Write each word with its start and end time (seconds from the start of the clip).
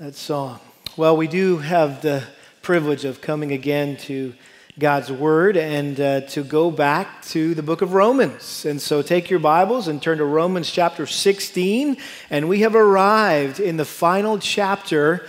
that 0.00 0.14
song. 0.14 0.58
Well, 0.96 1.14
we 1.14 1.28
do 1.28 1.58
have 1.58 2.00
the 2.00 2.24
privilege 2.62 3.04
of 3.04 3.20
coming 3.20 3.52
again 3.52 3.98
to 3.98 4.32
God's 4.78 5.12
Word 5.12 5.58
and 5.58 6.00
uh, 6.00 6.20
to 6.28 6.42
go 6.42 6.70
back 6.70 7.20
to 7.26 7.54
the 7.54 7.62
book 7.62 7.82
of 7.82 7.92
Romans. 7.92 8.64
And 8.64 8.80
so 8.80 9.02
take 9.02 9.28
your 9.28 9.40
Bibles 9.40 9.88
and 9.88 10.00
turn 10.00 10.16
to 10.16 10.24
Romans 10.24 10.70
chapter 10.70 11.06
16. 11.06 11.98
And 12.30 12.48
we 12.48 12.60
have 12.60 12.74
arrived 12.74 13.60
in 13.60 13.76
the 13.76 13.84
final 13.84 14.38
chapter 14.38 15.26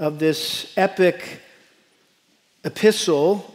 of 0.00 0.18
this 0.18 0.76
epic 0.76 1.40
epistle, 2.64 3.54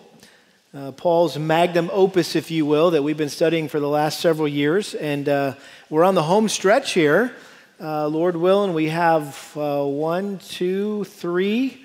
uh, 0.74 0.94
Paul's 0.94 1.38
magnum 1.38 1.90
opus, 1.92 2.38
if 2.38 2.50
you 2.50 2.66
will, 2.66 2.92
that 2.92 3.04
we've 3.04 3.18
been 3.18 3.28
studying 3.28 3.68
for 3.68 3.82
the 3.82 3.90
last 3.90 4.22
several 4.22 4.48
years. 4.48 4.94
And 4.94 5.28
uh, 5.28 5.56
we're 5.90 6.06
on 6.06 6.16
the 6.16 6.24
home 6.24 6.48
stretch 6.48 6.94
here. 6.94 7.36
Uh, 7.82 8.08
Lord 8.08 8.36
willing, 8.36 8.76
we 8.76 8.90
have 8.90 9.52
uh, 9.58 9.84
one, 9.84 10.38
two, 10.38 11.06
three 11.06 11.84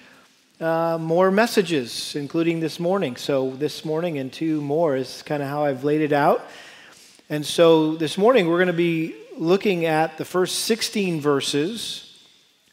uh, 0.61 0.99
more 1.01 1.31
messages, 1.31 2.15
including 2.15 2.61
this 2.61 2.79
morning. 2.79 3.17
So, 3.17 3.53
this 3.53 3.87
morning 3.87 4.19
and 4.19 4.31
two 4.31 4.61
more 4.61 4.97
is 4.97 5.23
kind 5.23 5.43
of 5.43 5.49
how 5.49 5.65
I've 5.65 5.85
laid 5.85 6.03
it 6.03 6.13
out. 6.13 6.45
And 7.31 7.45
so, 7.45 7.97
this 7.97 8.19
morning 8.19 8.49
we're 8.49 8.59
going 8.59 8.67
to 8.67 8.75
be 8.75 9.15
looking 9.39 9.87
at 9.87 10.19
the 10.19 10.27
first 10.27 10.67
16 10.67 11.23
verses 11.23 12.23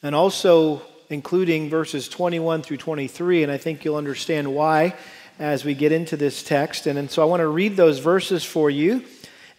and 0.04 0.14
also 0.14 0.82
including 1.10 1.70
verses 1.70 2.10
21 2.10 2.64
through 2.64 2.78
23. 2.78 3.44
And 3.44 3.52
I 3.52 3.58
think 3.58 3.86
you'll 3.86 3.96
understand 3.96 4.54
why 4.54 4.94
as 5.40 5.64
we 5.64 5.74
get 5.74 5.94
into 5.94 6.18
this 6.18 6.44
text. 6.44 6.86
And, 6.86 7.00
and 7.00 7.10
so, 7.10 7.22
I 7.22 7.26
want 7.26 7.40
to 7.40 7.48
read 7.48 7.78
those 7.78 8.00
verses 8.00 8.44
for 8.44 8.70
you. 8.70 9.06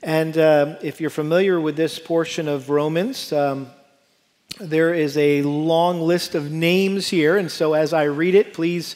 And 0.06 0.38
uh, 0.38 0.76
if 0.82 1.00
you're 1.00 1.10
familiar 1.10 1.60
with 1.60 1.74
this 1.74 1.98
portion 1.98 2.46
of 2.46 2.70
Romans, 2.70 3.32
um, 3.32 3.66
there 4.60 4.94
is 4.94 5.18
a 5.18 5.42
long 5.42 6.00
list 6.00 6.36
of 6.36 6.48
names 6.48 7.08
here. 7.08 7.36
And 7.36 7.50
so 7.50 7.74
as 7.74 7.92
I 7.92 8.04
read 8.04 8.36
it, 8.36 8.54
please 8.54 8.94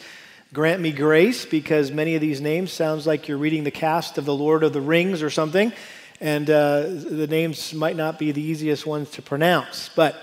grant 0.52 0.80
me 0.80 0.92
grace 0.92 1.44
because 1.44 1.90
many 1.90 2.14
of 2.14 2.20
these 2.20 2.40
names 2.40 2.70
sounds 2.70 3.08
like 3.08 3.26
you're 3.26 3.38
reading 3.38 3.64
the 3.64 3.72
cast 3.72 4.18
of 4.18 4.24
the 4.24 4.32
Lord 4.36 4.62
of 4.62 4.72
the 4.72 4.80
Rings 4.80 5.20
or 5.20 5.30
something. 5.30 5.72
And 6.20 6.48
uh, 6.48 6.82
the 6.82 7.26
names 7.28 7.74
might 7.74 7.96
not 7.96 8.16
be 8.16 8.30
the 8.30 8.40
easiest 8.40 8.86
ones 8.86 9.10
to 9.10 9.22
pronounce, 9.22 9.90
but 9.96 10.14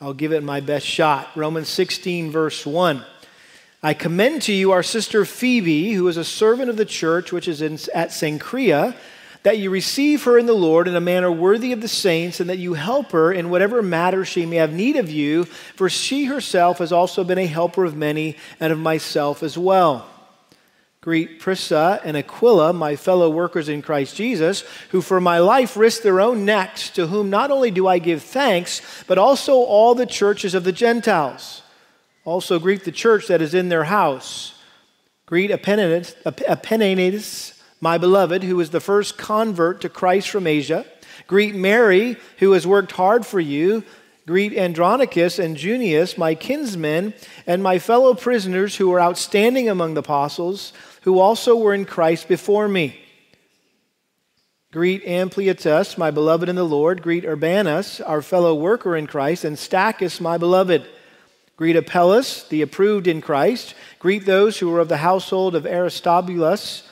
I'll 0.00 0.14
give 0.14 0.32
it 0.32 0.42
my 0.42 0.60
best 0.60 0.86
shot. 0.86 1.28
Romans 1.36 1.68
16, 1.68 2.30
verse 2.30 2.64
1. 2.64 3.04
I 3.82 3.92
commend 3.92 4.40
to 4.42 4.54
you 4.54 4.72
our 4.72 4.82
sister 4.82 5.26
Phoebe, 5.26 5.92
who 5.92 6.08
is 6.08 6.16
a 6.16 6.24
servant 6.24 6.70
of 6.70 6.78
the 6.78 6.86
church 6.86 7.32
which 7.32 7.48
is 7.48 7.60
in, 7.60 7.74
at 7.94 8.12
Cenchrea 8.12 8.96
that 9.42 9.58
you 9.58 9.70
receive 9.70 10.24
her 10.24 10.38
in 10.38 10.46
the 10.46 10.52
Lord 10.52 10.86
in 10.86 10.94
a 10.94 11.00
manner 11.00 11.30
worthy 11.30 11.72
of 11.72 11.80
the 11.80 11.88
saints, 11.88 12.40
and 12.40 12.48
that 12.48 12.58
you 12.58 12.74
help 12.74 13.12
her 13.12 13.32
in 13.32 13.50
whatever 13.50 13.82
matter 13.82 14.24
she 14.24 14.46
may 14.46 14.56
have 14.56 14.72
need 14.72 14.96
of 14.96 15.10
you, 15.10 15.44
for 15.44 15.88
she 15.88 16.26
herself 16.26 16.78
has 16.78 16.92
also 16.92 17.24
been 17.24 17.38
a 17.38 17.46
helper 17.46 17.84
of 17.84 17.96
many 17.96 18.36
and 18.60 18.72
of 18.72 18.78
myself 18.78 19.42
as 19.42 19.58
well. 19.58 20.08
Greet 21.00 21.40
Prisca 21.40 22.00
and 22.04 22.16
Aquila, 22.16 22.72
my 22.72 22.94
fellow 22.94 23.28
workers 23.28 23.68
in 23.68 23.82
Christ 23.82 24.14
Jesus, 24.14 24.62
who 24.90 25.02
for 25.02 25.20
my 25.20 25.40
life 25.40 25.76
risked 25.76 26.04
their 26.04 26.20
own 26.20 26.44
necks, 26.44 26.90
to 26.90 27.08
whom 27.08 27.28
not 27.28 27.50
only 27.50 27.72
do 27.72 27.88
I 27.88 27.98
give 27.98 28.22
thanks, 28.22 28.80
but 29.08 29.18
also 29.18 29.54
all 29.54 29.96
the 29.96 30.06
churches 30.06 30.54
of 30.54 30.62
the 30.62 30.70
Gentiles. 30.70 31.62
Also 32.24 32.60
greet 32.60 32.84
the 32.84 32.92
church 32.92 33.26
that 33.26 33.42
is 33.42 33.52
in 33.52 33.68
their 33.68 33.82
house. 33.82 34.54
Greet 35.26 35.50
Epaenetus, 35.50 36.14
my 37.82 37.98
beloved, 37.98 38.44
who 38.44 38.56
was 38.56 38.70
the 38.70 38.80
first 38.80 39.18
convert 39.18 39.80
to 39.80 39.88
Christ 39.88 40.30
from 40.30 40.46
Asia. 40.46 40.86
Greet 41.26 41.56
Mary, 41.56 42.16
who 42.38 42.52
has 42.52 42.64
worked 42.64 42.92
hard 42.92 43.26
for 43.26 43.40
you. 43.40 43.82
Greet 44.24 44.56
Andronicus 44.56 45.40
and 45.40 45.56
Junius, 45.56 46.16
my 46.16 46.36
kinsmen, 46.36 47.12
and 47.44 47.60
my 47.60 47.80
fellow 47.80 48.14
prisoners 48.14 48.76
who 48.76 48.92
are 48.92 49.00
outstanding 49.00 49.68
among 49.68 49.94
the 49.94 50.00
apostles, 50.00 50.72
who 51.02 51.18
also 51.18 51.56
were 51.56 51.74
in 51.74 51.84
Christ 51.84 52.28
before 52.28 52.68
me. 52.68 53.00
Greet 54.70 55.04
Ampliatus, 55.04 55.98
my 55.98 56.12
beloved 56.12 56.48
in 56.48 56.54
the 56.54 56.62
Lord. 56.62 57.02
Greet 57.02 57.24
Urbanus, 57.24 58.00
our 58.00 58.22
fellow 58.22 58.54
worker 58.54 58.96
in 58.96 59.08
Christ, 59.08 59.44
and 59.44 59.56
Stachys, 59.56 60.20
my 60.20 60.38
beloved. 60.38 60.86
Greet 61.56 61.74
Apelles, 61.74 62.48
the 62.48 62.62
approved 62.62 63.08
in 63.08 63.20
Christ. 63.20 63.74
Greet 63.98 64.24
those 64.24 64.60
who 64.60 64.72
are 64.72 64.80
of 64.80 64.88
the 64.88 64.98
household 64.98 65.56
of 65.56 65.66
Aristobulus. 65.66 66.84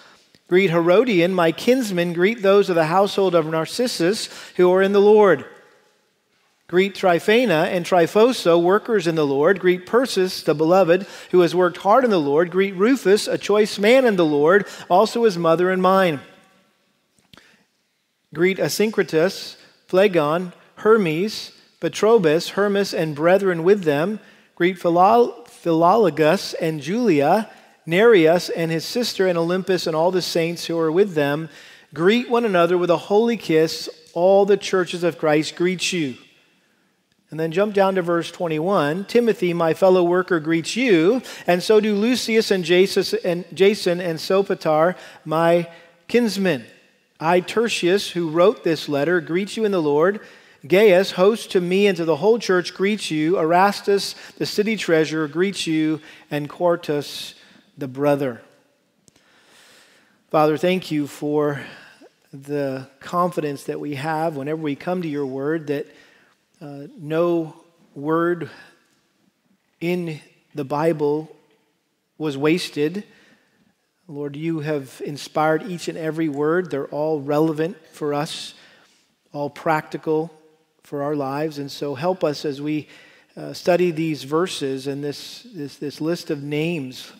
Greet 0.51 0.71
Herodion, 0.71 1.33
my 1.33 1.53
kinsman. 1.53 2.13
Greet 2.13 2.43
those 2.43 2.69
of 2.69 2.75
the 2.75 2.87
household 2.87 3.37
of 3.37 3.47
Narcissus 3.47 4.29
who 4.57 4.69
are 4.73 4.83
in 4.83 4.93
the 4.93 5.01
Lord. 5.01 5.45
Greet 6.67 6.97
Tryphena 6.97 7.69
and 7.71 7.87
Tryphosa, 7.87 8.61
workers 8.61 9.07
in 9.07 9.15
the 9.15 9.25
Lord. 9.25 9.61
Greet 9.61 9.87
Persis, 9.87 10.43
the 10.43 10.53
beloved, 10.53 11.07
who 11.31 11.43
has 11.43 11.55
worked 11.55 11.77
hard 11.77 12.03
in 12.03 12.11
the 12.11 12.19
Lord. 12.19 12.51
Greet 12.51 12.75
Rufus, 12.75 13.29
a 13.29 13.39
choice 13.39 13.79
man 13.79 14.05
in 14.05 14.17
the 14.17 14.25
Lord, 14.25 14.67
also 14.89 15.23
his 15.23 15.39
mother 15.39 15.71
and 15.71 15.81
mine. 15.81 16.19
Greet 18.35 18.59
Asyncritus, 18.59 19.55
Phlegon, 19.87 20.53
Hermes, 20.79 21.53
Patrobas, 21.81 22.51
Hermas, 22.51 22.93
and 22.93 23.15
brethren 23.15 23.63
with 23.63 23.85
them. 23.85 24.19
Greet 24.57 24.81
Philologus 24.81 26.57
and 26.61 26.81
Julia 26.81 27.49
Nereus 27.87 28.49
and 28.49 28.71
his 28.71 28.85
sister 28.85 29.27
and 29.27 29.39
Olympas 29.39 29.87
and 29.87 29.97
all 29.97 30.11
the 30.11 30.23
saints 30.23 30.67
who 30.67 30.79
are 30.79 30.93
with 30.93 31.15
them 31.15 31.49
greet 31.93 32.31
one 32.31 32.45
another 32.45 32.79
with 32.79 32.91
a 32.91 32.97
holy 32.97 33.37
kiss. 33.37 33.89
All 34.13 34.45
the 34.45 34.57
churches 34.57 35.05
of 35.05 35.19
Christ 35.19 35.57
greet 35.57 35.93
you. 35.93 36.17
And 37.31 37.39
then 37.39 37.53
jump 37.53 37.75
down 37.75 37.95
to 37.95 38.03
verse 38.03 38.31
21. 38.33 39.05
Timothy, 39.05 39.53
my 39.53 39.73
fellow 39.73 40.03
worker, 40.03 40.41
greets 40.41 40.75
you, 40.75 41.23
and 41.47 41.63
so 41.63 41.79
do 41.79 41.95
Lucius 41.95 42.51
and 42.51 42.65
Jason 42.65 43.21
and, 43.25 43.45
Jason 43.55 44.01
and 44.01 44.19
Sopater, 44.19 44.97
my 45.25 45.69
kinsmen. 46.09 46.65
I, 47.21 47.39
Tertius, 47.39 48.11
who 48.11 48.31
wrote 48.31 48.65
this 48.65 48.89
letter, 48.89 49.21
greet 49.21 49.57
you 49.57 49.65
in 49.65 49.71
the 49.71 49.83
Lord. 49.83 50.21
Gaius, 50.67 51.13
host 51.13 51.53
to 51.53 51.61
me 51.61 51.87
and 51.87 51.97
to 51.97 52.05
the 52.05 52.17
whole 52.17 52.39
church, 52.39 52.75
greets 52.75 53.11
you. 53.11 53.39
Erastus, 53.39 54.15
the 54.37 54.47
city 54.47 54.77
treasurer, 54.77 55.29
greets 55.29 55.67
you. 55.67 56.01
And 56.31 56.49
Quartus, 56.49 57.35
the 57.81 57.89
brother. 57.89 58.43
Father, 60.29 60.59
thank 60.59 60.91
you 60.91 61.07
for 61.07 61.63
the 62.31 62.87
confidence 63.01 63.65
that 63.65 63.81
we 63.81 63.95
have 63.95 64.37
whenever 64.37 64.61
we 64.61 64.77
come 64.77 65.01
to 65.01 65.09
your 65.09 65.25
word 65.25 65.69
that 65.69 65.87
uh, 66.61 66.83
no 66.99 67.57
word 67.95 68.51
in 69.81 70.21
the 70.55 70.63
Bible 70.63 71.35
was 72.19 72.37
wasted. 72.37 73.03
Lord, 74.07 74.37
you 74.37 74.61
have 74.61 75.01
inspired 75.03 75.63
each 75.63 75.89
and 75.89 75.97
every 75.97 76.29
word. 76.29 76.71
They're 76.71 76.87
all 76.89 77.19
relevant 77.19 77.79
for 77.93 78.13
us, 78.13 78.53
all 79.33 79.49
practical 79.49 80.31
for 80.83 81.03
our 81.03 81.17
lives. 81.17 81.59
And 81.59 81.73
so 81.73 81.95
help 81.95 82.25
us 82.25 82.45
as 82.45 82.61
we 82.61 82.89
uh, 83.39 83.55
study 83.55 83.91
these 83.91 84.25
verses 84.25 84.87
and 84.87 85.03
this, 85.03 85.47
this, 85.55 85.77
this 85.77 86.03
list 86.03 86.29
of 86.29 86.43
names 86.43 87.11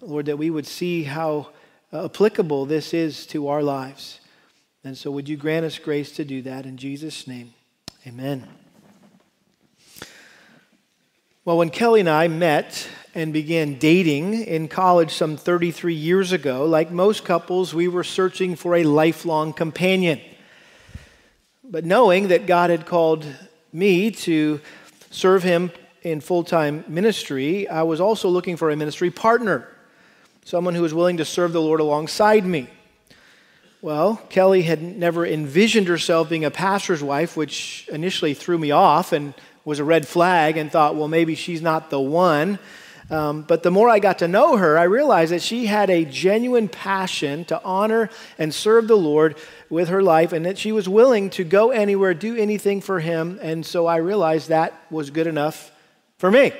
Lord, 0.00 0.26
that 0.26 0.36
we 0.36 0.50
would 0.50 0.66
see 0.66 1.02
how 1.02 1.48
uh, 1.92 2.04
applicable 2.04 2.66
this 2.66 2.94
is 2.94 3.26
to 3.26 3.48
our 3.48 3.62
lives. 3.62 4.20
And 4.84 4.96
so, 4.96 5.10
would 5.10 5.28
you 5.28 5.36
grant 5.36 5.66
us 5.66 5.78
grace 5.78 6.12
to 6.12 6.24
do 6.24 6.40
that 6.42 6.66
in 6.66 6.76
Jesus' 6.76 7.26
name? 7.26 7.52
Amen. 8.06 8.46
Well, 11.44 11.58
when 11.58 11.70
Kelly 11.70 12.00
and 12.00 12.08
I 12.08 12.28
met 12.28 12.88
and 13.14 13.32
began 13.32 13.74
dating 13.78 14.34
in 14.34 14.68
college 14.68 15.12
some 15.12 15.36
33 15.36 15.94
years 15.94 16.30
ago, 16.30 16.64
like 16.64 16.92
most 16.92 17.24
couples, 17.24 17.74
we 17.74 17.88
were 17.88 18.04
searching 18.04 18.54
for 18.54 18.76
a 18.76 18.84
lifelong 18.84 19.52
companion. 19.52 20.20
But 21.64 21.84
knowing 21.84 22.28
that 22.28 22.46
God 22.46 22.70
had 22.70 22.86
called 22.86 23.26
me 23.72 24.12
to 24.12 24.60
serve 25.10 25.42
Him 25.42 25.72
in 26.02 26.20
full 26.20 26.44
time 26.44 26.84
ministry, 26.86 27.66
I 27.66 27.82
was 27.82 28.00
also 28.00 28.28
looking 28.28 28.56
for 28.56 28.70
a 28.70 28.76
ministry 28.76 29.10
partner 29.10 29.68
someone 30.48 30.74
who 30.74 30.80
was 30.80 30.94
willing 30.94 31.18
to 31.18 31.26
serve 31.26 31.52
the 31.52 31.60
Lord 31.60 31.78
alongside 31.78 32.42
me. 32.46 32.68
Well, 33.82 34.16
Kelly 34.30 34.62
had 34.62 34.80
never 34.80 35.26
envisioned 35.26 35.88
herself 35.88 36.30
being 36.30 36.46
a 36.46 36.50
pastor's 36.50 37.02
wife, 37.02 37.36
which 37.36 37.86
initially 37.92 38.32
threw 38.32 38.56
me 38.56 38.70
off 38.70 39.12
and 39.12 39.34
was 39.66 39.78
a 39.78 39.84
red 39.84 40.08
flag, 40.08 40.56
and 40.56 40.72
thought, 40.72 40.96
well, 40.96 41.06
maybe 41.06 41.34
she's 41.34 41.60
not 41.60 41.90
the 41.90 42.00
one. 42.00 42.58
Um, 43.10 43.42
but 43.42 43.62
the 43.62 43.70
more 43.70 43.90
I 43.90 43.98
got 43.98 44.20
to 44.20 44.28
know 44.28 44.56
her, 44.56 44.78
I 44.78 44.84
realized 44.84 45.32
that 45.32 45.42
she 45.42 45.66
had 45.66 45.90
a 45.90 46.06
genuine 46.06 46.68
passion 46.68 47.44
to 47.44 47.62
honor 47.62 48.08
and 48.38 48.54
serve 48.54 48.88
the 48.88 48.96
Lord 48.96 49.36
with 49.68 49.90
her 49.90 50.02
life, 50.02 50.32
and 50.32 50.46
that 50.46 50.56
she 50.56 50.72
was 50.72 50.88
willing 50.88 51.28
to 51.30 51.44
go 51.44 51.72
anywhere, 51.72 52.14
do 52.14 52.34
anything 52.34 52.80
for 52.80 53.00
Him. 53.00 53.38
And 53.42 53.66
so 53.66 53.86
I 53.86 53.96
realized 53.96 54.48
that 54.48 54.72
was 54.90 55.10
good 55.10 55.26
enough 55.26 55.70
for 56.16 56.30
me. 56.30 56.52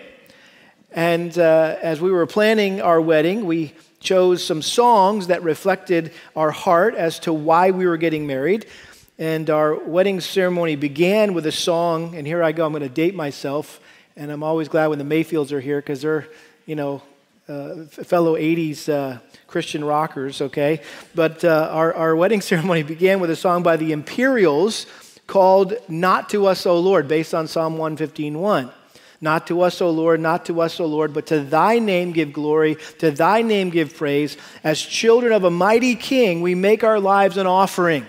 And 0.99 1.39
uh, 1.39 1.77
as 1.81 2.01
we 2.01 2.11
were 2.11 2.27
planning 2.27 2.81
our 2.81 3.01
wedding, 3.01 3.47
we 3.47 3.73
chose 4.01 4.45
some 4.45 4.63
songs 4.63 5.29
that 5.29 5.45
reflected 5.45 6.11
our 6.35 6.51
heart 6.51 6.97
as 6.97 7.21
to 7.21 7.33
why 7.33 7.71
we 7.71 7.87
were 7.87 7.97
getting 7.97 8.27
married. 8.27 8.67
And 9.17 9.49
our 9.49 9.77
wedding 9.77 10.19
ceremony 10.21 10.75
began 10.75 11.35
with 11.35 11.47
a 11.47 11.53
song, 11.53 12.17
and 12.17 12.27
here 12.27 12.43
I 12.43 12.51
go, 12.51 12.67
I'm 12.67 12.73
going 12.73 12.83
to 12.83 12.89
date 12.89 13.15
myself. 13.15 13.79
And 14.17 14.33
I'm 14.33 14.43
always 14.43 14.67
glad 14.67 14.89
when 14.89 14.99
the 14.99 15.05
Mayfields 15.05 15.53
are 15.53 15.61
here 15.61 15.81
because 15.81 16.03
they're, 16.03 16.27
you 16.67 16.75
know, 16.75 17.01
uh, 17.49 17.85
fellow 17.85 18.35
80s 18.35 18.89
uh, 18.89 19.21
Christian 19.47 19.85
rockers, 19.85 20.43
okay? 20.43 20.83
But 21.15 21.45
uh, 21.45 21.69
our, 21.71 21.95
our 21.95 22.17
wedding 22.17 22.41
ceremony 22.51 22.83
began 22.83 23.21
with 23.21 23.31
a 23.31 23.37
song 23.37 23.63
by 23.63 23.77
the 23.77 23.93
Imperials 23.93 24.87
called 25.29 25.75
Not 25.89 26.31
to 26.31 26.49
Us, 26.49 26.67
O 26.67 26.81
Lord, 26.81 27.07
based 27.07 27.35
on 27.35 27.47
Psalm 27.47 27.77
115.1. 27.77 28.73
Not 29.21 29.49
to 29.49 29.63
us, 29.63 29.81
O 29.81 29.91
Lord, 29.91 30.21
not 30.21 30.47
to 30.47 30.61
us, 30.61 30.79
O 30.79 30.87
Lord, 30.87 31.13
but 31.13 31.27
to 31.27 31.41
thy 31.41 31.81
name 31.81 32.13
give 32.13 32.33
glory, 32.33 32.77
to 32.99 33.11
thy 33.11 33.43
name 33.43 33.71
give 33.71 33.97
praise. 33.97 34.37
As 34.63 34.81
children 34.81 35.33
of 35.33 35.43
a 35.45 35.51
mighty 35.51 35.97
king, 35.97 36.41
we 36.41 36.55
make 36.55 36.85
our 36.85 37.01
lives 37.01 37.37
an 37.37 37.47
offering. 37.47 38.07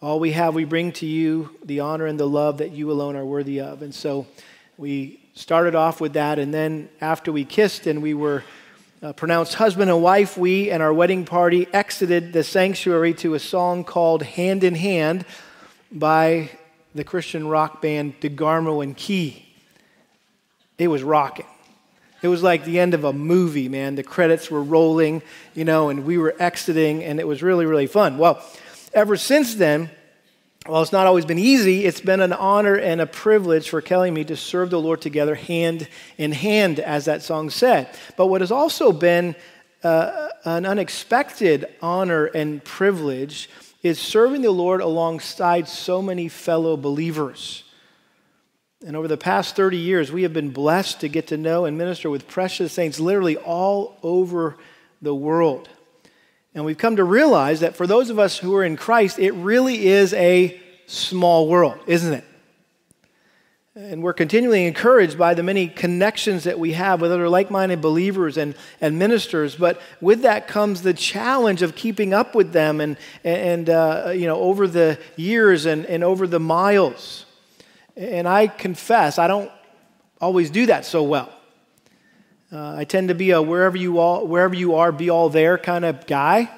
All 0.00 0.18
we 0.18 0.32
have, 0.32 0.54
we 0.54 0.64
bring 0.64 0.92
to 0.92 1.06
you 1.06 1.56
the 1.64 1.80
honor 1.80 2.06
and 2.06 2.18
the 2.18 2.28
love 2.28 2.58
that 2.58 2.72
you 2.72 2.90
alone 2.90 3.14
are 3.14 3.24
worthy 3.24 3.60
of. 3.60 3.82
And 3.82 3.94
so 3.94 4.26
we 4.78 5.20
started 5.34 5.74
off 5.74 6.00
with 6.00 6.14
that. 6.14 6.38
And 6.38 6.52
then 6.52 6.88
after 7.00 7.30
we 7.30 7.44
kissed 7.44 7.86
and 7.86 8.02
we 8.02 8.14
were 8.14 8.42
uh, 9.02 9.12
pronounced 9.12 9.54
husband 9.54 9.90
and 9.90 10.02
wife, 10.02 10.38
we 10.38 10.70
and 10.70 10.82
our 10.82 10.92
wedding 10.92 11.24
party 11.24 11.68
exited 11.72 12.32
the 12.32 12.42
sanctuary 12.42 13.12
to 13.14 13.34
a 13.34 13.38
song 13.38 13.84
called 13.84 14.22
Hand 14.22 14.64
in 14.64 14.74
Hand 14.74 15.26
by 15.90 16.50
the 16.94 17.04
Christian 17.04 17.48
rock 17.48 17.80
band 17.82 18.20
DeGarmo 18.20 18.82
and 18.82 18.96
Key. 18.96 19.46
It 20.78 20.88
was 20.88 21.02
rocking. 21.02 21.46
It 22.22 22.28
was 22.28 22.42
like 22.42 22.64
the 22.64 22.78
end 22.78 22.94
of 22.94 23.04
a 23.04 23.12
movie, 23.12 23.68
man. 23.68 23.96
The 23.96 24.02
credits 24.02 24.50
were 24.50 24.62
rolling, 24.62 25.22
you 25.54 25.64
know, 25.64 25.88
and 25.88 26.04
we 26.04 26.18
were 26.18 26.34
exiting, 26.38 27.02
and 27.02 27.18
it 27.18 27.26
was 27.26 27.42
really, 27.42 27.66
really 27.66 27.88
fun. 27.88 28.16
Well, 28.16 28.44
ever 28.94 29.16
since 29.16 29.54
then, 29.56 29.90
while 30.66 30.82
it's 30.82 30.92
not 30.92 31.08
always 31.08 31.24
been 31.24 31.40
easy, 31.40 31.84
it's 31.84 32.00
been 32.00 32.20
an 32.20 32.32
honor 32.32 32.76
and 32.76 33.00
a 33.00 33.06
privilege 33.06 33.68
for 33.68 33.80
Kelly 33.80 34.08
and 34.08 34.14
me 34.14 34.24
to 34.24 34.36
serve 34.36 34.70
the 34.70 34.80
Lord 34.80 35.00
together 35.00 35.34
hand 35.34 35.88
in 36.16 36.30
hand, 36.30 36.78
as 36.78 37.06
that 37.06 37.22
song 37.22 37.50
said. 37.50 37.88
But 38.16 38.26
what 38.26 38.40
has 38.40 38.52
also 38.52 38.92
been 38.92 39.34
uh, 39.82 40.28
an 40.44 40.64
unexpected 40.64 41.66
honor 41.82 42.26
and 42.26 42.62
privilege 42.62 43.50
is 43.82 43.98
serving 43.98 44.42
the 44.42 44.50
Lord 44.50 44.80
alongside 44.80 45.68
so 45.68 46.00
many 46.00 46.28
fellow 46.28 46.76
believers. 46.76 47.64
And 48.86 48.96
over 48.96 49.08
the 49.08 49.16
past 49.16 49.56
30 49.56 49.76
years, 49.76 50.10
we 50.10 50.22
have 50.22 50.32
been 50.32 50.50
blessed 50.50 51.00
to 51.00 51.08
get 51.08 51.28
to 51.28 51.36
know 51.36 51.64
and 51.64 51.78
minister 51.78 52.10
with 52.10 52.28
precious 52.28 52.72
saints 52.72 52.98
literally 52.98 53.36
all 53.36 53.98
over 54.02 54.56
the 55.00 55.14
world. 55.14 55.68
And 56.54 56.64
we've 56.64 56.78
come 56.78 56.96
to 56.96 57.04
realize 57.04 57.60
that 57.60 57.76
for 57.76 57.86
those 57.86 58.10
of 58.10 58.18
us 58.18 58.38
who 58.38 58.54
are 58.56 58.64
in 58.64 58.76
Christ, 58.76 59.18
it 59.18 59.32
really 59.32 59.86
is 59.86 60.12
a 60.14 60.60
small 60.86 61.48
world, 61.48 61.78
isn't 61.86 62.12
it? 62.12 62.24
And 63.74 64.02
we're 64.02 64.12
continually 64.12 64.66
encouraged 64.66 65.16
by 65.16 65.32
the 65.32 65.42
many 65.42 65.66
connections 65.66 66.44
that 66.44 66.58
we 66.58 66.74
have 66.74 67.00
with 67.00 67.10
other 67.10 67.26
like 67.30 67.50
minded 67.50 67.80
believers 67.80 68.36
and, 68.36 68.54
and 68.82 68.98
ministers. 68.98 69.56
But 69.56 69.80
with 69.98 70.22
that 70.22 70.46
comes 70.46 70.82
the 70.82 70.92
challenge 70.92 71.62
of 71.62 71.74
keeping 71.74 72.12
up 72.12 72.34
with 72.34 72.52
them 72.52 72.82
and, 72.82 72.98
and 73.24 73.70
uh, 73.70 74.12
you 74.14 74.26
know, 74.26 74.38
over 74.38 74.66
the 74.66 74.98
years 75.16 75.64
and, 75.64 75.86
and 75.86 76.04
over 76.04 76.26
the 76.26 76.38
miles. 76.38 77.24
And 77.96 78.28
I 78.28 78.46
confess, 78.46 79.18
I 79.18 79.26
don't 79.26 79.50
always 80.20 80.50
do 80.50 80.66
that 80.66 80.84
so 80.84 81.02
well. 81.02 81.32
Uh, 82.52 82.76
I 82.76 82.84
tend 82.84 83.08
to 83.08 83.14
be 83.14 83.30
a 83.30 83.40
wherever 83.40 83.78
you, 83.78 84.00
all, 84.00 84.26
wherever 84.26 84.54
you 84.54 84.74
are, 84.74 84.92
be 84.92 85.08
all 85.08 85.30
there 85.30 85.56
kind 85.56 85.86
of 85.86 86.06
guy, 86.06 86.50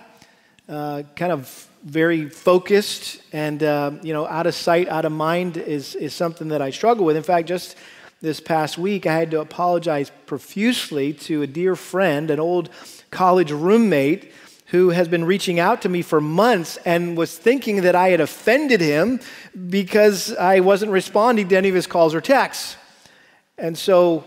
uh, 0.69 1.05
kind 1.15 1.31
of 1.31 1.69
very 1.85 2.29
focused 2.29 3.21
and 3.33 3.63
uh, 3.63 3.93
you 4.03 4.13
know 4.13 4.27
out 4.27 4.47
of 4.47 4.55
sight 4.55 4.89
out 4.89 5.05
of 5.05 5.13
mind 5.13 5.57
is, 5.57 5.95
is 5.95 6.15
something 6.15 6.49
that 6.49 6.63
i 6.63 6.71
struggle 6.71 7.05
with 7.05 7.17
in 7.17 7.23
fact 7.23 7.47
just 7.47 7.77
this 8.23 8.41
past 8.41 8.79
week 8.79 9.07
i 9.07 9.15
had 9.15 9.31
to 9.31 9.41
apologize 9.41 10.11
profusely 10.27 11.13
to 11.13 11.43
a 11.43 11.47
dear 11.47 11.77
friend 11.77 12.31
an 12.31 12.41
old 12.41 12.71
college 13.11 13.51
roommate 13.51 14.33
who 14.69 14.91
has 14.91 15.09
been 15.09 15.25
reaching 15.25 15.61
out 15.61 15.83
to 15.83 15.89
me 15.89 16.01
for 16.01 16.21
months 16.21 16.79
and 16.87 17.17
was 17.17 17.37
thinking 17.37 17.83
that 17.83 17.95
i 17.95 18.09
had 18.09 18.21
offended 18.21 18.81
him 18.81 19.21
because 19.69 20.35
i 20.37 20.61
wasn't 20.61 20.91
responding 20.91 21.49
to 21.49 21.57
any 21.57 21.69
of 21.69 21.75
his 21.75 21.87
calls 21.87 22.15
or 22.15 22.21
texts 22.21 22.77
and 23.59 23.77
so 23.77 24.25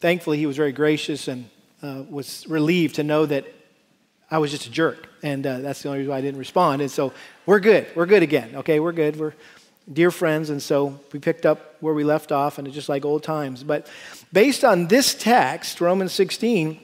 thankfully 0.00 0.38
he 0.38 0.46
was 0.46 0.56
very 0.56 0.72
gracious 0.72 1.28
and 1.28 1.50
uh, 1.82 2.02
was 2.08 2.46
relieved 2.48 2.96
to 2.96 3.04
know 3.04 3.26
that 3.26 3.46
I 4.30 4.38
was 4.38 4.50
just 4.50 4.66
a 4.66 4.70
jerk. 4.70 5.07
And 5.22 5.46
uh, 5.46 5.58
that's 5.58 5.82
the 5.82 5.88
only 5.88 6.00
reason 6.00 6.10
why 6.10 6.18
I 6.18 6.20
didn't 6.20 6.38
respond. 6.38 6.82
And 6.82 6.90
so 6.90 7.12
we're 7.46 7.60
good. 7.60 7.86
We're 7.94 8.06
good 8.06 8.22
again. 8.22 8.56
Okay, 8.56 8.80
we're 8.80 8.92
good. 8.92 9.16
We're 9.16 9.34
dear 9.92 10.10
friends. 10.10 10.50
And 10.50 10.62
so 10.62 11.00
we 11.12 11.18
picked 11.18 11.46
up 11.46 11.76
where 11.80 11.94
we 11.94 12.04
left 12.04 12.32
off, 12.32 12.58
and 12.58 12.66
it's 12.66 12.74
just 12.74 12.88
like 12.88 13.04
old 13.04 13.22
times. 13.22 13.62
But 13.62 13.86
based 14.32 14.64
on 14.64 14.88
this 14.88 15.14
text, 15.14 15.80
Romans 15.80 16.12
16, 16.12 16.80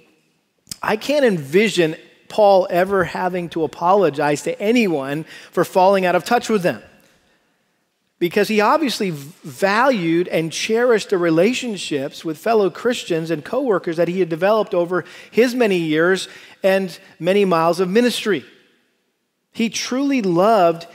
I 0.82 0.96
can't 0.96 1.24
envision 1.24 1.96
Paul 2.28 2.66
ever 2.70 3.04
having 3.04 3.48
to 3.50 3.64
apologize 3.64 4.42
to 4.42 4.60
anyone 4.60 5.24
for 5.50 5.64
falling 5.64 6.04
out 6.04 6.14
of 6.14 6.24
touch 6.24 6.48
with 6.48 6.62
them 6.62 6.82
because 8.24 8.48
he 8.48 8.58
obviously 8.58 9.10
valued 9.10 10.28
and 10.28 10.50
cherished 10.50 11.10
the 11.10 11.18
relationships 11.18 12.24
with 12.24 12.38
fellow 12.38 12.70
Christians 12.70 13.30
and 13.30 13.44
coworkers 13.44 13.98
that 13.98 14.08
he 14.08 14.18
had 14.18 14.30
developed 14.30 14.72
over 14.72 15.04
his 15.30 15.54
many 15.54 15.76
years 15.76 16.26
and 16.62 16.98
many 17.20 17.44
miles 17.44 17.80
of 17.80 17.90
ministry. 17.90 18.42
He 19.52 19.68
truly 19.68 20.22
loved 20.22 20.86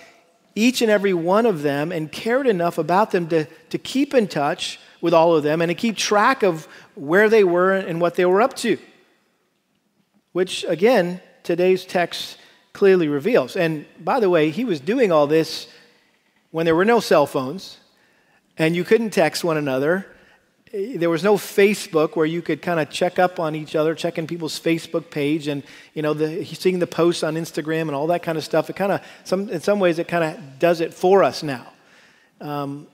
each 0.56 0.82
and 0.82 0.90
every 0.90 1.14
one 1.14 1.46
of 1.46 1.62
them 1.62 1.92
and 1.92 2.12
cared 2.12 2.48
enough 2.48 2.80
about 2.80 3.12
them 3.12 3.28
to, 3.28 3.46
to 3.46 3.78
keep 3.78 4.16
in 4.16 4.28
touch 4.28 4.80
with 5.00 5.14
all 5.14 5.36
of 5.36 5.44
them 5.44 5.62
and 5.62 5.70
to 5.70 5.76
keep 5.76 5.98
track 5.98 6.42
of 6.42 6.68
where 6.96 7.30
they 7.30 7.44
were 7.44 7.74
and 7.74 8.02
what 8.02 8.16
they 8.16 8.26
were 8.26 8.42
up 8.42 8.56
to. 8.56 8.80
Which, 10.32 10.66
again, 10.68 11.22
today's 11.44 11.86
text 11.86 12.40
clearly 12.74 13.08
reveals. 13.08 13.56
And 13.56 13.86
by 14.00 14.20
the 14.20 14.32
way, 14.32 14.50
he 14.50 14.66
was 14.66 14.80
doing 14.80 15.12
all 15.12 15.28
this 15.28 15.68
when 16.52 16.66
there 16.66 16.76
were 16.76 16.86
no 16.86 17.00
cell 17.00 17.26
phones 17.26 17.78
and 18.58 18.76
you 18.76 18.84
couldn't 18.84 19.12
text 19.12 19.44
one 19.44 19.58
another. 19.58 20.06
There 20.72 21.10
was 21.10 21.24
no 21.24 21.36
Facebook 21.36 22.16
where 22.16 22.26
you 22.26 22.42
could 22.42 22.62
kind 22.62 22.80
of 22.80 22.92
check 22.92 23.18
up 23.18 23.40
on 23.40 23.56
each 23.56 23.76
other, 23.76 23.96
check 23.96 24.20
in 24.20 24.28
people's 24.28 24.60
Facebook 24.60 25.10
page, 25.10 25.48
and 25.48 25.64
you 25.96 26.04
know, 26.04 26.14
the, 26.14 26.46
seeing 26.46 26.78
the 26.78 26.88
posts 26.88 27.24
on 27.24 27.36
Instagram 27.36 27.84
and 27.84 27.92
all 27.92 28.08
that 28.08 28.22
kind 28.22 28.38
of 28.38 28.44
stuff. 28.44 28.70
It 28.70 28.76
kind 28.76 28.92
of, 28.92 29.02
some, 29.24 29.50
in 29.50 29.62
some 29.62 29.80
ways, 29.80 29.98
it 29.98 30.08
kind 30.08 30.24
of 30.24 30.60
does 30.60 30.82
it 30.82 30.94
for 30.94 31.24
us 31.24 31.42
now. 31.42 31.66
Um, 32.40 32.88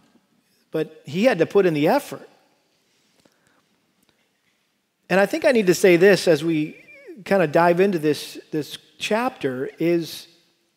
but 0.71 1.01
he 1.05 1.25
had 1.25 1.39
to 1.39 1.45
put 1.45 1.65
in 1.65 1.73
the 1.73 1.89
effort. 1.89 2.27
And 5.09 5.19
I 5.19 5.25
think 5.25 5.45
I 5.45 5.51
need 5.51 5.67
to 5.67 5.75
say 5.75 5.97
this 5.97 6.27
as 6.27 6.43
we 6.43 6.83
kind 7.25 7.43
of 7.43 7.51
dive 7.51 7.79
into 7.79 7.99
this, 7.99 8.39
this 8.51 8.77
chapter 8.97 9.69
is 9.79 10.27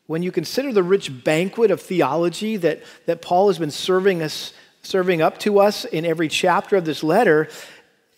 when 0.09 0.23
you 0.23 0.33
consider 0.33 0.73
the 0.73 0.83
rich 0.83 1.23
banquet 1.23 1.71
of 1.71 1.83
theology 1.83 2.57
that, 2.57 2.83
that 3.05 3.21
Paul 3.21 3.49
has 3.49 3.59
been 3.59 3.71
serving 3.71 4.23
us, 4.23 4.55
serving 4.83 5.21
up 5.21 5.39
to 5.41 5.61
us 5.61 5.85
in 5.85 6.07
every 6.07 6.29
chapter 6.29 6.77
of 6.77 6.87
this 6.87 7.05
letter, 7.05 7.51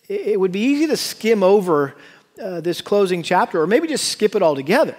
it, 0.07 0.39
would 0.39 0.53
be 0.53 0.61
easy 0.61 0.87
to 0.87 0.95
skim 0.95 1.43
over 1.43 1.97
uh, 2.41 2.61
this 2.61 2.79
closing 2.79 3.21
chapter 3.23 3.61
or 3.61 3.67
maybe 3.67 3.89
just 3.89 4.07
skip 4.07 4.35
it 4.35 4.41
altogether. 4.41 4.95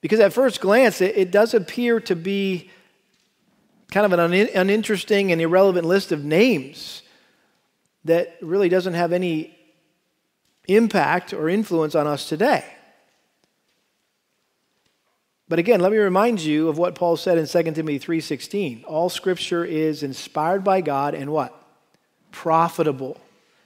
Because 0.00 0.20
at 0.20 0.32
first 0.32 0.60
glance, 0.60 1.00
it, 1.00 1.16
it 1.16 1.30
does 1.32 1.52
appear 1.52 1.98
to 2.02 2.14
be 2.14 2.70
kind 3.90 4.06
of 4.06 4.12
an 4.12 4.20
un- 4.20 4.48
uninteresting 4.54 5.32
and 5.32 5.40
irrelevant 5.40 5.84
list 5.84 6.12
of 6.12 6.24
names 6.24 7.02
that 8.04 8.36
really 8.40 8.68
doesn't 8.68 8.94
have 8.94 9.12
any 9.12 9.58
impact 10.68 11.32
or 11.32 11.48
influence 11.48 11.96
on 11.96 12.06
us 12.06 12.28
today. 12.28 12.64
But 15.48 15.58
again, 15.58 15.80
let 15.80 15.92
me 15.92 15.98
remind 15.98 16.40
you 16.40 16.68
of 16.68 16.76
what 16.76 16.94
Paul 16.94 17.16
said 17.16 17.38
in 17.38 17.46
2 17.46 17.74
Timothy 17.74 17.98
3:16. 17.98 18.84
All 18.84 19.08
scripture 19.08 19.64
is 19.64 20.02
inspired 20.02 20.62
by 20.62 20.82
God 20.82 21.14
and 21.14 21.30
what? 21.30 21.54
Profitable 22.32 23.18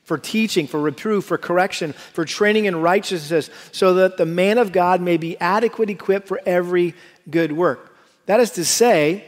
for 0.05 0.19
teaching, 0.19 0.67
for 0.67 0.81
reproof, 0.81 1.25
for 1.25 1.39
correction, 1.39 1.93
for 1.93 2.25
training 2.25 2.67
in 2.67 2.77
righteousness, 2.77 3.51
so 3.71 3.95
that 3.95 4.17
the 4.17 4.27
man 4.27 4.59
of 4.59 4.73
God 4.73 5.01
may 5.01 5.17
be 5.17 5.39
adequate 5.41 5.91
equipped 5.91 6.29
for 6.29 6.41
every 6.47 6.95
good 7.31 7.53
work. 7.53 7.97
That 8.27 8.41
is 8.41 8.51
to 8.53 8.65
say 8.65 9.25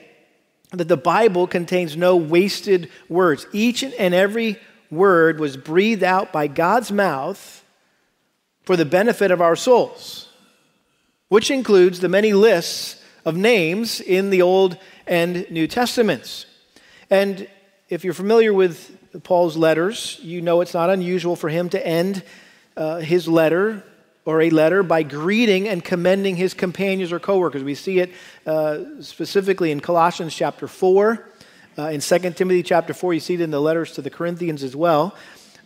that 0.70 0.88
the 0.88 0.96
Bible 0.96 1.46
contains 1.46 1.96
no 1.96 2.16
wasted 2.16 2.88
words. 3.08 3.46
Each 3.52 3.82
and 3.82 4.14
every 4.14 4.58
word 4.90 5.40
was 5.40 5.56
breathed 5.56 6.02
out 6.02 6.32
by 6.32 6.46
God's 6.46 6.92
mouth 6.92 7.64
for 8.64 8.76
the 8.76 8.84
benefit 8.84 9.30
of 9.30 9.40
our 9.40 9.56
souls 9.56 10.23
which 11.28 11.50
includes 11.50 12.00
the 12.00 12.08
many 12.08 12.32
lists 12.32 13.02
of 13.24 13.36
names 13.36 14.00
in 14.00 14.30
the 14.30 14.42
Old 14.42 14.76
and 15.06 15.50
New 15.50 15.66
Testaments. 15.66 16.46
And 17.10 17.48
if 17.88 18.04
you're 18.04 18.14
familiar 18.14 18.52
with 18.52 18.96
Paul's 19.22 19.56
letters, 19.56 20.18
you 20.22 20.40
know 20.42 20.60
it's 20.60 20.74
not 20.74 20.90
unusual 20.90 21.36
for 21.36 21.48
him 21.48 21.68
to 21.70 21.86
end 21.86 22.22
uh, 22.76 22.98
his 22.98 23.28
letter 23.28 23.84
or 24.24 24.40
a 24.40 24.50
letter 24.50 24.82
by 24.82 25.02
greeting 25.02 25.68
and 25.68 25.84
commending 25.84 26.36
his 26.36 26.54
companions 26.54 27.12
or 27.12 27.20
coworkers. 27.20 27.62
We 27.62 27.74
see 27.74 28.00
it 28.00 28.12
uh, 28.46 29.00
specifically 29.00 29.70
in 29.70 29.80
Colossians 29.80 30.34
chapter 30.34 30.66
4. 30.66 31.28
Uh, 31.76 31.82
in 31.88 32.00
2 32.00 32.18
Timothy 32.30 32.62
chapter 32.62 32.94
4, 32.94 33.14
you 33.14 33.20
see 33.20 33.34
it 33.34 33.40
in 33.40 33.50
the 33.50 33.60
letters 33.60 33.92
to 33.92 34.02
the 34.02 34.10
Corinthians 34.10 34.62
as 34.62 34.74
well. 34.74 35.14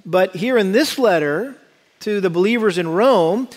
But 0.05 0.35
here 0.35 0.59
in 0.59 0.73
this 0.73 0.99
letter 0.99 1.57
to 2.01 2.21
the 2.21 2.31
believers 2.31 2.79
in 2.79 2.89
Rome, 2.89 3.49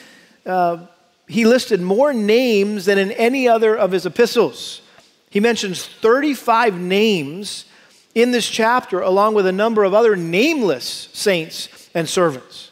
uh, 0.45 0.85
he 1.31 1.45
listed 1.45 1.79
more 1.79 2.13
names 2.13 2.85
than 2.85 2.97
in 2.97 3.11
any 3.11 3.47
other 3.47 3.73
of 3.73 3.93
his 3.93 4.05
epistles. 4.05 4.81
He 5.29 5.39
mentions 5.39 5.85
35 5.85 6.77
names 6.77 7.65
in 8.13 8.31
this 8.31 8.49
chapter, 8.49 8.99
along 8.99 9.35
with 9.35 9.47
a 9.47 9.51
number 9.53 9.85
of 9.85 9.93
other 9.93 10.17
nameless 10.17 11.07
saints 11.13 11.89
and 11.95 12.09
servants. 12.09 12.71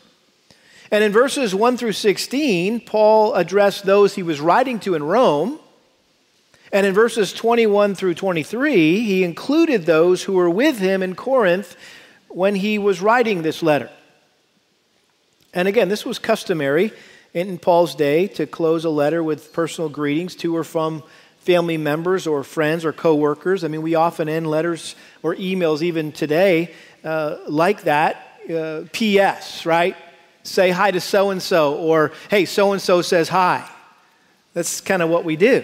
And 0.92 1.06
in 1.06 1.14
verses 1.14 1.56
1 1.56 1.78
through 1.78 1.94
16, 1.94 2.82
Paul 2.82 3.34
addressed 3.34 3.86
those 3.86 4.16
he 4.16 4.24
was 4.24 4.42
writing 4.42 4.80
to 4.82 4.94
in 4.96 5.04
Rome. 5.04 5.60
And 6.74 6.86
in 6.86 6.94
verses 6.94 7.32
21 7.32 7.96
through 7.96 8.16
23, 8.16 9.00
he 9.00 9.24
included 9.24 9.86
those 9.86 10.24
who 10.24 10.34
were 10.34 10.50
with 10.50 10.80
him 10.80 11.02
in 11.02 11.16
Corinth 11.16 11.78
when 12.28 12.56
he 12.56 12.78
was 12.78 13.02
writing 13.02 13.42
this 13.42 13.64
letter. 13.64 13.90
And 15.54 15.68
again, 15.68 15.88
this 15.88 16.06
was 16.06 16.20
customary 16.20 16.92
in 17.34 17.58
Paul's 17.58 17.96
day 17.96 18.28
to 18.28 18.46
close 18.46 18.86
a 18.86 18.90
letter 18.90 19.24
with 19.24 19.54
personal 19.54 19.90
greetings 19.90 20.36
to 20.38 20.56
or 20.56 20.64
from 20.64 21.04
family 21.40 21.78
members 21.78 22.28
or 22.28 22.44
friends 22.44 22.86
or 22.86 22.94
coworkers. 22.94 23.64
I 23.64 23.68
mean, 23.68 23.82
we 23.82 23.96
often 23.96 24.30
end 24.30 24.48
letters 24.48 24.96
or 25.24 25.36
emails 25.36 25.82
even 25.82 26.12
today 26.12 26.74
uh, 27.04 27.38
like 27.48 27.84
that. 27.84 28.26
Uh, 28.50 28.84
P.S., 28.92 29.66
right? 29.66 29.96
Say 30.44 30.72
hi 30.72 30.92
to 30.92 31.00
so 31.00 31.30
and 31.30 31.42
so, 31.42 31.76
or 31.76 32.12
hey, 32.30 32.46
so 32.46 32.72
and 32.72 32.82
so 32.82 33.02
says 33.02 33.30
hi. 33.30 33.70
That's 34.54 34.82
kind 34.82 35.02
of 35.02 35.10
what 35.10 35.24
we 35.24 35.36
do. 35.36 35.64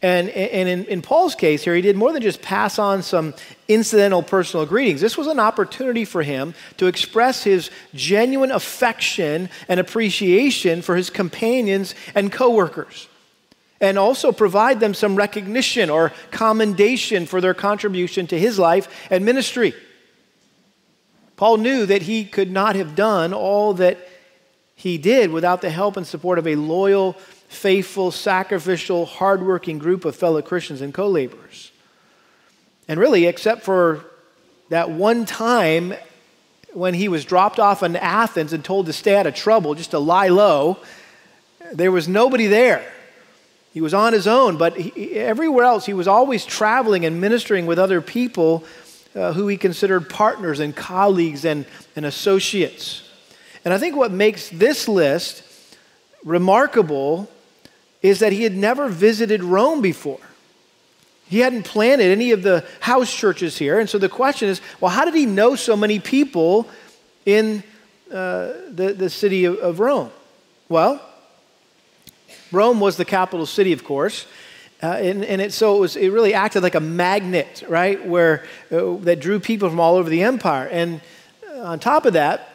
And, 0.00 0.28
and 0.28 0.68
in, 0.68 0.84
in, 0.84 1.02
Paul's 1.02 1.34
case 1.34 1.64
here, 1.64 1.74
he 1.74 1.82
did 1.82 1.96
more 1.96 2.12
than 2.12 2.22
just 2.22 2.40
pass 2.40 2.78
on 2.78 3.02
some 3.02 3.34
incidental 3.66 4.22
personal 4.22 4.64
greetings. 4.64 5.00
This 5.00 5.18
was 5.18 5.26
an 5.26 5.40
opportunity 5.40 6.04
for 6.04 6.22
him 6.22 6.54
to 6.76 6.86
express 6.86 7.42
his 7.42 7.70
genuine 7.94 8.52
affection 8.52 9.50
and 9.66 9.80
appreciation 9.80 10.82
for 10.82 10.94
his 10.94 11.10
companions 11.10 11.96
and 12.14 12.30
coworkers, 12.30 13.08
and 13.80 13.98
also 13.98 14.30
provide 14.30 14.78
them 14.78 14.94
some 14.94 15.16
recognition 15.16 15.90
or 15.90 16.12
commendation 16.30 17.26
for 17.26 17.40
their 17.40 17.54
contribution 17.54 18.28
to 18.28 18.38
his 18.38 18.56
life 18.56 19.08
and 19.10 19.24
ministry. 19.24 19.74
Paul 21.34 21.56
knew 21.56 21.86
that 21.86 22.02
he 22.02 22.24
could 22.24 22.52
not 22.52 22.76
have 22.76 22.94
done 22.94 23.32
all 23.32 23.74
that 23.74 23.98
he 24.76 24.96
did 24.96 25.32
without 25.32 25.60
the 25.60 25.70
help 25.70 25.96
and 25.96 26.06
support 26.06 26.38
of 26.38 26.46
a 26.46 26.54
loyal 26.54 27.16
faithful, 27.48 28.10
sacrificial, 28.10 29.06
hardworking 29.06 29.78
group 29.78 30.04
of 30.04 30.14
fellow 30.14 30.40
Christians 30.42 30.80
and 30.80 30.94
co 30.94 31.08
laborers. 31.08 31.72
And 32.86 33.00
really, 33.00 33.26
except 33.26 33.62
for 33.62 34.04
that 34.68 34.90
one 34.90 35.26
time 35.26 35.94
when 36.72 36.94
he 36.94 37.08
was 37.08 37.24
dropped 37.24 37.58
off 37.58 37.82
in 37.82 37.96
Athens 37.96 38.52
and 38.52 38.64
told 38.64 38.86
to 38.86 38.92
stay 38.92 39.16
out 39.16 39.26
of 39.26 39.34
trouble, 39.34 39.74
just 39.74 39.90
to 39.90 39.98
lie 39.98 40.28
low, 40.28 40.78
there 41.72 41.90
was 41.90 42.06
nobody 42.06 42.46
there. 42.46 42.92
He 43.72 43.80
was 43.80 43.94
on 43.94 44.12
his 44.12 44.26
own, 44.26 44.56
but 44.56 44.76
he, 44.76 45.14
everywhere 45.14 45.64
else, 45.64 45.86
he 45.86 45.94
was 45.94 46.08
always 46.08 46.44
traveling 46.44 47.04
and 47.04 47.20
ministering 47.20 47.66
with 47.66 47.78
other 47.78 48.00
people 48.00 48.64
uh, 49.14 49.32
who 49.32 49.48
he 49.48 49.56
considered 49.56 50.08
partners 50.08 50.60
and 50.60 50.74
colleagues 50.74 51.44
and, 51.44 51.66
and 51.96 52.06
associates. 52.06 53.08
And 53.64 53.74
I 53.74 53.78
think 53.78 53.96
what 53.96 54.12
makes 54.12 54.48
this 54.50 54.88
list 54.88 55.42
remarkable 56.24 57.30
is 58.02 58.20
that 58.20 58.32
he 58.32 58.42
had 58.42 58.56
never 58.56 58.88
visited 58.88 59.42
Rome 59.42 59.80
before. 59.80 60.20
He 61.28 61.40
hadn't 61.40 61.64
planted 61.64 62.10
any 62.10 62.30
of 62.30 62.42
the 62.42 62.64
house 62.80 63.14
churches 63.14 63.58
here. 63.58 63.78
And 63.78 63.88
so 63.88 63.98
the 63.98 64.08
question 64.08 64.48
is 64.48 64.60
well, 64.80 64.90
how 64.90 65.04
did 65.04 65.14
he 65.14 65.26
know 65.26 65.56
so 65.56 65.76
many 65.76 65.98
people 65.98 66.68
in 67.26 67.62
uh, 68.10 68.52
the, 68.70 68.94
the 68.96 69.10
city 69.10 69.44
of, 69.44 69.56
of 69.58 69.80
Rome? 69.80 70.10
Well, 70.68 71.02
Rome 72.50 72.80
was 72.80 72.96
the 72.96 73.04
capital 73.04 73.46
city, 73.46 73.72
of 73.72 73.84
course. 73.84 74.26
Uh, 74.82 74.86
and, 74.86 75.24
and 75.24 75.40
it, 75.40 75.52
so 75.52 75.76
it, 75.76 75.80
was, 75.80 75.96
it 75.96 76.08
really 76.10 76.34
acted 76.34 76.62
like 76.62 76.76
a 76.76 76.80
magnet, 76.80 77.64
right, 77.68 78.06
where, 78.06 78.44
uh, 78.70 78.94
that 78.98 79.18
drew 79.20 79.40
people 79.40 79.68
from 79.68 79.80
all 79.80 79.96
over 79.96 80.08
the 80.08 80.22
empire. 80.22 80.68
And 80.68 81.00
on 81.56 81.80
top 81.80 82.06
of 82.06 82.12
that, 82.12 82.54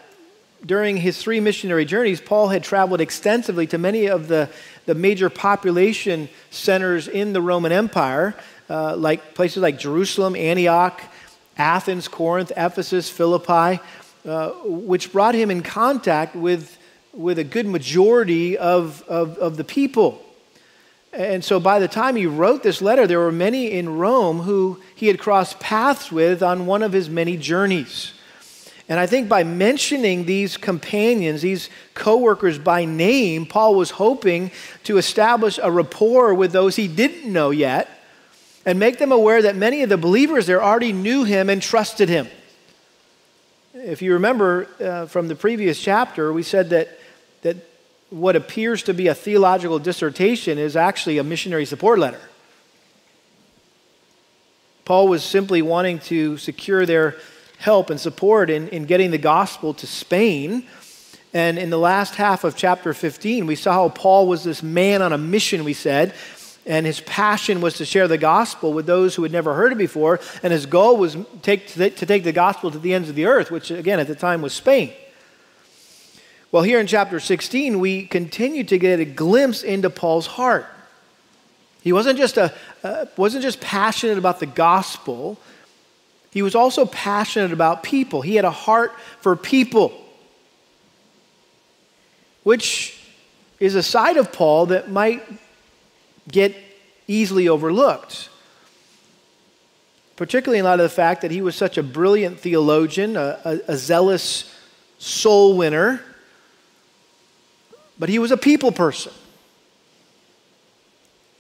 during 0.66 0.98
his 0.98 1.18
three 1.18 1.42
missionary 1.42 1.84
journeys, 1.84 2.22
Paul 2.22 2.48
had 2.48 2.64
traveled 2.64 3.02
extensively 3.02 3.68
to 3.68 3.78
many 3.78 4.08
of 4.08 4.30
the, 4.30 4.50
the 4.86 4.96
major 4.96 5.30
population 5.30 6.30
centers 6.52 7.08
in 7.08 7.34
the 7.34 7.42
Roman 7.42 7.72
Empire, 7.72 8.36
uh, 8.70 8.96
like 8.96 9.34
places 9.34 9.62
like 9.62 9.80
Jerusalem, 9.80 10.36
Antioch, 10.36 11.02
Athens, 11.58 12.08
Corinth, 12.08 12.52
Ephesus, 12.58 13.10
Philippi, 13.10 13.82
uh, 14.26 14.50
which 14.66 15.12
brought 15.12 15.36
him 15.36 15.52
in 15.52 15.62
contact 15.62 16.36
with, 16.36 16.78
with 17.14 17.40
a 17.40 17.44
good 17.44 17.68
majority 17.68 18.58
of, 18.58 19.04
of, 19.04 19.38
of 19.38 19.58
the 19.58 19.64
people. 19.64 20.24
And 21.12 21.46
so 21.46 21.60
by 21.60 21.78
the 21.78 21.88
time 21.88 22.16
he 22.16 22.26
wrote 22.26 22.64
this 22.64 22.82
letter, 22.82 23.06
there 23.06 23.20
were 23.20 23.32
many 23.32 23.72
in 23.72 23.98
Rome 23.98 24.40
who 24.40 24.82
he 24.96 25.08
had 25.08 25.20
crossed 25.20 25.60
paths 25.60 26.12
with 26.12 26.42
on 26.42 26.66
one 26.66 26.82
of 26.82 26.92
his 26.92 27.10
many 27.10 27.38
journeys. 27.38 28.14
And 28.90 29.00
I 29.00 29.06
think 29.06 29.30
by 29.30 29.44
mentioning 29.44 30.26
these 30.26 30.58
companions, 30.58 31.42
these 31.42 31.70
coworkers 31.94 32.60
by 32.60 32.84
name, 32.86 33.46
Paul 33.46 33.76
was 33.76 33.92
hoping 33.92 34.52
to 34.84 34.98
establish 34.98 35.58
a 35.62 35.72
rapport 35.72 36.34
with 36.34 36.52
those 36.52 36.76
he 36.76 36.88
didn't 36.88 37.32
know 37.32 37.52
yet 37.52 37.90
and 38.66 38.80
make 38.80 38.98
them 38.98 39.12
aware 39.12 39.42
that 39.42 39.56
many 39.56 39.84
of 39.84 39.90
the 39.90 39.98
believers 39.98 40.46
there 40.46 40.62
already 40.62 40.94
knew 40.94 41.24
him 41.24 41.50
and 41.50 41.62
trusted 41.62 42.10
him. 42.10 42.28
If 43.74 44.02
you 44.02 44.14
remember 44.14 44.68
uh, 44.80 45.06
from 45.08 45.28
the 45.28 45.36
previous 45.36 45.82
chapter, 45.82 46.32
we 46.32 46.44
said 46.44 46.70
that, 46.70 47.00
that 47.42 47.58
what 48.10 48.36
appears 48.36 48.84
to 48.84 48.94
be 48.94 49.08
a 49.08 49.16
theological 49.16 49.80
dissertation 49.80 50.58
is 50.58 50.76
actually 50.76 51.18
a 51.18 51.24
missionary 51.24 51.66
support 51.66 52.00
letter. 52.00 52.22
Paul 54.86 55.08
was 55.08 55.24
simply 55.24 55.62
wanting 55.62 56.00
to 56.00 56.38
secure 56.38 56.86
their 56.86 57.16
help 57.64 57.90
and 57.90 57.98
support 58.00 58.50
in, 58.50 58.68
in 58.70 58.84
getting 58.84 59.10
the 59.10 59.18
gospel 59.18 59.74
to 59.74 59.88
Spain. 59.88 60.66
And 61.34 61.58
in 61.58 61.70
the 61.70 61.80
last 61.80 62.16
half 62.16 62.44
of 62.44 62.58
chapter 62.58 62.94
15, 62.94 63.48
we 63.48 63.56
saw 63.56 63.72
how 63.72 63.90
Paul 63.90 64.28
was 64.28 64.44
this 64.44 64.62
man 64.62 65.02
on 65.02 65.14
a 65.14 65.18
mission, 65.18 65.64
we 65.64 65.74
said, 65.74 66.14
and 66.66 66.86
his 66.86 67.00
passion 67.00 67.62
was 67.62 67.76
to 67.76 67.86
share 67.86 68.10
the 68.10 68.18
gospel 68.18 68.74
with 68.74 68.86
those 68.86 69.16
who 69.16 69.24
had 69.24 69.32
never 69.32 69.54
heard 69.54 69.72
it 69.72 69.78
before. 69.78 70.20
And 70.44 70.52
his 70.52 70.66
goal 70.66 70.98
was 70.98 71.16
take, 71.42 71.68
to 71.68 71.90
take 72.06 72.26
the 72.26 72.34
gospel 72.34 72.70
to 72.70 72.80
the 72.80 72.94
ends 72.94 73.08
of 73.08 73.16
the 73.16 73.26
earth, 73.26 73.50
which 73.50 73.72
again 73.72 74.00
at 74.00 74.08
the 74.08 74.16
time 74.16 74.42
was 74.42 74.54
Spain. 74.54 74.92
Well, 76.52 76.64
here 76.64 76.82
in 76.82 76.88
chapter 76.88 77.20
16, 77.20 77.80
we 77.80 78.06
continue 78.06 78.66
to 78.66 78.78
get 78.78 79.00
a 79.00 79.06
glimpse 79.06 79.64
into 79.64 79.90
Paul's 79.90 80.28
heart. 80.28 80.66
He 81.82 81.94
wasn't 81.94 82.20
just, 82.20 82.38
a, 82.38 82.54
uh, 82.84 83.06
wasn't 83.18 83.44
just 83.44 83.60
passionate 83.60 84.18
about 84.18 84.40
the 84.40 84.46
gospel, 84.46 85.40
he 86.34 86.42
was 86.42 86.56
also 86.56 86.86
passionate 86.86 87.54
about 87.54 87.84
people. 87.84 88.24
He 88.24 88.36
had 88.36 88.44
a 88.44 88.52
heart 88.52 88.94
for 89.22 89.36
people, 89.36 89.94
which 92.42 93.00
is 93.60 93.76
a 93.76 93.84
side 93.84 94.18
of 94.18 94.32
Paul 94.32 94.66
that 94.68 94.90
might 94.90 95.24
get 96.28 96.56
easily 97.08 97.48
overlooked, 97.48 98.30
particularly 100.16 100.58
in 100.58 100.66
light 100.66 100.80
of 100.80 100.80
the 100.80 100.90
fact 100.90 101.22
that 101.22 101.30
he 101.30 101.44
was 101.44 101.56
such 101.56 101.78
a 101.78 101.84
brilliant 101.84 102.40
theologian, 102.40 103.16
a, 103.16 103.40
a, 103.46 103.60
a 103.74 103.78
zealous 103.78 104.52
soul 104.98 105.56
winner, 105.56 106.02
but 108.00 108.10
he 108.10 108.18
was 108.18 108.32
a 108.32 108.38
people 108.38 108.72
person. 108.72 109.14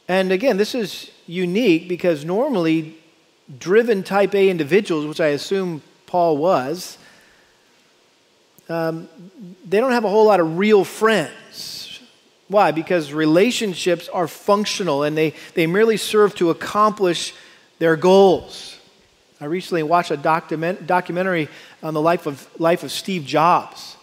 And 0.07 0.31
again, 0.31 0.57
this 0.57 0.75
is 0.75 1.09
unique 1.25 1.89
because 1.89 2.23
normally 2.23 2.97
driven 3.59 4.03
type 4.03 4.33
A 4.35 4.49
individuals, 4.49 5.05
which 5.05 5.21
I 5.21 5.27
assume 5.27 5.81
Paul 6.05 6.37
was, 6.37 6.97
um, 8.69 9.09
they 9.67 9.79
don't 9.79 9.91
have 9.91 10.05
a 10.05 10.09
whole 10.09 10.25
lot 10.25 10.39
of 10.39 10.57
real 10.57 10.83
friends. 10.83 11.99
Why? 12.47 12.71
Because 12.71 13.11
relationships 13.11 14.09
are 14.09 14.27
functional 14.27 15.03
and 15.03 15.17
they, 15.17 15.33
they 15.53 15.67
merely 15.67 15.97
serve 15.97 16.35
to 16.35 16.49
accomplish 16.49 17.33
their 17.79 17.95
goals. 17.95 18.77
I 19.41 19.45
recently 19.45 19.83
watched 19.83 20.11
a 20.11 20.17
document, 20.17 20.87
documentary 20.87 21.49
on 21.81 21.93
the 21.93 22.01
life 22.01 22.25
of, 22.27 22.47
life 22.59 22.83
of 22.83 22.91
Steve 22.91 23.25
Jobs. 23.25 23.97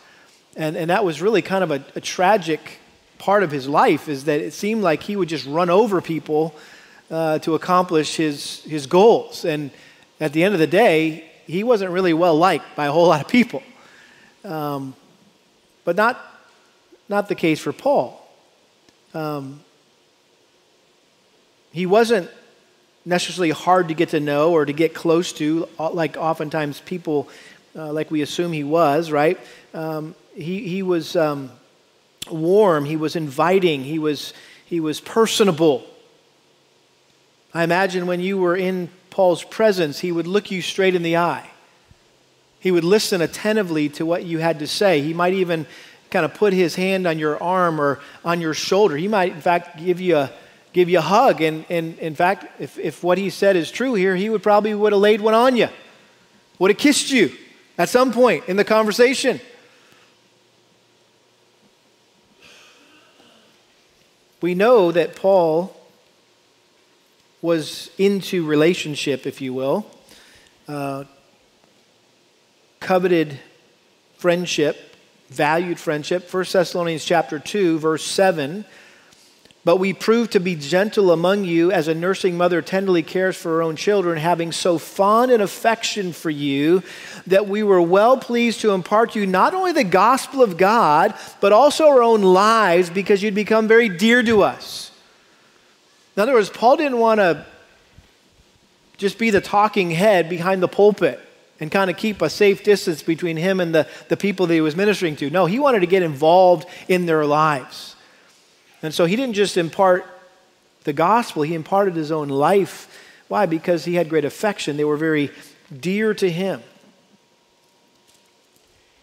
And, 0.57 0.77
and 0.77 0.91
that 0.91 1.05
was 1.05 1.23
really 1.23 1.43
kind 1.43 1.65
of 1.65 1.71
a, 1.71 1.85
a 1.95 2.01
tragic 2.01 2.79
part 3.19 3.43
of 3.43 3.51
his 3.51 3.69
life 3.69 4.09
is 4.09 4.25
that 4.25 4.41
it 4.41 4.53
seemed 4.53 4.83
like 4.83 5.03
he 5.03 5.15
would 5.15 5.29
just 5.29 5.47
run 5.47 5.71
over 5.71 6.01
people 6.01 6.55
uh, 7.11 7.38
to 7.40 7.55
accomplish 7.55 8.17
his, 8.17 8.62
his 8.64 8.87
goals. 8.87 9.45
And 9.45 9.71
at 10.21 10.33
the 10.33 10.45
end 10.45 10.55
of 10.55 10.61
the 10.61 10.67
day, 10.67 11.25
he 11.47 11.64
wasn't 11.64 11.90
really 11.90 12.12
well 12.12 12.37
liked 12.37 12.76
by 12.76 12.87
a 12.87 12.93
whole 12.93 13.09
lot 13.12 13.21
of 13.21 13.29
people. 13.29 13.62
Um, 14.45 14.95
but 15.85 15.97
not, 15.97 16.21
not 17.09 17.29
the 17.29 17.35
case 17.35 17.61
for 17.61 17.73
Paul. 17.73 18.17
Um, 19.12 19.61
he 21.73 21.87
wasn't 21.87 22.31
necessarily 23.05 23.50
hard 23.50 23.88
to 23.88 23.95
get 23.95 24.11
to 24.11 24.21
know 24.21 24.52
or 24.52 24.64
to 24.64 24.73
get 24.73 24.95
close 24.95 25.33
to, 25.35 25.69
like 25.79 26.17
oftentimes 26.17 26.81
people, 26.81 27.29
uh, 27.76 27.93
like 27.93 28.11
we 28.11 28.23
assume 28.23 28.52
he 28.52 28.64
was, 28.64 29.11
right? 29.11 29.38
Um, 29.75 30.14
he, 30.35 30.69
he 30.69 30.83
was 30.83 31.17
um, 31.17 31.50
warm, 32.31 32.85
he 32.85 32.97
was 32.97 33.17
inviting, 33.17 33.83
he 33.83 33.99
was, 33.99 34.33
he 34.67 34.81
was 34.81 35.00
personable. 35.00 35.85
I 37.52 37.64
imagine 37.64 38.07
when 38.07 38.21
you 38.21 38.38
were 38.38 38.57
in 38.57 38.90
Paul's 39.11 39.42
presence, 39.42 39.99
he 39.99 40.12
would 40.12 40.26
look 40.26 40.50
you 40.50 40.62
straight 40.62 40.95
in 40.95 41.02
the 41.02 41.16
eye. 41.16 41.50
He 42.61 42.71
would 42.71 42.85
listen 42.85 43.21
attentively 43.21 43.88
to 43.90 44.07
what 44.07 44.25
you 44.25 44.38
had 44.38 44.59
to 44.61 44.66
say. 44.66 45.00
He 45.00 45.14
might 45.14 45.33
even 45.33 45.66
kind 46.11 46.25
of 46.25 46.35
put 46.35 46.52
his 46.52 46.75
hand 46.75 47.07
on 47.07 47.19
your 47.19 47.42
arm 47.42 47.80
or 47.80 48.00
on 48.25 48.40
your 48.40 48.54
shoulder. 48.54 48.97
He 48.97 49.09
might, 49.09 49.33
in 49.33 49.40
fact, 49.40 49.78
give 49.78 50.00
you 50.00 50.16
a, 50.16 50.33
give 50.73 50.88
you 50.88 50.99
a 50.99 51.02
hug. 51.02 51.40
And, 51.40 51.64
and 51.71 51.99
in 51.99 52.14
fact, 52.14 52.61
if, 52.61 52.78
if 52.78 53.02
what 53.02 53.19
he 53.19 53.30
said 53.30 53.57
is 53.57 53.71
true 53.71 53.95
here, 53.95 54.14
he 54.14 54.28
would 54.28 54.42
probably 54.42 54.75
would 54.75 54.92
have 54.92 55.00
laid 55.00 55.21
one 55.21 55.35
on 55.35 55.57
you, 55.57 55.69
would 56.59 56.71
have 56.71 56.78
kissed 56.78 57.11
you 57.11 57.33
at 57.78 57.88
some 57.88 58.12
point 58.12 58.45
in 58.47 58.57
the 58.57 58.64
conversation. 58.64 59.40
We 64.40 64.54
know 64.54 64.92
that 64.92 65.16
Paul 65.16 65.76
was 67.43 67.91
into 67.99 68.47
relationship, 68.47 69.27
if 69.27 69.41
you 69.41 69.55
will, 69.55 69.87
uh, 70.69 71.05
coveted 72.81 73.39
friendship, 74.19 74.97
valued 75.29 75.79
friendship. 75.79 76.33
1 76.33 76.45
Thessalonians 76.53 77.05
chapter 77.05 77.39
2, 77.39 77.79
verse 77.79 78.05
7. 78.05 78.65
But 79.63 79.77
we 79.77 79.93
prove 79.93 80.31
to 80.31 80.41
be 80.41 80.55
gentle 80.55 81.11
among 81.11 81.45
you 81.45 81.71
as 81.71 81.87
a 81.87 81.95
nursing 81.95 82.37
mother 82.37 82.63
tenderly 82.63 83.03
cares 83.03 83.37
for 83.37 83.51
her 83.51 83.63
own 83.63 83.77
children, 83.77 84.17
having 84.19 84.53
so 84.53 84.79
fond 84.79 85.31
an 85.31 85.43
affection 85.43 86.13
for 86.15 86.31
you 86.31 86.83
that 87.27 87.47
we 87.47 87.63
were 87.63 87.83
well 87.83 88.17
pleased 88.17 88.61
to 88.61 88.71
impart 88.71 89.13
to 89.13 89.21
you 89.21 89.27
not 89.27 89.53
only 89.53 89.73
the 89.73 89.85
gospel 89.85 90.43
of 90.43 90.57
God, 90.57 91.15
but 91.41 91.53
also 91.53 91.89
our 91.89 92.03
own 92.03 92.23
lives 92.23 92.89
because 92.89 93.23
you'd 93.23 93.35
become 93.35 93.69
very 93.69 93.91
dear 93.91 94.23
to 94.23 94.43
us. 94.43 94.90
In 96.21 96.25
other 96.25 96.35
words, 96.35 96.50
Paul 96.50 96.77
didn't 96.77 96.99
want 96.99 97.19
to 97.19 97.47
just 98.99 99.19
be 99.19 99.31
the 99.31 99.41
talking 99.41 99.91
head 99.91 100.29
behind 100.29 100.62
the 100.62 100.69
pulpit 100.69 101.19
and 101.61 101.71
kind 101.71 101.89
of 101.89 101.97
keep 101.97 102.21
a 102.21 102.29
safe 102.29 102.62
distance 102.62 103.03
between 103.03 103.39
him 103.39 103.59
and 103.59 103.75
the, 103.75 103.89
the 104.09 104.19
people 104.19 104.47
that 104.47 104.53
he 104.53 104.61
was 104.61 104.77
ministering 104.77 105.17
to. 105.17 105.31
No, 105.31 105.47
he 105.47 105.59
wanted 105.59 105.81
to 105.81 105.87
get 105.87 106.03
involved 106.03 106.69
in 106.89 107.07
their 107.07 107.25
lives. 107.25 107.97
And 108.83 108.93
so 108.93 109.07
he 109.07 109.17
didn't 109.17 109.33
just 109.33 109.57
impart 109.57 110.05
the 110.85 110.93
gospel, 110.93 111.41
he 111.41 111.55
imparted 111.55 111.97
his 111.97 112.12
own 112.12 112.29
life. 112.29 113.03
Why? 113.29 113.47
Because 113.47 113.87
he 113.87 113.95
had 113.95 114.11
great 114.11 114.27
affection. 114.27 114.77
They 114.77 114.85
were 114.85 114.99
very 114.99 115.31
dear 115.75 116.12
to 116.12 116.31
him. 116.31 116.62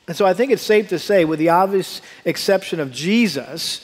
And 0.08 0.16
so 0.16 0.24
I 0.24 0.36
think 0.36 0.52
it's 0.52 0.62
safe 0.62 0.90
to 0.90 1.00
say, 1.00 1.26
with 1.26 1.40
the 1.40 1.50
obvious 1.50 2.00
exception 2.26 2.80
of 2.80 2.92
Jesus, 2.92 3.84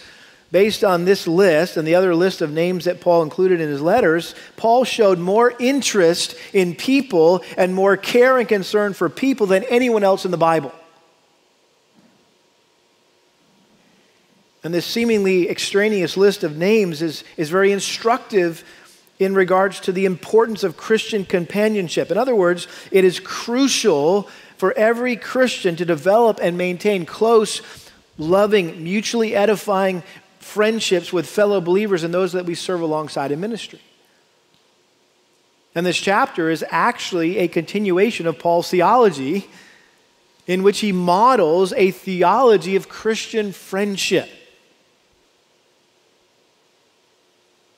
based 0.54 0.84
on 0.84 1.04
this 1.04 1.28
list 1.28 1.78
and 1.78 1.88
the 1.88 1.96
other 1.96 2.14
list 2.14 2.40
of 2.40 2.52
names 2.52 2.86
that 2.86 3.02
Paul 3.02 3.24
included 3.24 3.60
in 3.60 3.70
his 3.70 3.82
letters, 3.82 4.36
Paul 4.56 4.84
showed 4.84 5.18
more 5.18 5.52
interest 5.60 6.36
in 6.54 6.76
people 6.76 7.44
and 7.58 7.74
more 7.74 7.98
care 7.98 8.38
and 8.38 8.48
concern 8.48 8.94
for 8.94 9.10
people 9.10 9.48
than 9.48 9.64
anyone 9.64 10.04
else 10.04 10.26
in 10.26 10.32
the 10.32 10.38
Bible. 10.38 10.72
And 14.64 14.72
this 14.72 14.86
seemingly 14.86 15.50
extraneous 15.50 16.16
list 16.18 16.44
of 16.44 16.56
names 16.56 17.02
is, 17.02 17.24
is 17.36 17.50
very 17.50 17.72
instructive 17.72 18.64
in 19.18 19.34
regards 19.34 19.80
to 19.82 19.92
the 19.92 20.06
importance 20.06 20.64
of 20.64 20.78
Christian 20.78 21.26
companionship. 21.26 22.12
In 22.12 22.18
other 22.18 22.36
words, 22.36 22.68
it 22.92 23.04
is 23.04 23.20
crucial 23.20 24.30
for 24.58 24.72
every 24.74 25.16
Christian 25.16 25.76
to 25.78 25.86
develop 25.86 26.38
and 26.44 26.60
maintain 26.60 27.08
close, 27.08 27.60
loving, 28.20 28.84
mutually 28.84 29.34
edifying 29.34 30.04
friendships 30.43 31.12
with 31.12 31.27
fellow 31.27 31.62
believers 31.62 32.03
and 32.03 32.13
those 32.13 32.34
that 32.34 32.45
we 32.45 32.56
serve 32.56 32.82
alongside 32.82 33.32
in 33.32 33.39
ministry. 33.39 33.82
And 35.75 35.86
this 35.86 35.97
chapter 35.97 36.49
is 36.49 36.63
actually 36.69 37.39
a 37.39 37.47
continuation 37.47 38.27
of 38.27 38.38
Paul's 38.38 38.69
theology, 38.69 39.47
in 40.45 40.62
which 40.62 40.79
he 40.79 40.91
models 40.91 41.73
a 41.73 41.91
theology 41.91 42.75
of 42.75 42.89
Christian 42.89 43.51
friendship. 43.51 44.29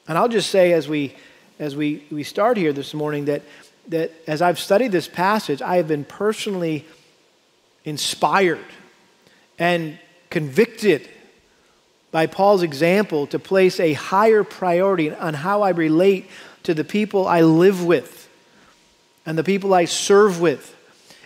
And 0.08 0.18
I'll 0.18 0.28
just 0.28 0.50
say 0.50 0.74
as 0.74 0.88
we 0.88 1.16
as 1.60 1.76
we, 1.76 2.04
we 2.12 2.24
start 2.24 2.58
here 2.58 2.74
this 2.74 2.94
morning 2.94 3.26
that, 3.26 3.42
that 3.88 4.12
as 4.28 4.42
I've 4.42 4.60
studied 4.60 4.92
this 4.92 5.08
passage, 5.08 5.62
I 5.62 5.78
have 5.78 5.88
been 5.88 6.04
personally 6.04 6.86
inspired 7.86 8.66
and 9.58 9.98
convicted 10.30 11.08
by 12.16 12.28
Paul's 12.28 12.64
example 12.64 13.28
to 13.28 13.38
place 13.38 13.78
a 13.78 13.92
higher 13.92 14.46
priority 14.46 15.12
on 15.12 15.34
how 15.34 15.64
I 15.64 15.72
relate 15.72 16.30
to 16.64 16.74
the 16.74 16.86
people 16.86 17.28
I 17.28 17.42
live 17.42 17.84
with 17.84 18.30
and 19.26 19.38
the 19.38 19.44
people 19.44 19.74
I 19.74 19.84
serve 19.84 20.40
with 20.40 20.74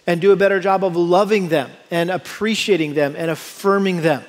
and 0.08 0.20
do 0.20 0.32
a 0.32 0.36
better 0.36 0.60
job 0.60 0.84
of 0.84 0.96
loving 0.96 1.50
them 1.50 1.70
and 1.92 2.10
appreciating 2.10 2.96
them 2.96 3.14
and 3.16 3.30
affirming 3.30 4.02
them. 4.02 4.24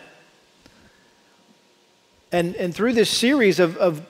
And, 2.30 2.54
and 2.56 2.74
through 2.74 2.92
this 2.92 3.08
series 3.08 3.58
of, 3.58 3.78
of 3.78 4.06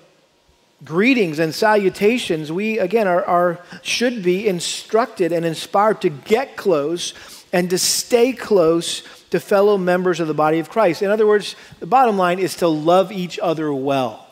greetings 0.84 1.38
and 1.38 1.54
salutations, 1.54 2.50
we 2.50 2.80
again 2.80 3.06
are, 3.06 3.24
are, 3.26 3.60
should 3.82 4.24
be 4.24 4.48
instructed 4.48 5.30
and 5.30 5.46
inspired 5.46 6.00
to 6.00 6.08
get 6.08 6.56
close 6.56 7.14
and 7.52 7.70
to 7.70 7.78
stay 7.78 8.32
close 8.32 9.02
to 9.30 9.40
fellow 9.40 9.78
members 9.78 10.20
of 10.20 10.28
the 10.28 10.34
body 10.34 10.58
of 10.58 10.70
Christ. 10.70 11.02
In 11.02 11.10
other 11.10 11.26
words, 11.26 11.56
the 11.78 11.86
bottom 11.86 12.16
line 12.16 12.38
is 12.38 12.56
to 12.56 12.68
love 12.68 13.12
each 13.12 13.38
other 13.38 13.72
well. 13.72 14.26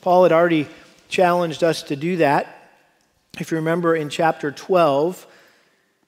Paul 0.00 0.24
had 0.24 0.32
already 0.32 0.68
challenged 1.08 1.62
us 1.62 1.82
to 1.84 1.96
do 1.96 2.16
that. 2.16 2.70
If 3.38 3.50
you 3.50 3.56
remember 3.56 3.94
in 3.94 4.08
chapter 4.08 4.50
12, 4.50 5.26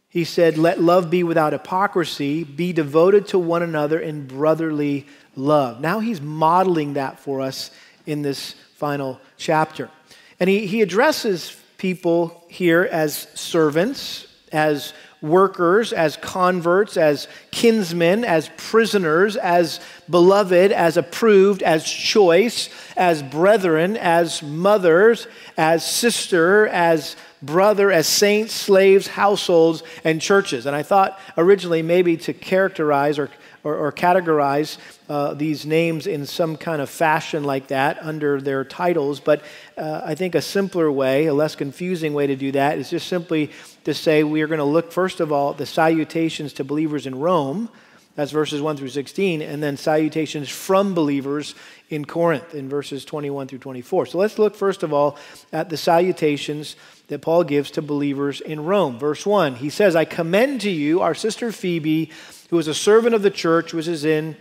he 0.08 0.24
said, 0.24 0.58
Let 0.58 0.80
love 0.80 1.10
be 1.10 1.22
without 1.22 1.52
hypocrisy, 1.52 2.44
be 2.44 2.72
devoted 2.72 3.28
to 3.28 3.38
one 3.38 3.62
another 3.62 3.98
in 3.98 4.26
brotherly 4.26 5.06
love. 5.37 5.80
Now 5.80 6.00
he's 6.00 6.20
modeling 6.20 6.94
that 6.94 7.18
for 7.18 7.40
us 7.40 7.70
in 8.06 8.22
this 8.22 8.54
final 8.76 9.20
chapter. 9.37 9.90
And 10.38 10.50
he, 10.50 10.66
he 10.66 10.82
addresses 10.82 11.56
people 11.78 12.44
here 12.48 12.88
as 12.90 13.26
servants, 13.34 14.26
as 14.52 14.92
workers, 15.24 15.92
as 15.92 16.16
converts, 16.18 16.96
as 16.96 17.26
kinsmen, 17.50 18.24
as 18.24 18.50
prisoners, 18.56 19.37
as 19.37 19.80
beloved, 20.08 20.70
as 20.70 20.96
approved, 20.96 21.62
as 21.62 21.84
choice, 21.84 22.68
as 22.96 23.22
brethren, 23.22 23.96
as 23.96 24.42
mothers, 24.42 25.26
as 25.56 25.84
sister, 25.84 26.68
as 26.68 27.16
brother, 27.40 27.90
as 27.90 28.06
saints, 28.06 28.52
slaves, 28.52 29.06
households, 29.06 29.82
and 30.04 30.20
churches. 30.20 30.66
And 30.66 30.76
I 30.76 30.82
thought 30.82 31.18
originally 31.38 31.82
maybe 31.82 32.16
to 32.18 32.32
characterize 32.34 33.18
or 33.18 33.30
or, 33.64 33.74
or 33.74 33.90
categorize 33.90 34.79
uh, 35.09 35.35
these 35.35 35.66
names 35.66 36.07
in 36.07 36.27
some 36.27 36.57
kind 36.57 36.81
of 36.81 36.88
fashion 36.88 37.42
like 37.42 37.68
that 37.68 37.98
under 38.03 38.40
their 38.40 38.64
titles. 38.64 39.18
But 39.18 39.42
uh, 39.77 40.03
I 40.05 40.14
think 40.14 40.35
a 40.35 40.42
simpler 40.42 40.92
way, 40.92 41.27
a 41.27 41.35
less 41.35 41.57
confusing 41.57 42.14
way 42.14 42.27
to 42.27 42.37
do 42.37 42.53
that 42.53 42.79
is 42.79 42.90
just 42.90 43.09
simply 43.09 43.50
to 43.85 43.94
say 43.94 44.22
we 44.22 44.42
are 44.42 44.46
going 44.46 44.59
to 44.59 44.64
look, 44.64 44.92
first 44.92 45.20
of 45.20 45.33
all, 45.33 45.55
the 45.55 45.66
salutations 45.66 46.53
to 46.55 46.64
believers 46.64 47.07
in 47.07 47.18
Rome. 47.18 47.70
That's 48.14 48.31
verses 48.31 48.62
1 48.62 48.77
through 48.77 48.90
16, 48.90 49.42
and 49.42 49.61
then 49.61 49.77
salutations 49.77 50.48
from 50.48 50.94
believers 50.94 51.57
in 51.90 52.05
Corinth 52.05 52.55
in 52.55 52.68
verses 52.68 53.05
21 53.05 53.48
through 53.48 53.59
24. 53.59 54.07
So 54.07 54.18
let's 54.18 54.38
look 54.38 54.55
first 54.55 54.85
of 54.85 54.92
all 54.92 55.18
at 55.53 55.68
the 55.68 55.77
salutations 55.77 56.77
that 57.09 57.22
Paul 57.22 57.42
gives 57.42 57.72
to 57.72 57.83
believers 57.83 58.40
in 58.40 58.64
Rome. 58.64 58.98
Verse 59.00 59.27
1, 59.27 59.57
he 59.57 59.68
says, 59.68 59.96
I 59.96 60.05
commend 60.05 60.61
to 60.61 60.70
you 60.70 61.00
our 61.00 61.14
sister 61.14 61.50
Phoebe 61.50 62.12
who 62.55 62.59
was 62.59 62.69
a 62.69 62.75
servant 62.75 63.17
of 63.17 63.23
the 63.23 63.33
church, 63.33 63.75
which 63.75 63.88
is 63.88 64.05
in, 64.05 64.37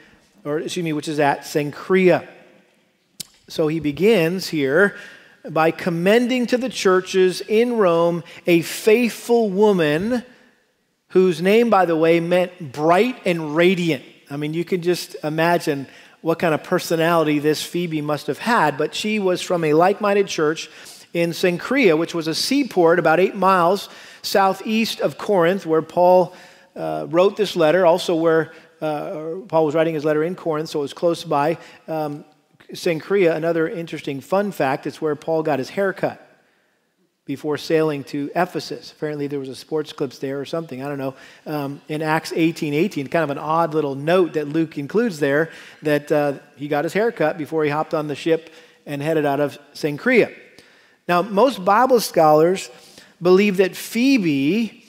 or 0.46 0.60
excuse 0.60 0.84
me, 0.84 0.94
which 0.94 1.08
is 1.08 1.20
at 1.20 1.40
Cenchrea. 1.42 2.28
So 3.48 3.68
he 3.68 3.80
begins 3.80 4.48
here 4.48 4.96
by 5.50 5.72
commending 5.72 6.46
to 6.46 6.60
the 6.60 6.70
churches 6.70 7.42
in 7.42 7.78
Rome 7.78 8.24
a 8.46 8.62
faithful 8.62 9.50
woman 9.50 10.24
whose 11.08 11.42
name, 11.42 11.72
by 11.72 11.86
the 11.86 11.96
way, 11.96 12.20
meant 12.20 12.72
bright 12.72 13.20
and 13.26 13.56
radiant. 13.56 14.04
I 14.30 14.38
mean, 14.38 14.54
you 14.54 14.64
can 14.64 14.84
just 14.84 15.16
imagine 15.24 15.88
what 16.22 16.38
kind 16.38 16.54
of 16.54 16.64
personality 16.64 17.40
this 17.40 17.64
Phoebe 17.64 18.02
must 18.02 18.28
have 18.28 18.38
had, 18.38 18.78
but 18.78 18.94
she 18.94 19.18
was 19.18 19.42
from 19.42 19.64
a 19.64 19.74
like 19.74 20.02
minded 20.02 20.28
church 20.28 20.70
in 21.16 21.32
Cenchrea, 21.32 21.98
which 21.98 22.14
was 22.14 22.28
a 22.28 22.36
seaport 22.36 23.00
about 23.00 23.20
eight 23.20 23.36
miles 23.36 23.90
southeast 24.22 25.02
of 25.02 25.18
Corinth, 25.18 25.66
where 25.66 25.82
Paul 25.82 26.36
uh, 26.76 27.08
wrote 27.10 27.38
this 27.38 27.56
letter, 27.56 27.86
also 27.86 28.16
where 28.16 28.52
uh, 28.82 29.36
Paul 29.48 29.66
was 29.66 29.76
writing 29.76 29.94
his 29.94 30.04
letter 30.04 30.24
in 30.24 30.36
Corinth, 30.36 30.70
so 30.70 30.80
it 30.80 30.82
was 30.84 30.94
close 30.94 31.24
by. 31.24 31.58
Um, 31.88 32.26
another 32.70 33.68
interesting 33.70 34.20
fun 34.20 34.52
fact, 34.52 34.88
it's 34.88 35.02
where 35.02 35.16
Paul 35.16 35.44
got 35.44 35.60
his 35.60 35.70
haircut. 35.70 36.20
before 37.26 37.58
sailing 37.58 38.04
to 38.04 38.30
Ephesus. 38.36 38.92
Apparently, 38.92 39.28
there 39.28 39.40
was 39.40 39.48
a 39.48 39.56
sports 39.56 39.94
clips 39.94 40.20
there 40.20 40.42
or 40.42 40.46
something. 40.46 40.84
I 40.84 40.90
don't 40.90 40.98
know. 40.98 41.16
Um, 41.46 41.82
in 41.88 42.02
Acts 42.02 42.34
18 42.36 42.74
18, 42.74 43.08
kind 43.08 43.24
of 43.24 43.30
an 43.30 43.38
odd 43.38 43.74
little 43.74 43.96
note 43.96 44.34
that 44.34 44.50
Luke 44.50 44.78
includes 44.78 45.20
there 45.20 45.50
that 45.84 46.12
uh, 46.12 46.34
he 46.58 46.68
got 46.68 46.84
his 46.84 46.92
hair 46.92 47.14
cut 47.14 47.38
before 47.38 47.64
he 47.64 47.70
hopped 47.70 47.94
on 47.94 48.08
the 48.08 48.16
ship 48.16 48.50
and 48.86 49.02
headed 49.02 49.26
out 49.26 49.40
of 49.40 49.58
Cenchrea. 49.74 50.36
Now, 51.08 51.22
most 51.22 51.64
Bible 51.64 52.02
scholars 52.02 52.70
believe 53.22 53.58
that 53.58 53.76
Phoebe 53.76 54.83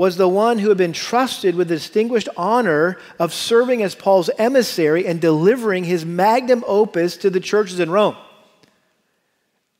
was 0.00 0.16
the 0.16 0.26
one 0.26 0.58
who 0.58 0.70
had 0.70 0.78
been 0.78 0.94
trusted 0.94 1.54
with 1.54 1.68
the 1.68 1.74
distinguished 1.74 2.30
honor 2.34 2.96
of 3.18 3.34
serving 3.34 3.82
as 3.82 3.94
Paul's 3.94 4.30
emissary 4.38 5.06
and 5.06 5.20
delivering 5.20 5.84
his 5.84 6.06
magnum 6.06 6.64
opus 6.66 7.18
to 7.18 7.28
the 7.28 7.38
churches 7.38 7.78
in 7.80 7.90
Rome. 7.90 8.16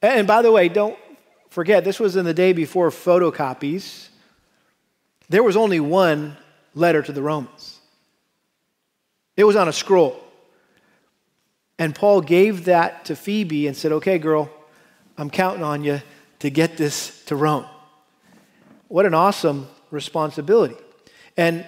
And 0.03 0.27
by 0.27 0.43
the 0.43 0.53
way, 0.53 0.69
don't 0.69 0.99
forget, 1.49 1.85
this 1.85 1.99
was 1.99 2.17
in 2.17 2.27
the 2.27 2.35
day 2.35 2.53
before 2.53 2.91
photocopies. 2.91 4.11
There 5.31 5.43
was 5.43 5.57
only 5.57 5.81
one 5.81 6.37
letter 6.75 7.01
to 7.01 7.13
the 7.13 7.23
Romans, 7.23 7.81
it 9.39 9.45
was 9.45 9.57
on 9.57 9.69
a 9.69 9.73
scroll. 9.73 10.23
And 11.79 11.95
Paul 11.95 12.21
gave 12.21 12.67
that 12.67 13.07
to 13.07 13.17
Phoebe 13.17 13.67
and 13.67 13.75
said, 13.75 13.91
Okay, 13.91 14.19
girl, 14.19 14.51
I'm 15.17 15.31
counting 15.31 15.63
on 15.63 15.83
you 15.83 16.03
to 16.41 16.51
get 16.51 16.77
this 16.77 17.25
to 17.25 17.37
Rome. 17.37 17.65
What 18.89 19.07
an 19.07 19.15
awesome 19.15 19.67
responsibility. 19.91 20.77
And 21.37 21.65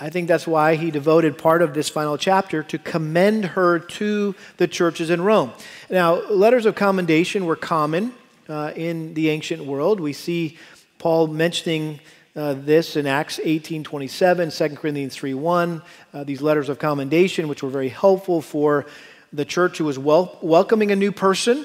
I 0.00 0.10
think 0.10 0.26
that's 0.26 0.46
why 0.46 0.74
he 0.74 0.90
devoted 0.90 1.38
part 1.38 1.62
of 1.62 1.72
this 1.72 1.88
final 1.88 2.18
chapter 2.18 2.62
to 2.64 2.78
commend 2.78 3.44
her 3.44 3.78
to 3.78 4.34
the 4.56 4.66
churches 4.66 5.08
in 5.08 5.22
Rome. 5.22 5.52
Now, 5.88 6.20
letters 6.28 6.66
of 6.66 6.74
commendation 6.74 7.46
were 7.46 7.56
common 7.56 8.12
uh, 8.48 8.72
in 8.74 9.14
the 9.14 9.30
ancient 9.30 9.64
world. 9.64 10.00
We 10.00 10.12
see 10.12 10.58
Paul 10.98 11.28
mentioning 11.28 12.00
uh, 12.34 12.54
this 12.54 12.96
in 12.96 13.06
Acts 13.06 13.38
18 13.42 13.84
27, 13.84 14.50
2 14.50 14.68
Corinthians 14.70 15.14
3 15.14 15.34
1, 15.34 15.82
uh, 16.12 16.24
these 16.24 16.42
letters 16.42 16.68
of 16.68 16.80
commendation, 16.80 17.46
which 17.46 17.62
were 17.62 17.70
very 17.70 17.88
helpful 17.88 18.42
for 18.42 18.86
the 19.32 19.44
church 19.44 19.78
who 19.78 19.84
was 19.84 19.98
wel- 19.98 20.36
welcoming 20.42 20.90
a 20.90 20.96
new 20.96 21.12
person 21.12 21.64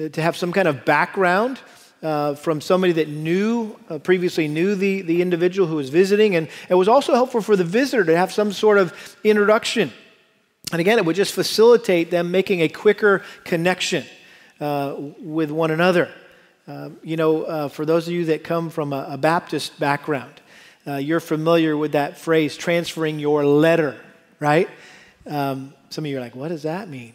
uh, 0.00 0.08
to 0.08 0.22
have 0.22 0.36
some 0.36 0.52
kind 0.52 0.68
of 0.68 0.86
background. 0.86 1.58
Uh, 2.06 2.36
from 2.36 2.60
somebody 2.60 2.92
that 2.92 3.08
knew, 3.08 3.76
uh, 3.90 3.98
previously 3.98 4.46
knew 4.46 4.76
the, 4.76 5.02
the 5.02 5.20
individual 5.20 5.66
who 5.66 5.74
was 5.74 5.88
visiting. 5.88 6.36
And 6.36 6.46
it 6.68 6.74
was 6.74 6.86
also 6.86 7.14
helpful 7.14 7.40
for 7.40 7.56
the 7.56 7.64
visitor 7.64 8.04
to 8.04 8.16
have 8.16 8.32
some 8.32 8.52
sort 8.52 8.78
of 8.78 9.16
introduction. 9.24 9.92
And 10.70 10.80
again, 10.80 10.98
it 10.98 11.04
would 11.04 11.16
just 11.16 11.34
facilitate 11.34 12.12
them 12.12 12.30
making 12.30 12.60
a 12.60 12.68
quicker 12.68 13.24
connection 13.42 14.04
uh, 14.60 14.94
with 15.18 15.50
one 15.50 15.72
another. 15.72 16.08
Uh, 16.68 16.90
you 17.02 17.16
know, 17.16 17.42
uh, 17.42 17.68
for 17.68 17.84
those 17.84 18.06
of 18.06 18.14
you 18.14 18.26
that 18.26 18.44
come 18.44 18.70
from 18.70 18.92
a, 18.92 19.08
a 19.10 19.18
Baptist 19.18 19.76
background, 19.80 20.40
uh, 20.86 20.98
you're 20.98 21.18
familiar 21.18 21.76
with 21.76 21.90
that 21.90 22.18
phrase, 22.18 22.56
transferring 22.56 23.18
your 23.18 23.44
letter, 23.44 24.00
right? 24.38 24.68
Um, 25.26 25.74
some 25.90 26.04
of 26.04 26.10
you 26.12 26.18
are 26.18 26.20
like, 26.20 26.36
what 26.36 26.50
does 26.50 26.62
that 26.62 26.88
mean? 26.88 27.14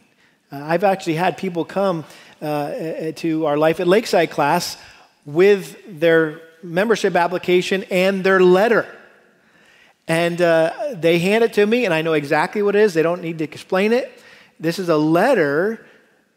Uh, 0.51 0.61
I've 0.61 0.83
actually 0.83 1.13
had 1.13 1.37
people 1.37 1.63
come 1.63 2.03
uh, 2.41 3.11
to 3.15 3.45
our 3.45 3.57
Life 3.57 3.79
at 3.79 3.87
Lakeside 3.87 4.31
class 4.31 4.75
with 5.25 5.77
their 5.87 6.41
membership 6.61 7.15
application 7.15 7.85
and 7.89 8.21
their 8.23 8.41
letter. 8.41 8.85
And 10.07 10.39
they 10.99 11.19
hand 11.19 11.45
it 11.45 11.53
to 11.53 11.65
me, 11.65 11.85
and 11.85 11.93
I 11.93 12.01
know 12.01 12.13
exactly 12.13 12.61
what 12.61 12.75
it 12.75 12.81
is. 12.81 12.93
They 12.93 13.03
don't 13.03 13.21
need 13.21 13.37
to 13.37 13.45
explain 13.45 13.93
it. 13.93 14.11
This 14.59 14.77
is 14.77 14.89
a 14.89 14.97
letter 14.97 15.85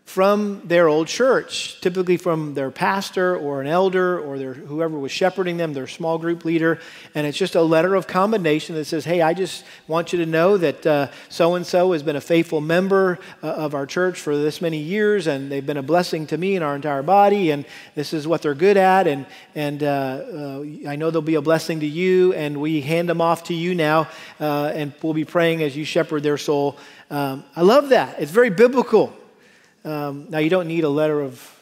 from 0.04 0.60
their 0.64 0.86
old 0.86 1.08
church, 1.08 1.80
typically 1.80 2.18
from 2.18 2.52
their 2.52 2.70
pastor 2.70 3.36
or 3.36 3.62
an 3.62 3.66
elder 3.66 4.20
or 4.20 4.38
their, 4.38 4.52
whoever 4.52 4.98
was 4.98 5.10
shepherding 5.10 5.56
them, 5.56 5.72
their 5.72 5.86
small 5.86 6.18
group 6.18 6.44
leader. 6.44 6.78
And 7.14 7.26
it's 7.26 7.38
just 7.38 7.54
a 7.54 7.62
letter 7.62 7.94
of 7.94 8.06
commendation 8.06 8.74
that 8.74 8.84
says, 8.84 9.06
Hey, 9.06 9.22
I 9.22 9.32
just 9.32 9.64
want 9.88 10.12
you 10.12 10.18
to 10.18 10.26
know 10.26 10.58
that 10.58 11.10
so 11.30 11.54
and 11.54 11.66
so 11.66 11.92
has 11.92 12.02
been 12.02 12.16
a 12.16 12.20
faithful 12.20 12.60
member 12.60 13.18
uh, 13.42 13.46
of 13.46 13.74
our 13.74 13.86
church 13.86 14.20
for 14.20 14.36
this 14.36 14.60
many 14.60 14.78
years, 14.78 15.26
and 15.26 15.50
they've 15.50 15.64
been 15.64 15.78
a 15.78 15.82
blessing 15.82 16.26
to 16.28 16.36
me 16.36 16.54
and 16.54 16.64
our 16.64 16.76
entire 16.76 17.02
body, 17.02 17.50
and 17.50 17.64
this 17.94 18.12
is 18.12 18.28
what 18.28 18.42
they're 18.42 18.54
good 18.54 18.76
at. 18.76 19.06
And, 19.06 19.26
and 19.54 19.82
uh, 19.82 19.86
uh, 19.86 20.64
I 20.86 20.96
know 20.96 21.10
they'll 21.10 21.22
be 21.22 21.36
a 21.36 21.42
blessing 21.42 21.80
to 21.80 21.86
you, 21.86 22.34
and 22.34 22.60
we 22.60 22.82
hand 22.82 23.08
them 23.08 23.22
off 23.22 23.44
to 23.44 23.54
you 23.54 23.74
now, 23.74 24.08
uh, 24.38 24.66
and 24.74 24.92
we'll 25.02 25.14
be 25.14 25.24
praying 25.24 25.62
as 25.62 25.74
you 25.74 25.84
shepherd 25.86 26.22
their 26.22 26.38
soul. 26.38 26.76
Um, 27.10 27.44
I 27.56 27.62
love 27.62 27.88
that. 27.88 28.20
It's 28.20 28.30
very 28.30 28.50
biblical. 28.50 29.16
Um, 29.84 30.28
now, 30.30 30.38
you 30.38 30.48
don't 30.48 30.66
need 30.66 30.84
a 30.84 30.88
letter 30.88 31.20
of 31.20 31.60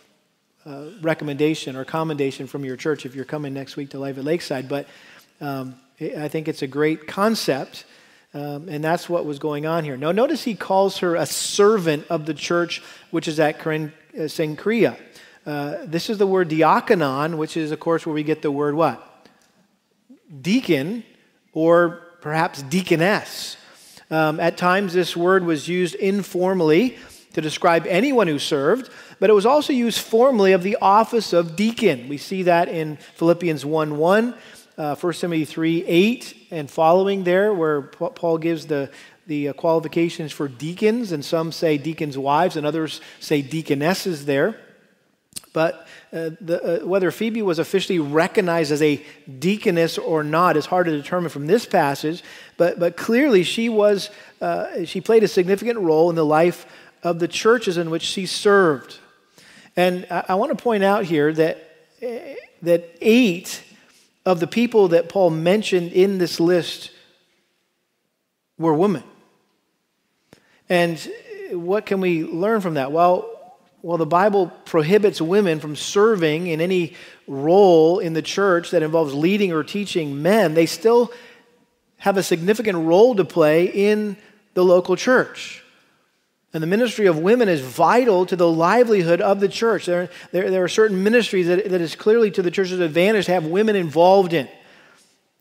uh, 0.64 0.84
recommendation 1.00 1.74
or 1.74 1.84
commendation 1.84 2.46
from 2.46 2.64
your 2.64 2.76
church 2.76 3.04
if 3.04 3.16
you're 3.16 3.24
coming 3.24 3.52
next 3.52 3.76
week 3.76 3.90
to 3.90 3.98
Life 3.98 4.16
at 4.16 4.22
Lakeside, 4.22 4.68
but 4.68 4.86
um, 5.40 5.74
I 6.00 6.28
think 6.28 6.46
it's 6.46 6.62
a 6.62 6.68
great 6.68 7.08
concept, 7.08 7.84
um, 8.32 8.68
and 8.68 8.84
that's 8.84 9.08
what 9.08 9.26
was 9.26 9.40
going 9.40 9.66
on 9.66 9.82
here. 9.82 9.96
Now, 9.96 10.12
notice 10.12 10.44
he 10.44 10.54
calls 10.54 10.98
her 10.98 11.16
a 11.16 11.26
servant 11.26 12.06
of 12.10 12.26
the 12.26 12.34
church, 12.34 12.80
which 13.10 13.26
is 13.26 13.40
at 13.40 13.58
Cenchrea. 13.58 14.96
Uh, 15.44 15.50
uh, 15.50 15.78
this 15.84 16.08
is 16.08 16.18
the 16.18 16.26
word 16.26 16.48
diakonon, 16.48 17.38
which 17.38 17.56
is, 17.56 17.72
of 17.72 17.80
course, 17.80 18.06
where 18.06 18.14
we 18.14 18.22
get 18.22 18.40
the 18.40 18.52
word 18.52 18.76
what? 18.76 19.28
Deacon, 20.40 21.02
or 21.52 22.02
perhaps 22.20 22.62
deaconess. 22.62 23.56
Um, 24.12 24.38
at 24.38 24.56
times, 24.56 24.92
this 24.92 25.16
word 25.16 25.44
was 25.44 25.66
used 25.66 25.96
informally 25.96 26.98
to 27.34 27.40
describe 27.40 27.86
anyone 27.86 28.28
who 28.28 28.38
served, 28.38 28.90
but 29.18 29.30
it 29.30 29.32
was 29.32 29.46
also 29.46 29.72
used 29.72 29.98
formally 29.98 30.52
of 30.52 30.62
the 30.62 30.76
office 30.80 31.32
of 31.32 31.56
deacon. 31.56 32.08
We 32.08 32.18
see 32.18 32.44
that 32.44 32.68
in 32.68 32.96
Philippians 33.16 33.64
1 33.64 33.96
1, 33.96 34.34
uh, 34.78 34.94
1 34.96 35.12
Timothy 35.14 35.44
3 35.44 35.84
8, 35.86 36.36
and 36.50 36.70
following 36.70 37.24
there, 37.24 37.52
where 37.52 37.82
Paul 37.82 38.38
gives 38.38 38.66
the, 38.66 38.90
the 39.26 39.48
uh, 39.48 39.52
qualifications 39.52 40.32
for 40.32 40.48
deacons, 40.48 41.12
and 41.12 41.24
some 41.24 41.52
say 41.52 41.78
deacons' 41.78 42.18
wives, 42.18 42.56
and 42.56 42.66
others 42.66 43.00
say 43.20 43.42
deaconesses 43.42 44.24
there. 44.26 44.56
But 45.52 45.86
uh, 46.12 46.30
the, 46.40 46.82
uh, 46.82 46.86
whether 46.86 47.10
Phoebe 47.10 47.42
was 47.42 47.58
officially 47.58 47.98
recognized 47.98 48.72
as 48.72 48.80
a 48.82 49.02
deaconess 49.38 49.98
or 49.98 50.24
not 50.24 50.56
is 50.56 50.66
hard 50.66 50.86
to 50.86 50.92
determine 50.92 51.30
from 51.30 51.46
this 51.46 51.66
passage, 51.66 52.22
but, 52.56 52.78
but 52.78 52.96
clearly 52.96 53.42
she, 53.42 53.68
was, 53.68 54.10
uh, 54.40 54.84
she 54.84 55.00
played 55.00 55.22
a 55.24 55.28
significant 55.28 55.78
role 55.78 56.08
in 56.08 56.16
the 56.16 56.24
life 56.24 56.66
of 57.02 57.18
the 57.18 57.28
churches 57.28 57.76
in 57.76 57.90
which 57.90 58.02
she 58.02 58.26
served. 58.26 58.98
And 59.76 60.06
I, 60.10 60.24
I 60.30 60.34
want 60.34 60.56
to 60.56 60.62
point 60.62 60.84
out 60.84 61.04
here 61.04 61.32
that, 61.32 61.70
eh, 62.00 62.36
that 62.62 62.96
eight 63.00 63.62
of 64.24 64.40
the 64.40 64.46
people 64.46 64.88
that 64.88 65.08
Paul 65.08 65.30
mentioned 65.30 65.92
in 65.92 66.18
this 66.18 66.38
list 66.38 66.90
were 68.58 68.74
women. 68.74 69.02
And 70.68 70.96
eh, 71.50 71.54
what 71.54 71.86
can 71.86 72.00
we 72.00 72.24
learn 72.24 72.60
from 72.60 72.74
that? 72.74 72.92
Well, 72.92 73.28
well, 73.82 73.98
the 73.98 74.06
Bible 74.06 74.46
prohibits 74.64 75.20
women 75.20 75.58
from 75.58 75.74
serving 75.74 76.46
in 76.46 76.60
any 76.60 76.94
role 77.26 77.98
in 77.98 78.12
the 78.12 78.22
church 78.22 78.70
that 78.70 78.82
involves 78.84 79.12
leading 79.12 79.52
or 79.52 79.64
teaching 79.64 80.22
men. 80.22 80.54
They 80.54 80.66
still 80.66 81.10
have 81.96 82.16
a 82.16 82.22
significant 82.22 82.78
role 82.78 83.16
to 83.16 83.24
play 83.24 83.64
in 83.64 84.16
the 84.54 84.64
local 84.64 84.94
church. 84.94 85.61
And 86.54 86.62
the 86.62 86.66
ministry 86.66 87.06
of 87.06 87.18
women 87.18 87.48
is 87.48 87.62
vital 87.62 88.26
to 88.26 88.36
the 88.36 88.48
livelihood 88.48 89.22
of 89.22 89.40
the 89.40 89.48
church. 89.48 89.86
There, 89.86 90.10
there, 90.32 90.50
there 90.50 90.62
are 90.62 90.68
certain 90.68 91.02
ministries 91.02 91.46
that, 91.46 91.70
that 91.70 91.80
is 91.80 91.96
clearly 91.96 92.30
to 92.32 92.42
the 92.42 92.50
church's 92.50 92.80
advantage 92.80 93.26
to 93.26 93.32
have 93.32 93.46
women 93.46 93.74
involved 93.74 94.34
in. 94.34 94.46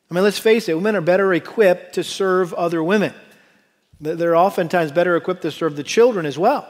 I 0.10 0.14
mean, 0.14 0.24
let's 0.24 0.40
face 0.40 0.70
it, 0.70 0.76
women 0.76 0.96
are 0.96 1.02
better 1.02 1.34
equipped 1.34 1.96
to 1.96 2.04
serve 2.04 2.54
other 2.54 2.84
women. 2.84 3.14
They're 4.00 4.36
oftentimes 4.36 4.92
better 4.92 5.16
equipped 5.16 5.44
to 5.44 5.52
serve 5.52 5.76
the 5.76 5.84
children 5.84 6.26
as 6.26 6.38
well. 6.38 6.68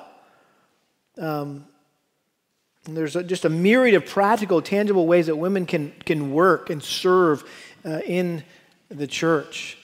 Um, 1.17 1.65
there's 2.85 3.15
a, 3.15 3.23
just 3.23 3.45
a 3.45 3.49
myriad 3.49 3.95
of 3.95 4.05
practical, 4.05 4.61
tangible 4.61 5.05
ways 5.05 5.27
that 5.27 5.35
women 5.35 5.65
can, 5.65 5.93
can 6.03 6.33
work 6.33 6.69
and 6.69 6.83
serve 6.83 7.43
uh, 7.85 7.99
in 7.99 8.43
the 8.89 9.07
church. 9.07 9.77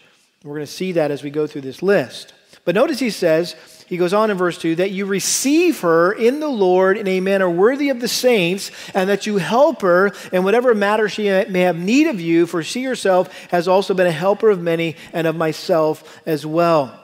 We're 0.44 0.56
going 0.56 0.66
to 0.66 0.72
see 0.72 0.94
that 0.94 1.12
as 1.12 1.24
we 1.24 1.30
go 1.30 1.48
through 1.48 1.62
this 1.62 1.84
list. 1.84 2.34
But 2.66 2.76
notice 2.76 3.00
he 3.00 3.12
says, 3.12 3.56
he 3.88 3.96
goes 3.96 4.14
on 4.14 4.30
in 4.30 4.38
verse 4.38 4.58
2 4.58 4.76
that 4.76 4.92
you 4.92 5.06
receive 5.06 5.80
her 5.80 6.12
in 6.12 6.42
the 6.42 6.50
Lord 6.50 6.98
in 6.98 7.08
a 7.08 7.22
manner 7.22 7.50
worthy 7.50 7.90
of 7.90 8.02
the 8.02 8.08
saints, 8.10 8.70
and 8.94 9.10
that 9.10 9.26
you 9.26 9.38
help 9.38 9.82
her 9.82 10.12
in 10.34 10.44
whatever 10.44 10.76
matter 10.76 11.08
she 11.08 11.24
may 11.24 11.62
have 11.62 11.78
need 11.78 12.08
of 12.08 12.20
you, 12.20 12.46
for 12.46 12.62
she 12.62 12.84
herself 12.84 13.34
has 13.50 13.68
also 13.68 13.94
been 13.94 14.06
a 14.06 14.12
helper 14.12 14.50
of 14.50 14.62
many 14.62 14.98
and 15.14 15.26
of 15.26 15.38
myself 15.38 16.22
as 16.26 16.46
well. 16.46 17.00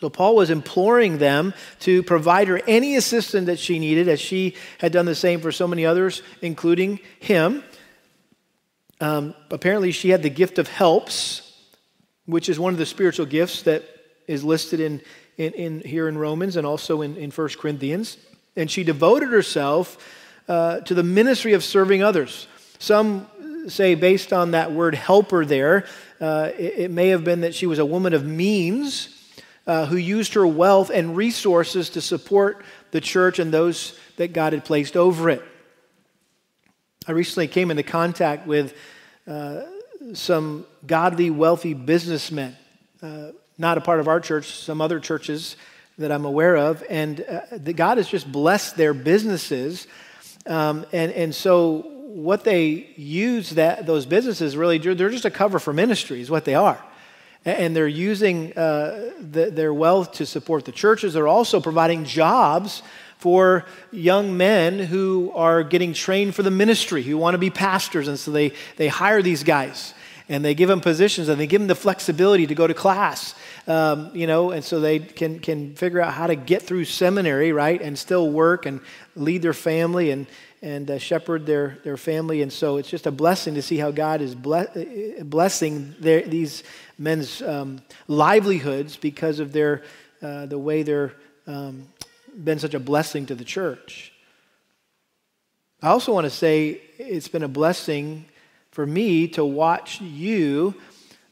So 0.00 0.08
Paul 0.08 0.36
was 0.36 0.50
imploring 0.50 1.18
them 1.18 1.52
to 1.80 2.04
provide 2.04 2.46
her 2.46 2.60
any 2.68 2.94
assistance 2.94 3.46
that 3.46 3.58
she 3.58 3.80
needed, 3.80 4.08
as 4.08 4.20
she 4.20 4.54
had 4.78 4.92
done 4.92 5.06
the 5.06 5.16
same 5.16 5.40
for 5.40 5.50
so 5.50 5.66
many 5.66 5.84
others, 5.84 6.22
including 6.40 7.00
him. 7.18 7.64
Um, 9.00 9.34
apparently, 9.50 9.90
she 9.90 10.10
had 10.10 10.22
the 10.22 10.30
gift 10.30 10.60
of 10.60 10.68
helps, 10.68 11.52
which 12.26 12.48
is 12.48 12.60
one 12.60 12.72
of 12.72 12.78
the 12.78 12.86
spiritual 12.86 13.26
gifts 13.26 13.62
that 13.62 13.82
is 14.28 14.44
listed 14.44 14.78
in 14.78 15.00
in, 15.38 15.52
in 15.54 15.80
here 15.80 16.08
in 16.08 16.18
Romans 16.18 16.56
and 16.56 16.66
also 16.66 17.00
in, 17.00 17.16
in 17.16 17.30
1 17.30 17.48
Corinthians. 17.58 18.18
And 18.56 18.70
she 18.70 18.84
devoted 18.84 19.30
herself 19.30 19.96
uh, 20.48 20.80
to 20.80 20.94
the 20.94 21.02
ministry 21.02 21.54
of 21.54 21.64
serving 21.64 22.02
others. 22.02 22.46
Some 22.78 23.26
say, 23.68 23.94
based 23.94 24.32
on 24.32 24.50
that 24.50 24.72
word 24.72 24.94
helper 24.94 25.44
there, 25.44 25.86
uh, 26.20 26.50
it, 26.58 26.74
it, 26.78 26.90
may 26.90 27.08
have 27.08 27.24
been 27.24 27.42
that 27.42 27.54
she 27.54 27.66
was 27.66 27.78
a 27.78 27.86
woman 27.86 28.12
of 28.12 28.24
means 28.24 29.14
uh, 29.66 29.86
who 29.86 29.96
used 29.96 30.34
her 30.34 30.46
wealth 30.46 30.90
and 30.90 31.16
resources 31.16 31.90
to 31.90 32.00
support 32.00 32.64
the 32.90 33.00
church 33.00 33.38
and 33.38 33.52
those 33.52 33.98
that 34.16 34.32
God 34.32 34.52
had 34.52 34.64
placed 34.64 34.96
over 34.96 35.30
it. 35.30 35.42
I 37.06 37.12
recently 37.12 37.48
came 37.48 37.70
into 37.70 37.82
contact 37.82 38.46
with 38.46 38.74
uh, 39.26 39.62
some 40.14 40.66
godly, 40.86 41.30
wealthy 41.30 41.74
businessmen, 41.74 42.56
uh, 43.02 43.30
not 43.58 43.76
a 43.76 43.80
part 43.80 44.00
of 44.00 44.08
our 44.08 44.20
church, 44.20 44.46
some 44.46 44.80
other 44.80 45.00
churches 45.00 45.56
that 45.98 46.12
I'm 46.12 46.24
aware 46.24 46.56
of, 46.56 46.84
and 46.88 47.20
uh, 47.20 47.40
the, 47.50 47.72
God 47.72 47.98
has 47.98 48.08
just 48.08 48.30
blessed 48.30 48.76
their 48.76 48.94
businesses. 48.94 49.86
Um, 50.46 50.86
and, 50.92 51.12
and 51.12 51.34
so 51.34 51.92
what 52.08 52.44
they 52.44 52.88
use 52.96 53.50
that 53.50 53.84
those 53.84 54.06
businesses 54.06 54.56
really 54.56 54.78
they're 54.78 55.10
just 55.10 55.26
a 55.26 55.30
cover 55.30 55.58
for 55.58 55.74
ministry 55.74 56.22
is 56.22 56.30
what 56.30 56.46
they 56.46 56.54
are 56.54 56.82
and 57.44 57.76
they're 57.76 57.86
using 57.86 58.56
uh, 58.56 59.12
the, 59.20 59.50
their 59.50 59.74
wealth 59.74 60.12
to 60.12 60.24
support 60.24 60.64
the 60.64 60.72
churches 60.72 61.12
they're 61.12 61.28
also 61.28 61.60
providing 61.60 62.04
jobs 62.04 62.82
for 63.18 63.66
young 63.90 64.36
men 64.36 64.78
who 64.78 65.32
are 65.34 65.64
getting 65.64 65.92
trained 65.92 66.34
for 66.34 66.44
the 66.44 66.50
ministry, 66.50 67.02
who 67.02 67.18
want 67.18 67.34
to 67.34 67.38
be 67.38 67.50
pastors. 67.50 68.06
And 68.06 68.18
so 68.18 68.30
they, 68.30 68.52
they 68.76 68.88
hire 68.88 69.22
these 69.22 69.42
guys 69.42 69.92
and 70.28 70.44
they 70.44 70.54
give 70.54 70.68
them 70.68 70.80
positions 70.80 71.28
and 71.28 71.40
they 71.40 71.46
give 71.46 71.60
them 71.60 71.68
the 71.68 71.74
flexibility 71.74 72.46
to 72.46 72.54
go 72.54 72.66
to 72.66 72.74
class. 72.74 73.34
Um, 73.66 74.10
you 74.14 74.26
know, 74.26 74.50
and 74.50 74.64
so 74.64 74.80
they 74.80 74.98
can, 74.98 75.40
can 75.40 75.74
figure 75.74 76.00
out 76.00 76.14
how 76.14 76.26
to 76.26 76.36
get 76.36 76.62
through 76.62 76.84
seminary, 76.86 77.52
right, 77.52 77.80
and 77.80 77.98
still 77.98 78.30
work 78.30 78.66
and 78.66 78.80
lead 79.14 79.42
their 79.42 79.52
family 79.52 80.10
and, 80.10 80.26
and 80.62 80.90
uh, 80.90 80.98
shepherd 80.98 81.46
their, 81.46 81.78
their 81.84 81.96
family. 81.96 82.42
And 82.42 82.52
so 82.52 82.78
it's 82.78 82.88
just 82.88 83.06
a 83.06 83.10
blessing 83.10 83.54
to 83.54 83.62
see 83.62 83.76
how 83.76 83.90
God 83.90 84.20
is 84.20 84.34
ble- 84.34 84.68
blessing 85.22 85.94
their, 86.00 86.22
these 86.22 86.62
men's 86.98 87.42
um, 87.42 87.82
livelihoods 88.06 88.96
because 88.96 89.38
of 89.38 89.52
their, 89.52 89.82
uh, 90.22 90.46
the 90.46 90.58
way 90.58 90.82
they're 90.82 91.12
um, 91.46 91.88
been 92.44 92.58
such 92.58 92.74
a 92.74 92.80
blessing 92.80 93.26
to 93.26 93.34
the 93.34 93.44
church. 93.44 94.12
I 95.82 95.88
also 95.88 96.12
want 96.12 96.24
to 96.24 96.30
say 96.30 96.80
it's 96.98 97.28
been 97.28 97.42
a 97.42 97.48
blessing 97.48 98.24
for 98.78 98.86
me 98.86 99.26
to 99.26 99.44
watch 99.44 100.00
you 100.00 100.72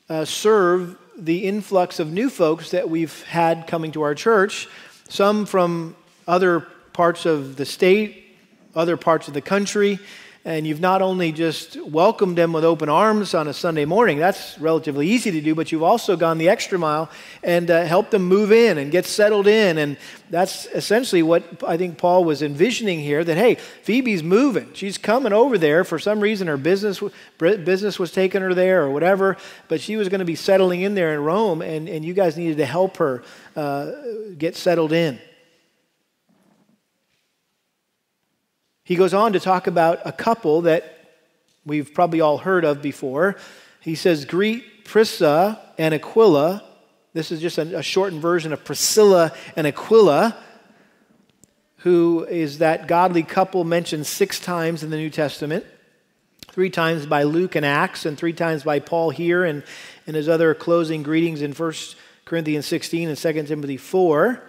uh, 0.08 0.24
serve 0.24 0.98
the 1.16 1.44
influx 1.44 2.00
of 2.00 2.10
new 2.12 2.28
folks 2.28 2.72
that 2.72 2.90
we've 2.90 3.22
had 3.22 3.68
coming 3.68 3.92
to 3.92 4.02
our 4.02 4.16
church, 4.16 4.68
some 5.08 5.46
from 5.46 5.94
other 6.26 6.58
parts 6.92 7.24
of 7.24 7.54
the 7.54 7.64
state, 7.64 8.36
other 8.74 8.96
parts 8.96 9.28
of 9.28 9.34
the 9.34 9.40
country, 9.40 10.00
and 10.46 10.64
you've 10.64 10.80
not 10.80 11.02
only 11.02 11.32
just 11.32 11.76
welcomed 11.82 12.38
them 12.38 12.52
with 12.52 12.62
open 12.62 12.88
arms 12.88 13.34
on 13.34 13.48
a 13.48 13.52
Sunday 13.52 13.84
morning, 13.84 14.16
that's 14.16 14.56
relatively 14.60 15.08
easy 15.08 15.32
to 15.32 15.40
do, 15.40 15.56
but 15.56 15.72
you've 15.72 15.82
also 15.82 16.16
gone 16.16 16.38
the 16.38 16.48
extra 16.48 16.78
mile 16.78 17.10
and 17.42 17.68
uh, 17.68 17.84
helped 17.84 18.12
them 18.12 18.22
move 18.22 18.52
in 18.52 18.78
and 18.78 18.92
get 18.92 19.06
settled 19.06 19.48
in. 19.48 19.76
And 19.76 19.96
that's 20.30 20.66
essentially 20.66 21.24
what 21.24 21.64
I 21.66 21.76
think 21.76 21.98
Paul 21.98 22.24
was 22.24 22.42
envisioning 22.42 23.00
here 23.00 23.24
that, 23.24 23.36
hey, 23.36 23.56
Phoebe's 23.56 24.22
moving. 24.22 24.72
She's 24.72 24.98
coming 24.98 25.32
over 25.32 25.58
there. 25.58 25.82
For 25.82 25.98
some 25.98 26.20
reason, 26.20 26.46
her 26.46 26.56
business, 26.56 27.02
business 27.38 27.98
was 27.98 28.12
taking 28.12 28.40
her 28.40 28.54
there 28.54 28.84
or 28.84 28.90
whatever, 28.90 29.36
but 29.66 29.80
she 29.80 29.96
was 29.96 30.08
going 30.08 30.20
to 30.20 30.24
be 30.24 30.36
settling 30.36 30.82
in 30.82 30.94
there 30.94 31.12
in 31.12 31.24
Rome, 31.24 31.60
and, 31.60 31.88
and 31.88 32.04
you 32.04 32.14
guys 32.14 32.36
needed 32.36 32.58
to 32.58 32.66
help 32.66 32.98
her 32.98 33.24
uh, 33.56 33.90
get 34.38 34.54
settled 34.54 34.92
in. 34.92 35.18
He 38.86 38.96
goes 38.96 39.12
on 39.12 39.34
to 39.34 39.40
talk 39.40 39.66
about 39.66 40.00
a 40.06 40.12
couple 40.12 40.62
that 40.62 41.10
we've 41.66 41.92
probably 41.92 42.22
all 42.22 42.38
heard 42.38 42.64
of 42.64 42.80
before. 42.80 43.36
He 43.80 43.96
says, 43.96 44.24
Greet 44.24 44.84
Prisca 44.84 45.60
and 45.76 45.92
Aquila. 45.92 46.62
This 47.12 47.30
is 47.30 47.40
just 47.40 47.58
a, 47.58 47.80
a 47.80 47.82
shortened 47.82 48.22
version 48.22 48.52
of 48.52 48.64
Priscilla 48.64 49.32
and 49.56 49.66
Aquila, 49.66 50.38
who 51.78 52.24
is 52.30 52.58
that 52.58 52.86
godly 52.86 53.24
couple 53.24 53.64
mentioned 53.64 54.06
six 54.06 54.40
times 54.40 54.82
in 54.82 54.90
the 54.90 54.96
New 54.96 55.10
Testament 55.10 55.66
three 56.56 56.70
times 56.70 57.04
by 57.04 57.24
Luke 57.24 57.54
and 57.54 57.66
Acts, 57.66 58.06
and 58.06 58.16
three 58.16 58.32
times 58.32 58.62
by 58.62 58.78
Paul 58.78 59.10
here, 59.10 59.44
and 59.44 59.62
in 60.06 60.14
his 60.14 60.26
other 60.26 60.54
closing 60.54 61.02
greetings 61.02 61.42
in 61.42 61.52
1 61.52 61.72
Corinthians 62.24 62.64
16 62.64 63.10
and 63.10 63.18
2 63.18 63.42
Timothy 63.42 63.76
4. 63.76 64.42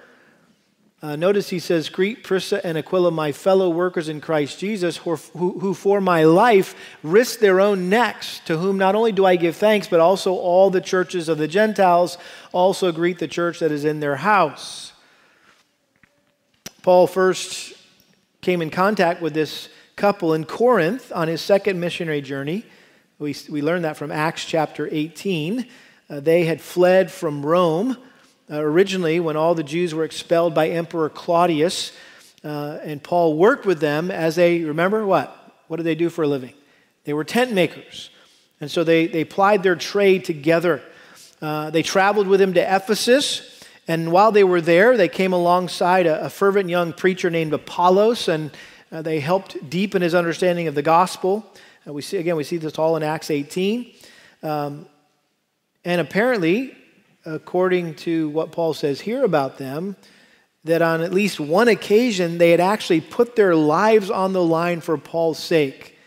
Uh, 0.99 1.15
notice 1.15 1.49
he 1.49 1.59
says, 1.59 1.89
Greet 1.89 2.23
Prisca 2.23 2.65
and 2.65 2.75
Aquila, 2.75 3.11
my 3.11 3.31
fellow 3.31 3.69
workers 3.69 4.09
in 4.09 4.19
Christ 4.19 4.57
Jesus, 4.57 4.97
who, 4.97 5.15
who, 5.15 5.75
for 5.75 6.01
my 6.01 6.23
life 6.23 6.73
risked 7.03 7.39
their 7.39 7.61
own 7.61 7.87
necks, 7.87 8.39
to 8.45 8.57
whom 8.57 8.79
not 8.79 8.95
only 8.95 9.11
do 9.11 9.23
I 9.23 9.35
give 9.35 9.55
thanks, 9.55 9.87
but 9.87 9.99
also 9.99 10.33
all 10.33 10.71
the 10.71 10.81
churches 10.81 11.29
of 11.29 11.37
the 11.37 11.47
Gentiles 11.47 12.17
also 12.51 12.91
greet 12.91 13.19
the 13.19 13.27
church 13.27 13.59
that 13.59 13.71
is 13.71 13.85
in 13.85 13.99
their 13.99 14.15
house. 14.15 14.91
Paul 16.81 17.05
first 17.05 17.73
came 18.41 18.63
in 18.63 18.71
contact 18.71 19.21
with 19.21 19.35
this 19.35 19.69
couple 19.95 20.33
in 20.33 20.45
Corinth 20.45 21.11
on 21.13 21.27
his 21.27 21.41
second 21.41 21.79
missionary 21.79 22.21
journey. 22.21 22.65
We, 23.19 23.35
we 23.49 23.61
learned 23.61 23.85
that 23.85 23.97
from 23.97 24.11
Acts 24.11 24.45
chapter 24.45 24.87
18. 24.91 25.67
Uh, 26.09 26.19
they 26.21 26.45
had 26.45 26.59
fled 26.59 27.11
from 27.11 27.45
Rome. 27.45 27.97
Uh, 28.49 28.61
originally, 28.61 29.19
when 29.19 29.35
all 29.35 29.55
the 29.55 29.63
Jews 29.63 29.93
were 29.93 30.05
expelled 30.05 30.55
by 30.55 30.69
Emperor 30.69 31.09
Claudius, 31.09 31.91
uh, 32.45 32.79
and 32.81 33.03
Paul 33.03 33.35
worked 33.35 33.65
with 33.65 33.81
them 33.81 34.09
as 34.09 34.37
they, 34.37 34.61
remember 34.61 35.05
what? 35.05 35.35
What 35.67 35.77
did 35.77 35.83
they 35.83 35.95
do 35.95 36.09
for 36.09 36.23
a 36.23 36.27
living? 36.27 36.53
They 37.03 37.13
were 37.13 37.25
tent 37.25 37.51
makers. 37.51 38.09
And 38.61 38.71
so 38.71 38.85
they, 38.85 39.07
they 39.07 39.25
plied 39.25 39.63
their 39.63 39.75
trade 39.75 40.23
together. 40.23 40.81
Uh, 41.41 41.71
they 41.71 41.83
traveled 41.83 42.27
with 42.27 42.39
him 42.39 42.53
to 42.53 42.61
Ephesus. 42.61 43.65
And 43.85 44.13
while 44.13 44.31
they 44.31 44.45
were 44.45 44.61
there, 44.61 44.95
they 44.95 45.09
came 45.09 45.33
alongside 45.33 46.05
a, 46.05 46.25
a 46.25 46.29
fervent 46.29 46.69
young 46.69 46.93
preacher 46.93 47.29
named 47.29 47.53
Apollos, 47.53 48.29
and 48.29 48.51
uh, 48.91 49.01
they 49.01 49.19
helped 49.19 49.69
deepen 49.69 50.01
his 50.01 50.15
understanding 50.15 50.67
of 50.67 50.75
the 50.75 50.81
gospel. 50.81 51.45
Uh, 51.85 51.91
we 51.91 52.01
see, 52.01 52.17
again, 52.17 52.37
we 52.37 52.45
see 52.45 52.57
this 52.57 52.77
all 52.77 52.95
in 52.95 53.03
Acts 53.03 53.29
18. 53.29 53.91
Um, 54.41 54.85
and 55.83 55.99
apparently, 55.99 56.76
according 57.27 57.93
to 57.93 58.29
what 58.29 58.51
Paul 58.51 58.73
says 58.73 59.01
here 59.01 59.23
about 59.23 59.57
them, 59.57 59.95
that 60.63 60.81
on 60.81 61.01
at 61.01 61.13
least 61.13 61.39
one 61.39 61.67
occasion 61.67 62.37
they 62.37 62.51
had 62.51 62.59
actually 62.59 63.01
put 63.01 63.35
their 63.35 63.55
lives 63.55 64.09
on 64.09 64.33
the 64.33 64.43
line 64.43 64.81
for 64.81 64.97
Paul's 64.97 65.39
sake. 65.39 65.97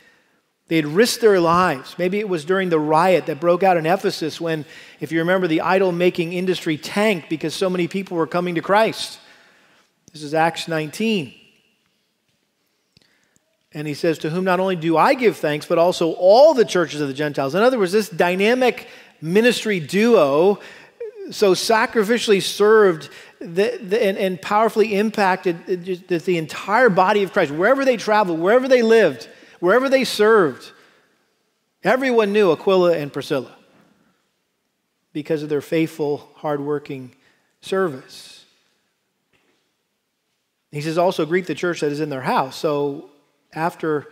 They 0.68 0.76
had 0.76 0.86
risked 0.86 1.20
their 1.20 1.40
lives. 1.40 1.96
Maybe 1.98 2.20
it 2.20 2.28
was 2.28 2.44
during 2.44 2.68
the 2.68 2.78
riot 2.78 3.26
that 3.26 3.40
broke 3.40 3.62
out 3.62 3.76
in 3.76 3.86
Ephesus 3.86 4.40
when, 4.40 4.64
if 5.00 5.12
you 5.12 5.18
remember, 5.18 5.46
the 5.46 5.62
idol 5.62 5.92
making 5.92 6.32
industry 6.32 6.76
tanked 6.76 7.28
because 7.28 7.54
so 7.54 7.68
many 7.68 7.88
people 7.88 8.16
were 8.16 8.26
coming 8.26 8.54
to 8.54 8.62
Christ. 8.62 9.18
This 10.12 10.22
is 10.22 10.32
Acts 10.32 10.68
19. 10.68 11.34
And 13.72 13.86
he 13.86 13.94
says, 13.94 14.18
To 14.18 14.30
whom 14.30 14.44
not 14.44 14.60
only 14.60 14.76
do 14.76 14.96
I 14.96 15.14
give 15.14 15.36
thanks, 15.36 15.66
but 15.66 15.78
also 15.78 16.12
all 16.12 16.54
the 16.54 16.64
churches 16.64 17.00
of 17.00 17.08
the 17.08 17.14
Gentiles. 17.14 17.54
In 17.54 17.62
other 17.62 17.78
words, 17.78 17.92
this 17.92 18.08
dynamic 18.08 18.88
ministry 19.20 19.80
duo 19.80 20.58
so 21.30 21.54
sacrificially 21.54 22.42
served 22.42 23.08
the, 23.38 23.78
the, 23.82 24.02
and, 24.02 24.18
and, 24.18 24.42
powerfully 24.42 24.94
impacted 24.94 25.66
the, 25.66 26.18
the 26.18 26.36
entire 26.36 26.90
body 26.90 27.22
of 27.22 27.32
Christ, 27.32 27.52
wherever 27.52 27.84
they 27.84 27.96
traveled, 27.96 28.38
wherever 28.38 28.68
they 28.68 28.82
lived, 28.82 29.28
wherever 29.60 29.88
they 29.88 30.04
served. 30.04 30.72
Everyone 31.82 32.32
knew 32.32 32.52
Aquila 32.52 32.96
and 32.96 33.12
Priscilla 33.12 33.56
because 35.12 35.42
of 35.42 35.48
their 35.48 35.62
faithful, 35.62 36.28
hardworking 36.36 37.12
service. 37.62 38.44
He 40.70 40.80
says, 40.80 40.98
also 40.98 41.26
greet 41.26 41.46
the 41.46 41.54
church 41.54 41.80
that 41.80 41.90
is 41.90 42.00
in 42.00 42.10
their 42.10 42.20
house. 42.20 42.56
So 42.56 43.10
after 43.52 44.06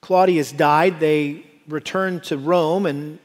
Claudius 0.00 0.50
died, 0.52 0.98
they 0.98 1.44
returned 1.68 2.24
to 2.24 2.36
Rome, 2.36 2.86
and 2.86 3.18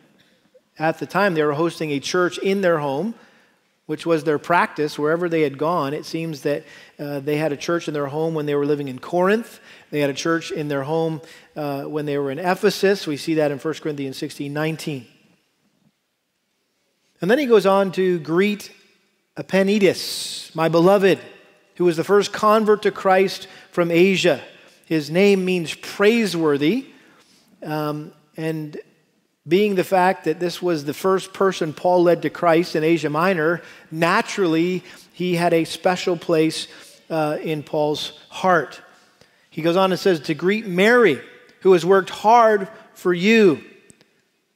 at 0.77 0.99
the 0.99 1.05
time 1.05 1.33
they 1.33 1.43
were 1.43 1.53
hosting 1.53 1.91
a 1.91 1.99
church 1.99 2.37
in 2.37 2.61
their 2.61 2.79
home 2.79 3.15
which 3.85 4.05
was 4.05 4.23
their 4.23 4.39
practice 4.39 4.97
wherever 4.97 5.29
they 5.29 5.41
had 5.41 5.57
gone. 5.57 5.93
It 5.93 6.05
seems 6.05 6.41
that 6.41 6.63
uh, 6.97 7.19
they 7.19 7.37
had 7.37 7.51
a 7.51 7.57
church 7.57 7.87
in 7.87 7.93
their 7.93 8.07
home 8.07 8.33
when 8.33 8.45
they 8.45 8.55
were 8.55 8.65
living 8.65 8.87
in 8.87 8.99
Corinth. 8.99 9.59
They 9.91 9.99
had 9.99 10.09
a 10.09 10.13
church 10.13 10.51
in 10.51 10.67
their 10.67 10.83
home 10.83 11.21
uh, 11.55 11.83
when 11.83 12.05
they 12.05 12.17
were 12.17 12.31
in 12.31 12.39
Ephesus. 12.39 13.05
We 13.05 13.17
see 13.17 13.35
that 13.35 13.51
in 13.51 13.59
1 13.59 13.73
Corinthians 13.75 14.17
16 14.17 14.51
19. 14.51 15.07
And 17.21 17.31
then 17.31 17.39
he 17.39 17.45
goes 17.45 17.65
on 17.65 17.91
to 17.93 18.19
greet 18.19 18.71
Epaenetus, 19.37 20.53
my 20.55 20.69
beloved, 20.69 21.19
who 21.75 21.85
was 21.85 21.97
the 21.97 22.03
first 22.03 22.33
convert 22.33 22.81
to 22.83 22.91
Christ 22.91 23.47
from 23.71 23.91
Asia. 23.91 24.41
His 24.85 25.09
name 25.09 25.45
means 25.45 25.73
praiseworthy. 25.73 26.87
Um, 27.63 28.13
and 28.37 28.77
being 29.47 29.75
the 29.75 29.83
fact 29.83 30.25
that 30.25 30.39
this 30.39 30.61
was 30.61 30.85
the 30.85 30.93
first 30.93 31.33
person 31.33 31.73
Paul 31.73 32.03
led 32.03 32.23
to 32.23 32.29
Christ 32.29 32.75
in 32.75 32.83
Asia 32.83 33.09
Minor, 33.09 33.61
naturally 33.91 34.83
he 35.13 35.35
had 35.35 35.53
a 35.53 35.63
special 35.63 36.17
place 36.17 36.67
uh, 37.09 37.37
in 37.41 37.63
Paul's 37.63 38.19
heart. 38.29 38.81
He 39.49 39.61
goes 39.61 39.77
on 39.77 39.91
and 39.91 39.99
says, 39.99 40.19
To 40.21 40.33
greet 40.33 40.65
Mary, 40.65 41.21
who 41.61 41.73
has 41.73 41.85
worked 41.85 42.09
hard 42.09 42.67
for 42.95 43.13
you. 43.13 43.63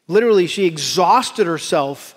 Literally, 0.07 0.47
she 0.47 0.65
exhausted 0.65 1.45
herself 1.45 2.15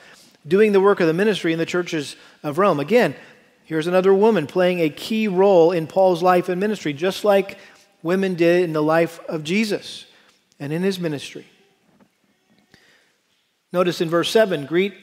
doing 0.49 0.73
the 0.73 0.81
work 0.81 1.01
of 1.01 1.07
the 1.07 1.13
ministry 1.13 1.53
in 1.53 1.59
the 1.59 1.67
churches 1.67 2.17
of 2.43 2.59
Rome. 2.59 2.81
Again, 2.81 3.15
here's 3.65 3.87
another 3.87 4.15
woman 4.15 4.47
playing 4.47 4.81
a 4.81 4.89
key 4.89 5.29
role 5.29 5.73
in 5.73 5.87
Paul's 5.87 6.23
life 6.23 6.49
and 6.49 6.59
ministry, 6.59 6.93
just 6.93 7.25
like 7.25 7.59
women 8.03 8.35
did 8.35 8.65
in 8.65 8.73
the 8.73 8.83
life 8.83 9.21
of 9.29 9.45
Jesus 9.45 10.07
and 10.59 10.73
in 10.73 10.83
his 10.83 10.99
ministry. 10.99 11.47
Notice 13.73 14.01
in 14.01 14.11
verse 14.11 14.31
7 14.31 14.67
greet 14.67 14.95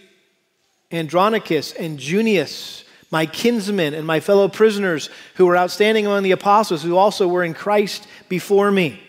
Andronicus 0.92 1.74
and 1.74 2.00
Junias, 2.00 2.84
my 3.12 3.26
kinsmen 3.26 3.94
and 3.94 4.06
my 4.06 4.20
fellow 4.20 4.48
prisoners 4.48 5.10
who 5.36 5.46
were 5.46 5.58
outstanding 5.58 6.06
among 6.06 6.24
the 6.24 6.32
apostles, 6.32 6.84
who 6.84 6.96
also 6.96 7.28
were 7.28 7.44
in 7.44 7.54
Christ 7.54 8.08
before 8.28 8.72
me. 8.72 9.02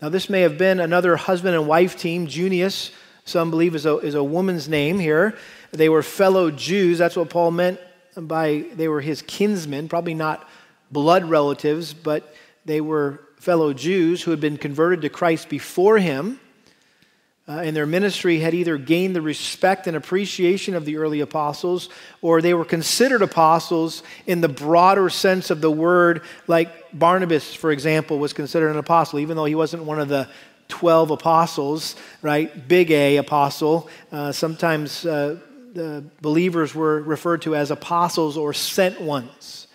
Now, 0.00 0.08
this 0.08 0.30
may 0.30 0.42
have 0.42 0.58
been 0.58 0.78
another 0.78 1.16
husband 1.16 1.56
and 1.56 1.66
wife 1.66 1.96
team. 1.96 2.26
Junias, 2.26 2.92
some 3.24 3.50
believe, 3.50 3.74
is 3.74 3.86
a, 3.86 3.98
is 3.98 4.14
a 4.14 4.22
woman's 4.22 4.68
name 4.68 4.98
here. 4.98 5.36
They 5.72 5.88
were 5.88 6.02
fellow 6.02 6.50
Jews. 6.50 6.98
That's 6.98 7.16
what 7.16 7.30
Paul 7.30 7.50
meant 7.50 7.80
by 8.16 8.64
they 8.74 8.88
were 8.88 9.00
his 9.00 9.22
kinsmen, 9.22 9.88
probably 9.88 10.14
not 10.14 10.48
blood 10.90 11.24
relatives, 11.24 11.92
but 11.92 12.34
they 12.64 12.80
were 12.80 13.20
fellow 13.36 13.72
Jews 13.72 14.22
who 14.22 14.30
had 14.30 14.40
been 14.40 14.56
converted 14.56 15.02
to 15.02 15.08
Christ 15.08 15.48
before 15.48 15.98
him 15.98 16.40
uh, 17.48 17.62
and 17.64 17.74
their 17.74 17.86
ministry 17.86 18.40
had 18.40 18.52
either 18.52 18.76
gained 18.76 19.16
the 19.16 19.22
respect 19.22 19.86
and 19.86 19.96
appreciation 19.96 20.74
of 20.74 20.84
the 20.84 20.98
early 20.98 21.20
apostles 21.20 21.88
or 22.20 22.42
they 22.42 22.52
were 22.52 22.64
considered 22.64 23.22
apostles 23.22 24.02
in 24.26 24.42
the 24.42 24.48
broader 24.48 25.08
sense 25.08 25.50
of 25.50 25.62
the 25.62 25.70
word, 25.70 26.22
like 26.46 26.70
Barnabas, 26.92 27.54
for 27.54 27.72
example, 27.72 28.18
was 28.18 28.34
considered 28.34 28.70
an 28.70 28.76
apostle, 28.76 29.18
even 29.18 29.36
though 29.36 29.46
he 29.46 29.54
wasn't 29.54 29.82
one 29.84 29.98
of 29.98 30.08
the 30.08 30.28
12 30.68 31.10
apostles, 31.10 31.96
right? 32.20 32.68
Big 32.68 32.90
A 32.90 33.16
apostle. 33.16 33.88
Uh, 34.12 34.30
sometimes 34.30 35.06
uh, 35.06 35.38
the 35.72 36.04
believers 36.20 36.74
were 36.74 37.00
referred 37.00 37.40
to 37.42 37.56
as 37.56 37.70
apostles 37.70 38.36
or 38.36 38.52
sent 38.52 39.00
ones. 39.00 39.66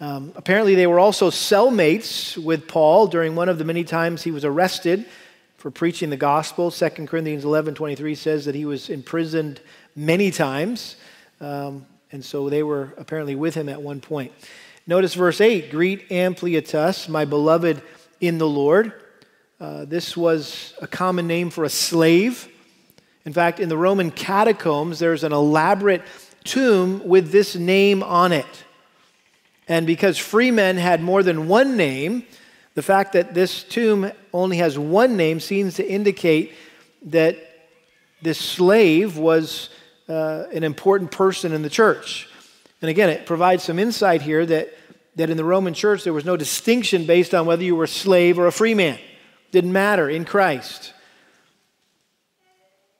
Um, 0.00 0.32
apparently, 0.34 0.74
they 0.74 0.86
were 0.88 0.98
also 0.98 1.30
cellmates 1.30 2.36
with 2.42 2.66
Paul 2.66 3.06
during 3.06 3.36
one 3.36 3.48
of 3.48 3.58
the 3.58 3.64
many 3.64 3.84
times 3.84 4.22
he 4.22 4.30
was 4.32 4.44
arrested 4.44 5.06
for 5.60 5.70
preaching 5.70 6.08
the 6.08 6.16
gospel. 6.16 6.70
2 6.70 6.88
Corinthians 7.06 7.44
11 7.44 7.74
23 7.74 8.14
says 8.14 8.46
that 8.46 8.54
he 8.54 8.64
was 8.64 8.88
imprisoned 8.88 9.60
many 9.94 10.30
times. 10.30 10.96
Um, 11.38 11.84
and 12.10 12.24
so 12.24 12.48
they 12.48 12.62
were 12.62 12.94
apparently 12.96 13.34
with 13.34 13.54
him 13.54 13.68
at 13.68 13.82
one 13.82 14.00
point. 14.00 14.32
Notice 14.86 15.12
verse 15.12 15.38
8 15.38 15.70
Greet 15.70 16.08
Ampliatus, 16.08 17.10
my 17.10 17.26
beloved 17.26 17.82
in 18.22 18.38
the 18.38 18.48
Lord. 18.48 18.94
Uh, 19.60 19.84
this 19.84 20.16
was 20.16 20.72
a 20.80 20.86
common 20.86 21.26
name 21.26 21.50
for 21.50 21.64
a 21.64 21.68
slave. 21.68 22.48
In 23.26 23.34
fact, 23.34 23.60
in 23.60 23.68
the 23.68 23.76
Roman 23.76 24.10
catacombs, 24.10 24.98
there's 24.98 25.24
an 25.24 25.32
elaborate 25.32 26.00
tomb 26.42 27.06
with 27.06 27.32
this 27.32 27.54
name 27.54 28.02
on 28.02 28.32
it. 28.32 28.64
And 29.68 29.86
because 29.86 30.16
free 30.16 30.50
men 30.50 30.78
had 30.78 31.02
more 31.02 31.22
than 31.22 31.48
one 31.48 31.76
name, 31.76 32.24
the 32.74 32.82
fact 32.82 33.12
that 33.14 33.34
this 33.34 33.62
tomb 33.64 34.12
only 34.32 34.58
has 34.58 34.78
one 34.78 35.16
name 35.16 35.40
seems 35.40 35.74
to 35.74 35.86
indicate 35.86 36.54
that 37.06 37.36
this 38.22 38.38
slave 38.38 39.16
was 39.16 39.70
uh, 40.08 40.44
an 40.52 40.64
important 40.64 41.10
person 41.10 41.52
in 41.52 41.62
the 41.62 41.70
church. 41.70 42.28
And 42.82 42.88
again, 42.88 43.08
it 43.08 43.26
provides 43.26 43.64
some 43.64 43.78
insight 43.78 44.22
here 44.22 44.46
that, 44.46 44.74
that 45.16 45.30
in 45.30 45.36
the 45.36 45.44
Roman 45.44 45.74
church 45.74 46.04
there 46.04 46.12
was 46.12 46.24
no 46.24 46.36
distinction 46.36 47.06
based 47.06 47.34
on 47.34 47.46
whether 47.46 47.62
you 47.62 47.76
were 47.76 47.84
a 47.84 47.88
slave 47.88 48.38
or 48.38 48.46
a 48.46 48.52
free 48.52 48.74
man. 48.74 48.98
Didn't 49.50 49.72
matter 49.72 50.08
in 50.08 50.24
Christ. 50.24 50.92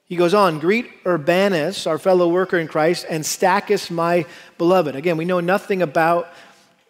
He 0.05 0.17
goes 0.17 0.33
on, 0.33 0.59
greet 0.59 0.89
Urbanus, 1.05 1.87
our 1.87 1.97
fellow 1.97 2.27
worker 2.27 2.57
in 2.57 2.67
Christ, 2.67 3.05
and 3.09 3.23
Stachys, 3.23 3.89
my 3.89 4.25
beloved. 4.57 4.93
Again, 4.93 5.15
we 5.15 5.23
know 5.23 5.39
nothing 5.39 5.81
about 5.81 6.27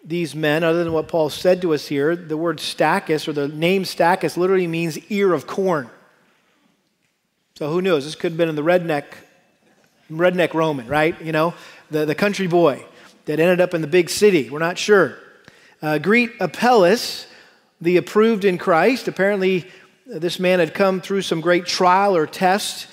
these 0.03 0.35
men, 0.35 0.63
other 0.63 0.83
than 0.83 0.93
what 0.93 1.07
Paul 1.07 1.29
said 1.29 1.61
to 1.61 1.73
us 1.73 1.87
here, 1.87 2.15
the 2.15 2.37
word 2.37 2.57
Stachys 2.57 3.27
or 3.27 3.33
the 3.33 3.47
name 3.47 3.83
Stachys 3.83 4.35
literally 4.37 4.67
means 4.67 4.97
ear 5.11 5.33
of 5.33 5.45
corn. 5.45 5.89
So 7.55 7.69
who 7.69 7.81
knows? 7.81 8.05
This 8.05 8.15
could 8.15 8.31
have 8.31 8.37
been 8.37 8.49
in 8.49 8.55
the 8.55 8.63
redneck, 8.63 9.05
redneck 10.09 10.53
Roman, 10.53 10.87
right? 10.87 11.19
You 11.21 11.31
know, 11.31 11.53
the, 11.91 12.05
the 12.05 12.15
country 12.15 12.47
boy 12.47 12.83
that 13.25 13.39
ended 13.39 13.61
up 13.61 13.73
in 13.73 13.81
the 13.81 13.87
big 13.87 14.09
city. 14.09 14.49
We're 14.49 14.59
not 14.59 14.79
sure. 14.79 15.17
Uh, 15.81 15.99
greet 15.99 16.31
Apelles, 16.39 17.27
the 17.79 17.97
approved 17.97 18.45
in 18.45 18.57
Christ. 18.57 19.07
Apparently, 19.07 19.67
this 20.07 20.39
man 20.39 20.59
had 20.59 20.73
come 20.73 21.01
through 21.01 21.21
some 21.21 21.41
great 21.41 21.65
trial 21.67 22.15
or 22.15 22.25
test 22.25 22.87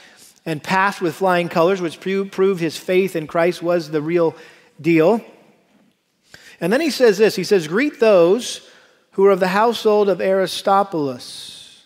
and 0.45 0.63
passed 0.63 1.01
with 1.01 1.15
flying 1.15 1.49
colors, 1.49 1.81
which 1.81 2.01
proved 2.01 2.61
his 2.61 2.77
faith 2.77 3.17
in 3.17 3.27
Christ 3.27 3.63
was 3.63 3.91
the 3.91 4.03
real 4.03 4.37
deal. 4.81 5.25
And 6.61 6.73
then 6.73 6.81
he 6.81 6.91
says 6.91 7.19
this 7.19 7.37
he 7.37 7.45
says, 7.45 7.69
Greet 7.69 8.01
those 8.01 8.69
who 9.13 9.27
are 9.27 9.31
of 9.31 9.41
the 9.41 9.49
household 9.49 10.09
of 10.09 10.21
Aristobulus. 10.21 11.85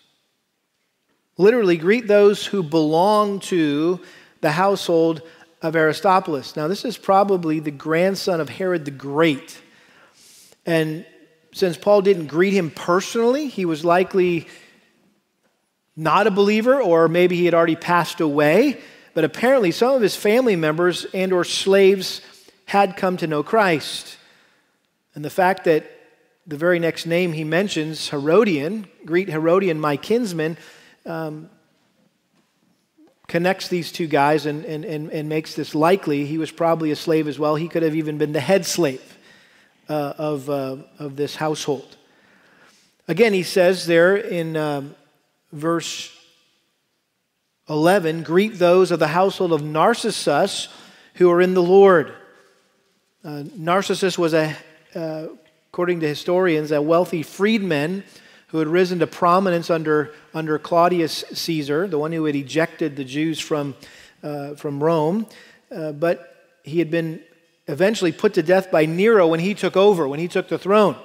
Literally, 1.37 1.77
greet 1.77 2.07
those 2.07 2.45
who 2.45 2.61
belong 2.61 3.39
to 3.39 3.99
the 4.41 4.51
household 4.51 5.23
of 5.61 5.75
Aristobulus. 5.75 6.55
Now, 6.55 6.67
this 6.67 6.85
is 6.85 6.97
probably 6.97 7.59
the 7.59 7.71
grandson 7.71 8.39
of 8.39 8.49
Herod 8.49 8.85
the 8.85 8.91
Great. 8.91 9.59
And 10.65 11.05
since 11.53 11.77
Paul 11.77 12.01
didn't 12.01 12.27
greet 12.27 12.53
him 12.53 12.69
personally, 12.69 13.47
he 13.47 13.65
was 13.65 13.83
likely 13.83 14.47
not 15.95 16.27
a 16.27 16.31
believer 16.31 16.81
or 16.81 17.07
maybe 17.07 17.35
he 17.35 17.45
had 17.45 17.53
already 17.53 17.75
passed 17.75 18.19
away 18.19 18.79
but 19.13 19.23
apparently 19.23 19.71
some 19.71 19.93
of 19.93 20.01
his 20.01 20.15
family 20.15 20.55
members 20.55 21.05
and 21.13 21.31
or 21.31 21.43
slaves 21.43 22.21
had 22.65 22.97
come 22.97 23.15
to 23.17 23.27
know 23.27 23.43
christ 23.43 24.17
and 25.15 25.23
the 25.23 25.29
fact 25.29 25.65
that 25.65 25.85
the 26.45 26.57
very 26.57 26.79
next 26.79 27.05
name 27.05 27.33
he 27.33 27.43
mentions, 27.43 28.09
Herodion, 28.09 28.87
greet 29.05 29.29
Herodion, 29.29 29.79
my 29.79 29.95
kinsman, 29.95 30.57
um, 31.05 31.49
connects 33.27 33.67
these 33.67 33.91
two 33.91 34.07
guys 34.07 34.45
and, 34.45 34.65
and, 34.65 34.83
and, 34.83 35.09
and, 35.09 35.29
makes 35.29 35.55
this 35.55 35.73
likely. 35.73 36.25
He 36.25 36.37
was 36.37 36.51
probably 36.51 36.91
a 36.91 36.95
slave 36.95 37.27
as 37.27 37.39
well. 37.39 37.55
He 37.55 37.69
could 37.69 37.83
have 37.83 37.95
even 37.95 38.17
been 38.17 38.33
the 38.33 38.39
head 38.39 38.65
slave 38.65 39.17
uh, 39.87 40.13
of, 40.17 40.49
uh, 40.49 40.77
of 40.99 41.15
this 41.15 41.35
household. 41.35 41.97
Again, 43.07 43.33
he 43.33 43.43
says 43.43 43.85
there 43.85 44.15
in 44.15 44.57
um, 44.57 44.95
verse 45.51 46.15
11 47.69 48.23
greet 48.23 48.59
those 48.59 48.91
of 48.91 48.99
the 48.99 49.07
household 49.07 49.53
of 49.53 49.63
Narcissus 49.63 50.67
who 51.15 51.31
are 51.31 51.41
in 51.41 51.53
the 51.53 51.63
Lord. 51.63 52.13
Uh, 53.23 53.43
Narcissus 53.55 54.17
was 54.17 54.33
a 54.33 54.55
according 54.93 55.99
to 56.01 56.07
historians, 56.07 56.71
a 56.71 56.81
wealthy 56.81 57.23
freedman 57.23 58.03
who 58.53 58.59
had 58.59 58.67
risen 58.67 58.99
to 58.99 59.07
prominence 59.07 59.71
under, 59.71 60.13
under 60.31 60.59
Claudius 60.59 61.23
Caesar, 61.33 61.87
the 61.87 61.97
one 61.97 62.11
who 62.11 62.25
had 62.25 62.35
ejected 62.35 62.95
the 62.95 63.03
Jews 63.03 63.39
from, 63.39 63.75
uh, 64.21 64.53
from 64.53 64.83
Rome. 64.83 65.25
Uh, 65.75 65.91
but 65.91 66.51
he 66.63 66.77
had 66.77 66.91
been 66.91 67.19
eventually 67.67 68.11
put 68.11 68.35
to 68.35 68.43
death 68.43 68.69
by 68.69 68.85
Nero 68.85 69.27
when 69.27 69.39
he 69.39 69.55
took 69.55 69.75
over, 69.75 70.07
when 70.07 70.19
he 70.19 70.27
took 70.27 70.49
the 70.49 70.59
throne. 70.59 70.95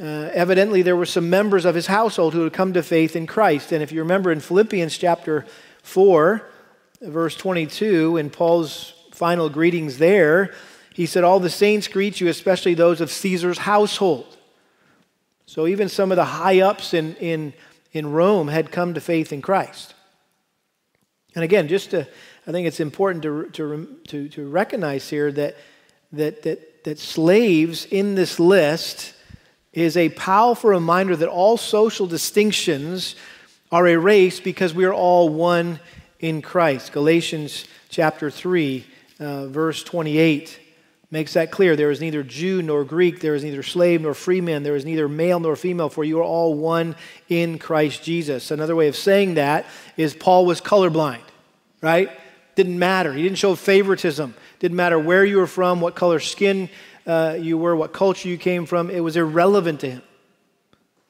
Uh, 0.00 0.30
evidently, 0.32 0.80
there 0.80 0.96
were 0.96 1.04
some 1.04 1.28
members 1.28 1.66
of 1.66 1.74
his 1.74 1.86
household 1.86 2.32
who 2.32 2.44
had 2.44 2.54
come 2.54 2.72
to 2.72 2.82
faith 2.82 3.14
in 3.14 3.26
Christ. 3.26 3.70
And 3.70 3.82
if 3.82 3.92
you 3.92 4.00
remember 4.00 4.32
in 4.32 4.40
Philippians 4.40 4.96
chapter 4.96 5.44
4, 5.82 6.48
verse 7.02 7.36
22, 7.36 8.16
in 8.16 8.30
Paul's 8.30 8.94
final 9.12 9.50
greetings 9.50 9.98
there, 9.98 10.54
he 10.94 11.06
said, 11.06 11.24
All 11.24 11.40
the 11.40 11.50
saints 11.50 11.88
greet 11.88 12.20
you, 12.20 12.28
especially 12.28 12.72
those 12.74 13.00
of 13.00 13.10
Caesar's 13.10 13.58
household. 13.58 14.38
So 15.44 15.66
even 15.66 15.88
some 15.88 16.12
of 16.12 16.16
the 16.16 16.24
high 16.24 16.60
ups 16.60 16.94
in, 16.94 17.16
in, 17.16 17.52
in 17.92 18.12
Rome 18.12 18.46
had 18.46 18.70
come 18.70 18.94
to 18.94 19.00
faith 19.00 19.32
in 19.32 19.42
Christ. 19.42 19.92
And 21.34 21.42
again, 21.42 21.66
just 21.66 21.90
to, 21.90 22.06
I 22.46 22.52
think 22.52 22.68
it's 22.68 22.78
important 22.78 23.24
to, 23.24 23.50
to, 23.50 23.98
to, 24.06 24.28
to 24.28 24.48
recognize 24.48 25.10
here 25.10 25.32
that, 25.32 25.56
that, 26.12 26.42
that, 26.44 26.84
that 26.84 27.00
slaves 27.00 27.86
in 27.86 28.14
this 28.14 28.38
list 28.38 29.14
is 29.72 29.96
a 29.96 30.10
powerful 30.10 30.70
reminder 30.70 31.16
that 31.16 31.28
all 31.28 31.56
social 31.56 32.06
distinctions 32.06 33.16
are 33.72 33.88
erased 33.88 34.44
because 34.44 34.72
we 34.72 34.84
are 34.84 34.94
all 34.94 35.28
one 35.28 35.80
in 36.20 36.40
Christ. 36.40 36.92
Galatians 36.92 37.64
chapter 37.88 38.30
3, 38.30 38.86
uh, 39.18 39.46
verse 39.48 39.82
28 39.82 40.60
makes 41.14 41.34
that 41.34 41.52
clear. 41.52 41.76
There 41.76 41.92
is 41.92 42.00
neither 42.00 42.24
Jew 42.24 42.60
nor 42.60 42.82
Greek, 42.82 43.20
there 43.20 43.36
is 43.36 43.44
neither 43.44 43.62
slave 43.62 44.02
nor 44.02 44.14
free 44.14 44.40
man, 44.40 44.64
there 44.64 44.74
is 44.74 44.84
neither 44.84 45.08
male 45.08 45.38
nor 45.38 45.54
female, 45.54 45.88
for 45.88 46.02
you 46.02 46.18
are 46.18 46.24
all 46.24 46.54
one 46.54 46.96
in 47.28 47.60
Christ 47.60 48.02
Jesus. 48.02 48.50
Another 48.50 48.74
way 48.74 48.88
of 48.88 48.96
saying 48.96 49.34
that 49.34 49.64
is 49.96 50.12
Paul 50.12 50.44
was 50.44 50.60
colorblind, 50.60 51.22
right? 51.80 52.10
Didn't 52.56 52.80
matter. 52.80 53.12
He 53.12 53.22
didn't 53.22 53.38
show 53.38 53.54
favoritism. 53.54 54.34
Didn't 54.58 54.76
matter 54.76 54.98
where 54.98 55.24
you 55.24 55.36
were 55.36 55.46
from, 55.46 55.80
what 55.80 55.94
color 55.94 56.18
skin 56.18 56.68
uh, 57.06 57.36
you 57.38 57.58
were, 57.58 57.76
what 57.76 57.92
culture 57.92 58.28
you 58.28 58.36
came 58.36 58.66
from. 58.66 58.90
It 58.90 58.98
was 58.98 59.16
irrelevant 59.16 59.80
to 59.80 59.90
him. 59.90 60.02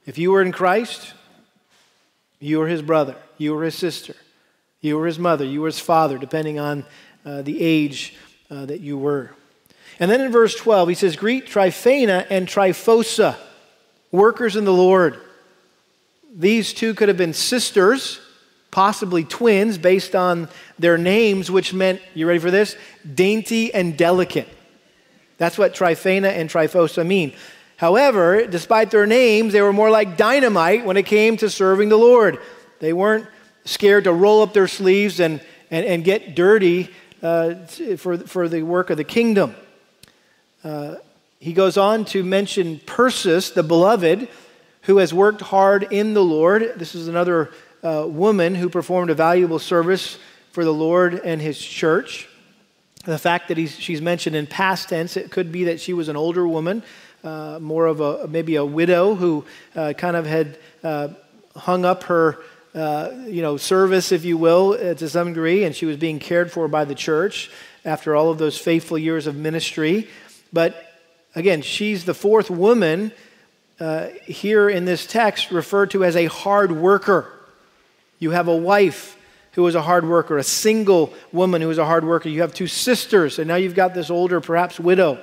If 0.05 0.19
you 0.19 0.33
were 0.33 0.43
in 0.43 0.53
Christ, 0.53 1.15
you 2.41 2.59
were 2.59 2.69
his 2.69 2.83
brother, 2.83 3.17
you 3.39 3.55
were 3.55 3.65
his 3.65 3.75
sister, 3.75 4.15
you 4.83 4.99
were 4.99 5.07
his 5.07 5.19
mother, 5.19 5.47
you 5.47 5.63
were 5.63 5.69
his 5.69 5.81
father, 5.81 6.19
depending 6.19 6.59
on 6.59 6.85
uh, 7.25 7.41
the 7.41 7.59
age 7.59 8.17
uh, 8.51 8.67
that 8.67 8.81
you 8.81 8.99
were. 8.99 9.31
And 10.01 10.11
then 10.11 10.21
in 10.21 10.33
verse 10.33 10.55
12, 10.57 10.89
he 10.89 10.95
says, 10.95 11.17
Greet 11.17 11.47
Tryphena 11.47 12.27
and 12.31 12.49
Tryphosa, 12.49 13.37
workers 14.11 14.57
in 14.57 14.65
the 14.65 14.73
Lord. 14.73 15.21
These 16.35 16.75
two 16.75 16.95
could 16.95 17.09
have 17.09 17.17
been 17.17 17.33
sisters, 17.33 18.21
possibly 18.71 19.23
twins, 19.23 19.79
based 19.79 20.17
on 20.17 20.49
their 20.79 20.99
names, 20.99 21.51
which 21.51 21.73
meant, 21.73 22.03
you 22.13 22.27
ready 22.27 22.41
for 22.41 22.51
this? 22.51 22.77
Dainty 23.15 23.73
and 23.73 23.97
delicate. 23.97 24.49
That's 25.39 25.57
what 25.57 25.75
Tryphena 25.75 26.29
and 26.29 26.51
Tryphosa 26.51 27.07
mean. 27.07 27.33
However, 27.77 28.47
despite 28.47 28.91
their 28.91 29.07
names, 29.07 29.53
they 29.53 29.63
were 29.63 29.73
more 29.73 29.91
like 29.91 30.17
dynamite 30.17 30.85
when 30.85 30.97
it 30.97 31.07
came 31.07 31.37
to 31.39 31.51
serving 31.51 31.89
the 31.89 31.97
Lord. 31.97 32.39
They 32.81 32.93
weren't 32.93 33.27
scared 33.65 34.05
to 34.05 34.13
roll 34.13 34.43
up 34.43 34.53
their 34.53 34.69
sleeves 34.69 35.21
and, 35.21 35.41
and, 35.71 35.85
and 35.87 36.05
get 36.05 36.35
dirty 36.35 36.91
uh, 37.23 37.55
for, 37.97 38.19
for 38.19 38.49
the 38.49 38.63
work 38.63 38.91
of 38.91 38.97
the 38.97 39.05
kingdom. 39.05 39.55
He 41.45 41.53
goes 41.53 41.77
on 41.77 42.07
to 42.07 42.25
mention 42.25 42.81
Persis, 42.87 43.51
the 43.51 43.63
beloved, 43.63 44.29
who 44.83 44.97
has 44.97 45.13
worked 45.13 45.43
hard 45.43 45.87
in 45.91 46.15
the 46.15 46.25
Lord. 46.25 46.73
This 46.77 46.95
is 46.95 47.07
another 47.07 47.51
uh, 47.83 48.07
woman 48.09 48.55
who 48.55 48.71
performed 48.71 49.11
a 49.11 49.15
valuable 49.15 49.59
service 49.59 50.19
for 50.53 50.65
the 50.65 50.73
Lord 50.73 51.15
and 51.15 51.43
his 51.43 51.61
church. 51.61 52.29
The 53.05 53.19
fact 53.19 53.49
that 53.49 53.59
she's 53.69 54.01
mentioned 54.01 54.37
in 54.37 54.47
past 54.47 54.89
tense, 54.89 55.19
it 55.19 55.31
could 55.31 55.53
be 55.53 55.65
that 55.65 55.81
she 55.81 55.93
was 55.93 56.09
an 56.09 56.17
older 56.17 56.49
woman, 56.49 56.83
uh, 57.23 57.59
more 57.61 57.87
of 57.87 58.01
a 58.01 58.27
maybe 58.27 58.57
a 58.57 58.65
widow 58.65 59.15
who 59.15 59.45
uh, 59.77 59.93
kind 59.93 60.17
of 60.17 60.25
had 60.25 60.59
uh, 60.83 61.09
hung 61.55 61.85
up 61.85 62.05
her. 62.05 62.39
Uh, 62.75 63.11
you 63.27 63.41
know, 63.41 63.57
service, 63.57 64.11
if 64.11 64.25
you 64.25 64.37
will, 64.37 64.73
uh, 64.73 64.95
to 64.95 65.09
some 65.09 65.29
degree, 65.29 65.63
and 65.63 65.77
she 65.77 65.87
was 65.87 65.97
being 65.97 66.19
cared 66.19 66.51
for 66.51 66.67
by 66.67 66.85
the 66.85 66.95
church 66.95 67.49
after 67.85 68.17
all 68.17 68.31
of 68.31 68.39
those 68.39 68.59
faithful 68.59 68.99
years 68.99 69.29
of 69.29 69.37
ministry. 69.37 70.09
But 70.55 70.89
again, 71.35 71.63
she's 71.63 72.05
the 72.05 72.15
fourth 72.15 72.49
woman 72.49 73.11
uh, 73.81 74.07
here 74.25 74.71
in 74.71 74.85
this 74.85 75.05
text 75.05 75.51
referred 75.51 75.91
to 75.91 76.05
as 76.05 76.15
a 76.15 76.27
hard 76.27 76.71
worker. 76.71 77.31
You 78.21 78.31
have 78.31 78.47
a 78.47 78.57
wife 78.57 79.19
who 79.53 79.67
is 79.67 79.75
a 79.75 79.83
hard 79.83 80.09
worker, 80.09 80.39
a 80.39 80.45
single 80.45 81.13
woman 81.33 81.61
who 81.61 81.71
is 81.71 81.79
a 81.79 81.85
hard 81.85 82.05
worker. 82.05 82.29
You 82.29 82.43
have 82.43 82.55
two 82.55 82.69
sisters, 82.69 83.41
and 83.41 83.49
now 83.49 83.57
you've 83.57 83.75
got 83.75 83.95
this 83.95 84.11
older, 84.11 84.41
perhaps 84.41 84.79
widow. 84.79 85.21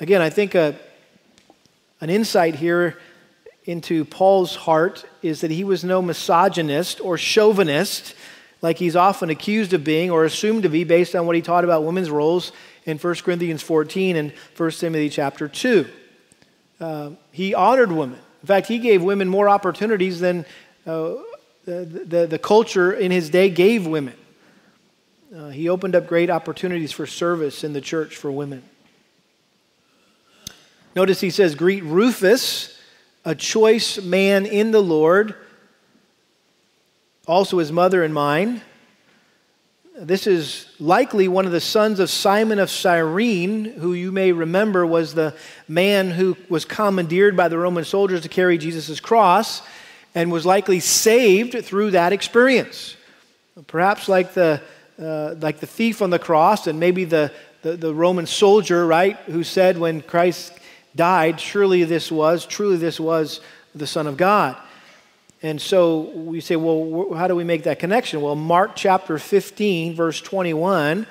Again, 0.00 0.22
I 0.22 0.30
think 0.30 0.54
a, 0.54 0.60
uh, 0.60 0.72
an 2.00 2.10
insight 2.10 2.56
here 2.56 2.98
into 3.66 4.04
Paul's 4.06 4.56
heart 4.56 5.04
is 5.22 5.42
that 5.42 5.50
he 5.50 5.64
was 5.64 5.84
no 5.84 6.02
misogynist 6.02 7.00
or 7.00 7.16
chauvinist 7.16 8.14
like 8.62 8.78
he's 8.78 8.96
often 8.96 9.28
accused 9.28 9.72
of 9.72 9.84
being 9.84 10.10
or 10.10 10.24
assumed 10.24 10.62
to 10.62 10.68
be 10.68 10.84
based 10.84 11.14
on 11.14 11.26
what 11.26 11.36
he 11.36 11.42
taught 11.42 11.64
about 11.64 11.84
women's 11.84 12.10
roles 12.10 12.52
in 12.84 12.96
1 12.96 13.14
Corinthians 13.16 13.62
14 13.62 14.16
and 14.16 14.32
1 14.56 14.70
Timothy 14.70 15.08
chapter 15.08 15.48
2. 15.48 15.86
Uh, 16.80 17.10
he 17.32 17.54
honored 17.54 17.92
women. 17.92 18.18
In 18.40 18.46
fact, 18.46 18.68
he 18.68 18.78
gave 18.78 19.02
women 19.02 19.28
more 19.28 19.48
opportunities 19.48 20.20
than 20.20 20.46
uh, 20.86 21.14
the, 21.64 21.84
the, 21.84 22.26
the, 22.26 22.38
culture 22.38 22.92
in 22.92 23.12
his 23.12 23.30
day 23.30 23.48
gave 23.48 23.86
women. 23.86 24.14
Uh, 25.36 25.50
he 25.50 25.68
opened 25.68 25.94
up 25.94 26.08
great 26.08 26.28
opportunities 26.28 26.90
for 26.90 27.06
service 27.06 27.62
in 27.62 27.72
the 27.72 27.80
church 27.80 28.16
for 28.16 28.32
women. 28.32 28.64
Notice 30.96 31.20
he 31.20 31.30
says, 31.30 31.54
Greet 31.54 31.84
Rufus, 31.84 32.78
a 33.24 33.34
choice 33.34 34.02
man 34.02 34.44
in 34.44 34.72
the 34.72 34.82
Lord, 34.82 35.36
also 37.26 37.58
his 37.58 37.70
mother 37.70 38.02
and 38.02 38.12
mine. 38.12 38.62
This 39.96 40.26
is 40.26 40.66
likely 40.80 41.28
one 41.28 41.46
of 41.46 41.52
the 41.52 41.60
sons 41.60 42.00
of 42.00 42.10
Simon 42.10 42.58
of 42.58 42.70
Cyrene, 42.70 43.64
who 43.64 43.92
you 43.92 44.10
may 44.10 44.32
remember 44.32 44.84
was 44.86 45.14
the 45.14 45.34
man 45.68 46.10
who 46.10 46.36
was 46.48 46.64
commandeered 46.64 47.36
by 47.36 47.48
the 47.48 47.58
Roman 47.58 47.84
soldiers 47.84 48.22
to 48.22 48.28
carry 48.28 48.58
Jesus' 48.58 48.98
cross 48.98 49.62
and 50.14 50.32
was 50.32 50.44
likely 50.44 50.80
saved 50.80 51.64
through 51.64 51.92
that 51.92 52.12
experience. 52.12 52.96
Perhaps 53.66 54.08
like 54.08 54.34
the, 54.34 54.60
uh, 55.00 55.34
like 55.40 55.60
the 55.60 55.66
thief 55.66 56.02
on 56.02 56.10
the 56.10 56.18
cross 56.18 56.66
and 56.66 56.80
maybe 56.80 57.04
the, 57.04 57.30
the, 57.62 57.76
the 57.76 57.94
Roman 57.94 58.26
soldier, 58.26 58.86
right, 58.86 59.16
who 59.26 59.44
said 59.44 59.78
when 59.78 60.00
Christ 60.00 60.54
died, 60.96 61.38
surely 61.38 61.84
this 61.84 62.10
was, 62.10 62.46
truly 62.46 62.78
this 62.78 62.98
was 62.98 63.40
the 63.74 63.86
Son 63.86 64.06
of 64.06 64.16
God. 64.16 64.56
And 65.42 65.60
so 65.60 66.00
we 66.14 66.40
say, 66.40 66.54
well, 66.54 67.14
how 67.14 67.26
do 67.26 67.34
we 67.34 67.42
make 67.42 67.64
that 67.64 67.80
connection? 67.80 68.20
Well, 68.20 68.36
Mark 68.36 68.76
chapter 68.76 69.18
15, 69.18 69.96
verse 69.96 70.20
21, 70.20 71.06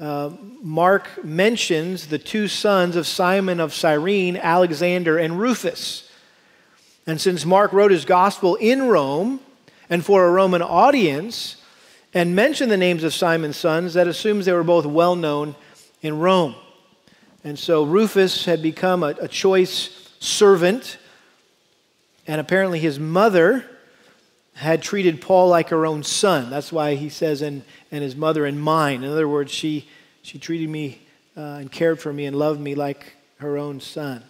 uh, 0.00 0.30
Mark 0.62 1.22
mentions 1.22 2.06
the 2.06 2.18
two 2.18 2.48
sons 2.48 2.96
of 2.96 3.06
Simon 3.06 3.60
of 3.60 3.74
Cyrene, 3.74 4.36
Alexander 4.36 5.18
and 5.18 5.38
Rufus. 5.38 6.10
And 7.06 7.20
since 7.20 7.44
Mark 7.44 7.72
wrote 7.74 7.90
his 7.90 8.06
gospel 8.06 8.54
in 8.56 8.88
Rome 8.88 9.40
and 9.90 10.02
for 10.02 10.24
a 10.24 10.30
Roman 10.30 10.62
audience 10.62 11.56
and 12.14 12.34
mentioned 12.34 12.72
the 12.72 12.78
names 12.78 13.04
of 13.04 13.12
Simon's 13.12 13.58
sons, 13.58 13.92
that 13.92 14.08
assumes 14.08 14.46
they 14.46 14.52
were 14.52 14.64
both 14.64 14.86
well 14.86 15.16
known 15.16 15.54
in 16.00 16.18
Rome. 16.18 16.54
And 17.44 17.58
so 17.58 17.84
Rufus 17.84 18.46
had 18.46 18.62
become 18.62 19.02
a, 19.02 19.14
a 19.20 19.28
choice 19.28 20.10
servant, 20.18 20.96
and 22.26 22.40
apparently 22.40 22.78
his 22.78 22.98
mother 22.98 23.64
had 24.54 24.82
treated 24.82 25.20
Paul 25.20 25.48
like 25.48 25.70
her 25.70 25.84
own 25.84 26.02
son. 26.02 26.48
That's 26.50 26.72
why 26.72 26.94
he 26.94 27.08
says, 27.08 27.42
and, 27.42 27.62
and 27.90 28.02
his 28.02 28.14
mother 28.14 28.46
and 28.46 28.60
mine. 28.60 29.02
In 29.02 29.10
other 29.10 29.28
words, 29.28 29.52
she, 29.52 29.88
she 30.22 30.38
treated 30.38 30.68
me 30.68 31.00
uh, 31.36 31.58
and 31.60 31.70
cared 31.70 32.00
for 32.00 32.12
me 32.12 32.26
and 32.26 32.36
loved 32.36 32.60
me 32.60 32.74
like 32.74 33.14
her 33.38 33.58
own 33.58 33.80
son. 33.80 34.22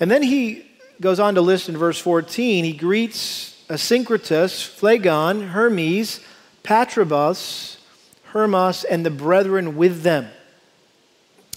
And 0.00 0.10
then 0.10 0.22
he 0.22 0.66
goes 1.00 1.20
on 1.20 1.34
to 1.36 1.40
list 1.40 1.68
in 1.68 1.76
verse 1.76 1.98
14, 1.98 2.64
he 2.64 2.72
greets 2.72 3.62
Asyncritus, 3.68 4.66
Phlegon, 4.66 5.48
Hermes, 5.48 6.20
Patrobas, 6.64 7.76
Hermas, 8.24 8.84
and 8.84 9.06
the 9.06 9.10
brethren 9.10 9.76
with 9.76 10.02
them. 10.02 10.28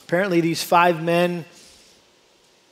Apparently, 0.04 0.40
these 0.40 0.62
five 0.62 1.04
men 1.04 1.46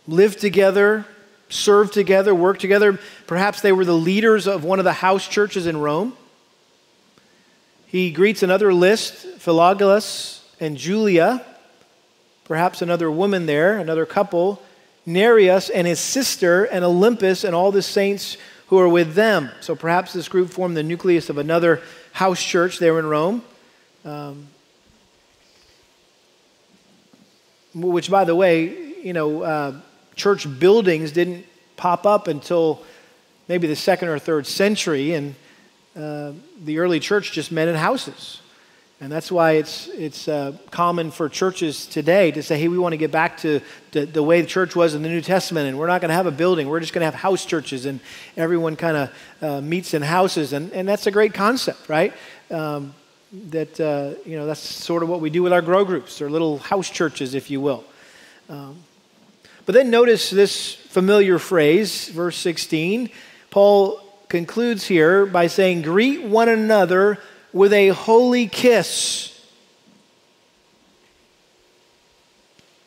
lived 0.07 0.39
together, 0.39 1.05
served 1.51 1.93
together, 1.93 2.33
worked 2.33 2.61
together. 2.61 2.99
Perhaps 3.27 3.61
they 3.61 3.71
were 3.71 3.85
the 3.85 3.93
leaders 3.93 4.47
of 4.47 4.63
one 4.63 4.79
of 4.79 4.85
the 4.85 4.93
house 4.93 5.27
churches 5.27 5.67
in 5.67 5.77
Rome. 5.77 6.15
He 7.85 8.11
greets 8.11 8.41
another 8.41 8.73
list, 8.73 9.39
Philologus 9.39 10.41
and 10.59 10.77
Julia, 10.77 11.45
perhaps 12.45 12.81
another 12.81 13.11
woman 13.11 13.45
there, 13.45 13.77
another 13.77 14.05
couple, 14.05 14.61
Nereus 15.05 15.69
and 15.69 15.85
his 15.85 15.99
sister, 15.99 16.63
and 16.63 16.85
Olympas, 16.85 17.43
and 17.43 17.53
all 17.53 17.71
the 17.71 17.81
saints 17.81 18.37
who 18.67 18.79
are 18.79 18.87
with 18.87 19.13
them. 19.13 19.51
So 19.59 19.75
perhaps 19.75 20.13
this 20.13 20.29
group 20.29 20.49
formed 20.49 20.77
the 20.77 20.83
nucleus 20.83 21.29
of 21.29 21.37
another 21.37 21.81
house 22.13 22.41
church 22.41 22.79
there 22.79 22.97
in 22.99 23.05
Rome. 23.05 23.43
Um, 24.05 24.47
which, 27.73 28.09
by 28.09 28.23
the 28.25 28.35
way, 28.35 28.93
you 29.03 29.13
know, 29.13 29.43
uh, 29.43 29.81
church 30.15 30.47
buildings 30.59 31.11
didn't 31.11 31.45
pop 31.77 32.05
up 32.05 32.27
until 32.27 32.83
maybe 33.47 33.67
the 33.67 33.75
second 33.75 34.09
or 34.09 34.19
third 34.19 34.45
century, 34.47 35.13
and 35.13 35.35
uh, 35.95 36.31
the 36.63 36.79
early 36.79 36.99
church 36.99 37.31
just 37.31 37.51
met 37.51 37.67
in 37.67 37.75
houses. 37.75 38.41
And 39.01 39.11
that's 39.11 39.31
why 39.31 39.53
it's, 39.53 39.87
it's 39.87 40.27
uh, 40.27 40.55
common 40.69 41.09
for 41.09 41.27
churches 41.27 41.87
today 41.87 42.29
to 42.31 42.43
say, 42.43 42.59
hey, 42.59 42.67
we 42.67 42.77
want 42.77 42.93
to 42.93 42.97
get 42.97 43.11
back 43.11 43.37
to 43.37 43.59
the, 43.93 44.05
the 44.05 44.21
way 44.21 44.41
the 44.41 44.47
church 44.47 44.75
was 44.75 44.93
in 44.93 45.01
the 45.01 45.09
New 45.09 45.21
Testament, 45.21 45.67
and 45.67 45.79
we're 45.79 45.87
not 45.87 46.01
going 46.01 46.09
to 46.09 46.15
have 46.15 46.27
a 46.27 46.31
building. 46.31 46.69
We're 46.69 46.79
just 46.81 46.93
going 46.93 47.01
to 47.01 47.05
have 47.05 47.15
house 47.15 47.43
churches, 47.43 47.87
and 47.87 47.99
everyone 48.37 48.75
kind 48.75 48.97
of 48.97 49.13
uh, 49.41 49.61
meets 49.61 49.95
in 49.95 50.03
houses. 50.03 50.53
And, 50.53 50.71
and 50.71 50.87
that's 50.87 51.07
a 51.07 51.11
great 51.11 51.33
concept, 51.33 51.89
right? 51.89 52.13
Um, 52.51 52.93
that, 53.49 53.79
uh, 53.79 54.21
you 54.23 54.37
know, 54.37 54.45
that's 54.45 54.59
sort 54.59 55.01
of 55.01 55.09
what 55.09 55.19
we 55.19 55.31
do 55.31 55.41
with 55.41 55.51
our 55.51 55.63
grow 55.63 55.83
groups. 55.83 56.19
They're 56.19 56.29
little 56.29 56.59
house 56.59 56.89
churches, 56.89 57.33
if 57.33 57.49
you 57.49 57.59
will. 57.59 57.83
Um, 58.49 58.83
but 59.65 59.73
then 59.73 59.89
notice 59.89 60.29
this 60.29 60.73
familiar 60.73 61.39
phrase, 61.39 62.09
verse 62.09 62.37
16. 62.37 63.09
Paul 63.49 64.01
concludes 64.27 64.85
here 64.85 65.25
by 65.25 65.47
saying, 65.47 65.83
Greet 65.83 66.23
one 66.23 66.49
another 66.49 67.19
with 67.53 67.73
a 67.73 67.89
holy 67.89 68.47
kiss, 68.47 69.39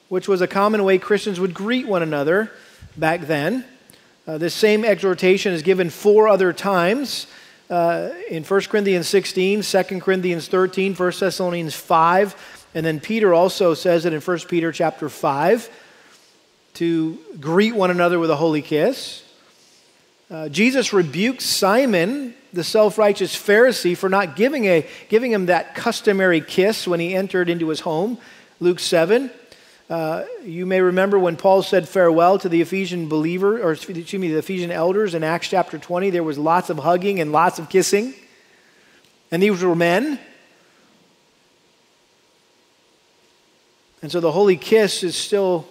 which 0.08 0.26
was 0.26 0.40
a 0.40 0.46
common 0.46 0.84
way 0.84 0.98
Christians 0.98 1.38
would 1.38 1.54
greet 1.54 1.86
one 1.86 2.02
another 2.02 2.50
back 2.96 3.22
then. 3.22 3.64
Uh, 4.26 4.38
this 4.38 4.54
same 4.54 4.84
exhortation 4.84 5.52
is 5.52 5.62
given 5.62 5.90
four 5.90 6.28
other 6.28 6.52
times 6.52 7.26
uh, 7.68 8.10
in 8.30 8.42
1 8.42 8.60
Corinthians 8.62 9.08
16, 9.08 9.62
2 9.62 10.00
Corinthians 10.00 10.48
13, 10.48 10.94
1 10.94 11.12
Thessalonians 11.20 11.74
5, 11.74 12.68
and 12.74 12.84
then 12.84 13.00
Peter 13.00 13.34
also 13.34 13.74
says 13.74 14.06
it 14.06 14.12
in 14.12 14.20
1 14.20 14.38
Peter 14.48 14.72
chapter 14.72 15.08
5. 15.08 15.70
To 16.74 17.18
greet 17.40 17.74
one 17.74 17.90
another 17.90 18.18
with 18.18 18.30
a 18.30 18.36
holy 18.36 18.62
kiss. 18.62 19.22
Uh, 20.30 20.48
Jesus 20.48 20.92
rebuked 20.92 21.42
Simon, 21.42 22.34
the 22.52 22.64
self 22.64 22.98
righteous 22.98 23.36
Pharisee, 23.36 23.96
for 23.96 24.08
not 24.08 24.36
giving, 24.36 24.64
a, 24.66 24.86
giving 25.08 25.30
him 25.30 25.46
that 25.46 25.74
customary 25.74 26.40
kiss 26.40 26.86
when 26.86 26.98
he 26.98 27.14
entered 27.14 27.48
into 27.48 27.68
his 27.68 27.80
home. 27.80 28.18
Luke 28.60 28.80
7. 28.80 29.30
Uh, 29.88 30.24
you 30.42 30.64
may 30.64 30.80
remember 30.80 31.18
when 31.18 31.36
Paul 31.36 31.62
said 31.62 31.88
farewell 31.88 32.38
to 32.38 32.48
the 32.48 32.62
Ephesian 32.62 33.08
believer, 33.08 33.60
or 33.60 33.72
excuse 33.72 34.14
me, 34.14 34.32
the 34.32 34.38
Ephesian 34.38 34.70
elders 34.70 35.14
in 35.14 35.22
Acts 35.22 35.48
chapter 35.48 35.78
20, 35.78 36.10
there 36.10 36.22
was 36.22 36.38
lots 36.38 36.70
of 36.70 36.78
hugging 36.78 37.20
and 37.20 37.32
lots 37.32 37.58
of 37.58 37.68
kissing. 37.68 38.14
And 39.30 39.42
these 39.42 39.62
were 39.62 39.76
men. 39.76 40.18
And 44.00 44.10
so 44.10 44.20
the 44.20 44.32
holy 44.32 44.56
kiss 44.56 45.02
is 45.02 45.14
still 45.16 45.68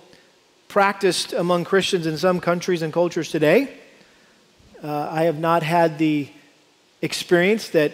practiced 0.73 1.33
among 1.33 1.63
Christians 1.63 2.07
in 2.07 2.17
some 2.17 2.39
countries 2.39 2.81
and 2.81 2.91
cultures 2.91 3.29
today. 3.29 3.71
Uh, 4.83 5.07
I 5.07 5.25
have 5.25 5.37
not 5.37 5.61
had 5.61 5.99
the 5.99 6.27
experience 6.99 7.69
that 7.69 7.91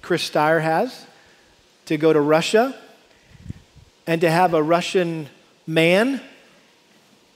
Chris 0.00 0.30
Steyer 0.30 0.62
has 0.62 1.06
to 1.86 1.96
go 1.96 2.12
to 2.12 2.20
Russia 2.20 2.72
and 4.06 4.20
to 4.20 4.30
have 4.30 4.54
a 4.54 4.62
Russian 4.62 5.28
man 5.66 6.20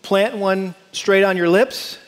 plant 0.03 0.37
one 0.37 0.77
straight 0.93 1.25
on 1.25 1.37
your 1.37 1.49
lips. 1.49 1.99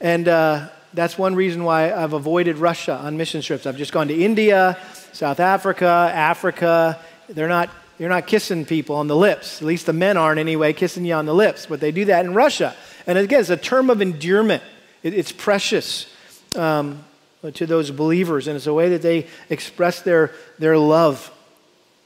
And 0.00 0.26
uh, 0.26 0.68
that's 0.92 1.16
one 1.16 1.36
reason 1.36 1.62
why 1.62 1.92
I've 1.92 2.12
avoided 2.12 2.58
Russia 2.58 2.94
on 2.94 3.16
mission 3.16 3.40
trips. 3.40 3.66
I've 3.66 3.76
just 3.76 3.92
gone 3.92 4.08
to 4.08 4.20
India, 4.20 4.76
South 5.12 5.38
Africa, 5.38 6.10
Africa. 6.12 6.98
They're 7.28 7.46
not 7.46 7.70
you're 8.02 8.08
not 8.08 8.26
kissing 8.26 8.64
people 8.64 8.96
on 8.96 9.06
the 9.06 9.14
lips. 9.14 9.62
At 9.62 9.68
least 9.68 9.86
the 9.86 9.92
men 9.92 10.16
aren't 10.16 10.40
anyway, 10.40 10.72
kissing 10.72 11.04
you 11.04 11.14
on 11.14 11.24
the 11.24 11.32
lips. 11.32 11.66
But 11.66 11.78
they 11.78 11.92
do 11.92 12.06
that 12.06 12.24
in 12.24 12.34
Russia. 12.34 12.74
And 13.06 13.16
again, 13.16 13.38
it's 13.38 13.48
a 13.48 13.56
term 13.56 13.90
of 13.90 14.02
endearment. 14.02 14.60
It, 15.04 15.14
it's 15.14 15.30
precious 15.30 16.12
um, 16.56 17.04
to 17.54 17.64
those 17.64 17.92
believers, 17.92 18.48
and 18.48 18.56
it's 18.56 18.66
a 18.66 18.74
way 18.74 18.88
that 18.88 19.02
they 19.02 19.28
express 19.50 20.02
their, 20.02 20.32
their 20.58 20.76
love. 20.76 21.30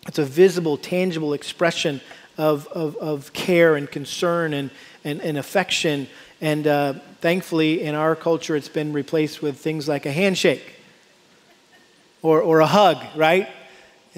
It's 0.07 0.18
a 0.18 0.24
visible, 0.26 0.76
tangible 0.76 1.32
expression 1.32 2.03
of, 2.36 2.66
of, 2.66 2.97
of 2.97 3.32
care 3.32 3.74
and 3.74 3.90
concern 3.90 4.53
and, 4.53 4.70
and, 5.03 5.22
and 5.22 5.38
affection. 5.38 6.09
And 6.42 6.66
uh, 6.66 6.92
thankfully, 7.22 7.80
in 7.80 7.94
our 7.94 8.14
culture, 8.14 8.55
it's 8.55 8.68
been 8.68 8.92
replaced 8.92 9.40
with 9.40 9.57
things 9.57 9.88
like 9.88 10.05
a 10.05 10.12
handshake 10.12 10.74
or, 12.20 12.42
or 12.42 12.61
a 12.61 12.66
hug, 12.66 12.99
right? 13.16 13.49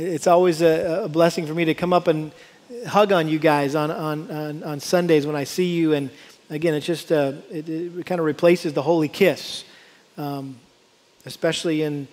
It's 0.01 0.29
always 0.29 0.63
a, 0.63 1.03
a, 1.07 1.09
blessing 1.09 1.45
for 1.45 1.55
me 1.55 1.65
to 1.65 1.75
come 1.75 1.93
up 1.93 2.07
and 2.07 2.31
hug 2.87 3.11
on 3.11 3.27
you 3.27 3.41
guys 3.41 3.75
on, 3.75 3.91
on, 3.91 4.31
on, 4.31 4.63
on 4.63 4.79
Sundays 4.79 5.27
when 5.27 5.35
I 5.35 5.43
see 5.43 5.75
you. 5.75 5.93
And 5.93 6.11
again, 6.51 6.75
it's 6.75 6.87
just, 6.87 7.11
uh, 7.11 7.33
it, 7.51 7.69
it, 7.69 8.07
kind 8.07 8.21
of 8.21 8.25
replaces 8.25 8.73
the 8.75 8.83
holy 8.83 9.09
kiss, 9.09 9.65
um, 10.17 10.61
especially 11.27 11.83
in 11.83 12.07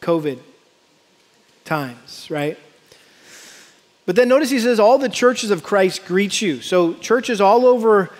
COVID 0.00 0.38
times, 1.64 2.28
right? 2.30 2.56
But 4.06 4.14
then 4.14 4.28
notice 4.28 4.48
he 4.48 4.60
says, 4.60 4.78
All 4.78 4.96
the 4.96 5.08
churches 5.08 5.50
of 5.50 5.64
Christ 5.64 6.04
greet 6.06 6.40
you. 6.40 6.60
So, 6.60 6.94
churches 6.94 7.40
all 7.40 7.66
over 7.66 8.10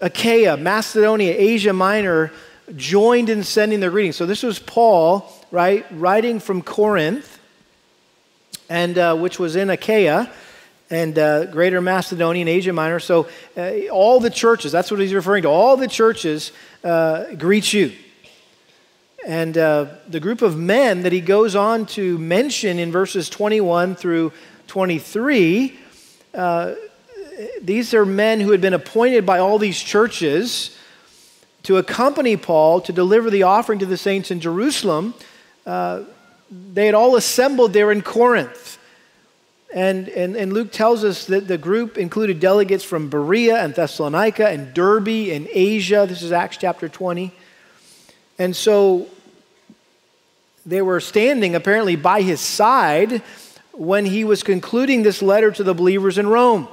Achaia, 0.00 0.56
Macedonia, 0.56 1.34
Asia 1.36 1.72
Minor 1.72 2.30
joined 2.76 3.28
in 3.28 3.42
sending 3.42 3.80
their 3.80 3.90
greetings. 3.90 4.14
So, 4.14 4.26
this 4.26 4.44
was 4.44 4.60
Paul 4.60 5.28
right, 5.50 5.84
writing 5.90 6.40
from 6.40 6.62
Corinth, 6.62 7.38
and 8.68 8.96
uh, 8.96 9.16
which 9.16 9.38
was 9.38 9.56
in 9.56 9.70
Achaia 9.70 10.30
and 10.90 11.18
uh, 11.18 11.46
Greater 11.46 11.80
Macedonia 11.80 12.42
and 12.42 12.48
Asia 12.48 12.72
Minor. 12.72 13.00
So 13.00 13.28
uh, 13.56 13.88
all 13.92 14.20
the 14.20 14.30
churches, 14.30 14.72
that's 14.72 14.90
what 14.90 15.00
he's 15.00 15.14
referring 15.14 15.42
to, 15.42 15.48
all 15.48 15.76
the 15.76 15.88
churches 15.88 16.52
uh, 16.84 17.34
greet 17.34 17.72
you. 17.72 17.92
And 19.26 19.56
uh, 19.58 19.86
the 20.08 20.20
group 20.20 20.40
of 20.40 20.56
men 20.56 21.02
that 21.02 21.12
he 21.12 21.20
goes 21.20 21.54
on 21.54 21.86
to 21.86 22.18
mention 22.18 22.78
in 22.78 22.90
verses 22.90 23.28
21 23.28 23.94
through 23.94 24.32
23, 24.66 25.78
uh, 26.32 26.74
these 27.60 27.92
are 27.92 28.06
men 28.06 28.40
who 28.40 28.50
had 28.50 28.60
been 28.60 28.74
appointed 28.74 29.26
by 29.26 29.38
all 29.38 29.58
these 29.58 29.80
churches 29.80 30.76
to 31.64 31.76
accompany 31.76 32.36
Paul 32.36 32.80
to 32.82 32.92
deliver 32.92 33.30
the 33.30 33.42
offering 33.42 33.78
to 33.80 33.86
the 33.86 33.96
saints 33.96 34.30
in 34.30 34.40
Jerusalem 34.40 35.14
uh, 35.66 36.02
they 36.50 36.86
had 36.86 36.94
all 36.94 37.16
assembled 37.16 37.72
there 37.72 37.92
in 37.92 38.02
Corinth. 38.02 38.78
And, 39.72 40.08
and, 40.08 40.34
and 40.34 40.52
Luke 40.52 40.72
tells 40.72 41.04
us 41.04 41.26
that 41.26 41.46
the 41.46 41.56
group 41.56 41.96
included 41.96 42.40
delegates 42.40 42.82
from 42.82 43.08
Berea 43.08 43.62
and 43.62 43.72
Thessalonica 43.72 44.48
and 44.48 44.74
Derbe 44.74 45.30
and 45.30 45.46
Asia. 45.52 46.06
This 46.08 46.22
is 46.22 46.32
Acts 46.32 46.56
chapter 46.56 46.88
20. 46.88 47.32
And 48.38 48.56
so 48.56 49.06
they 50.66 50.82
were 50.82 50.98
standing 50.98 51.54
apparently 51.54 51.94
by 51.94 52.22
his 52.22 52.40
side 52.40 53.22
when 53.72 54.04
he 54.04 54.24
was 54.24 54.42
concluding 54.42 55.04
this 55.04 55.22
letter 55.22 55.52
to 55.52 55.62
the 55.62 55.74
believers 55.74 56.18
in 56.18 56.26
Rome. 56.26 56.66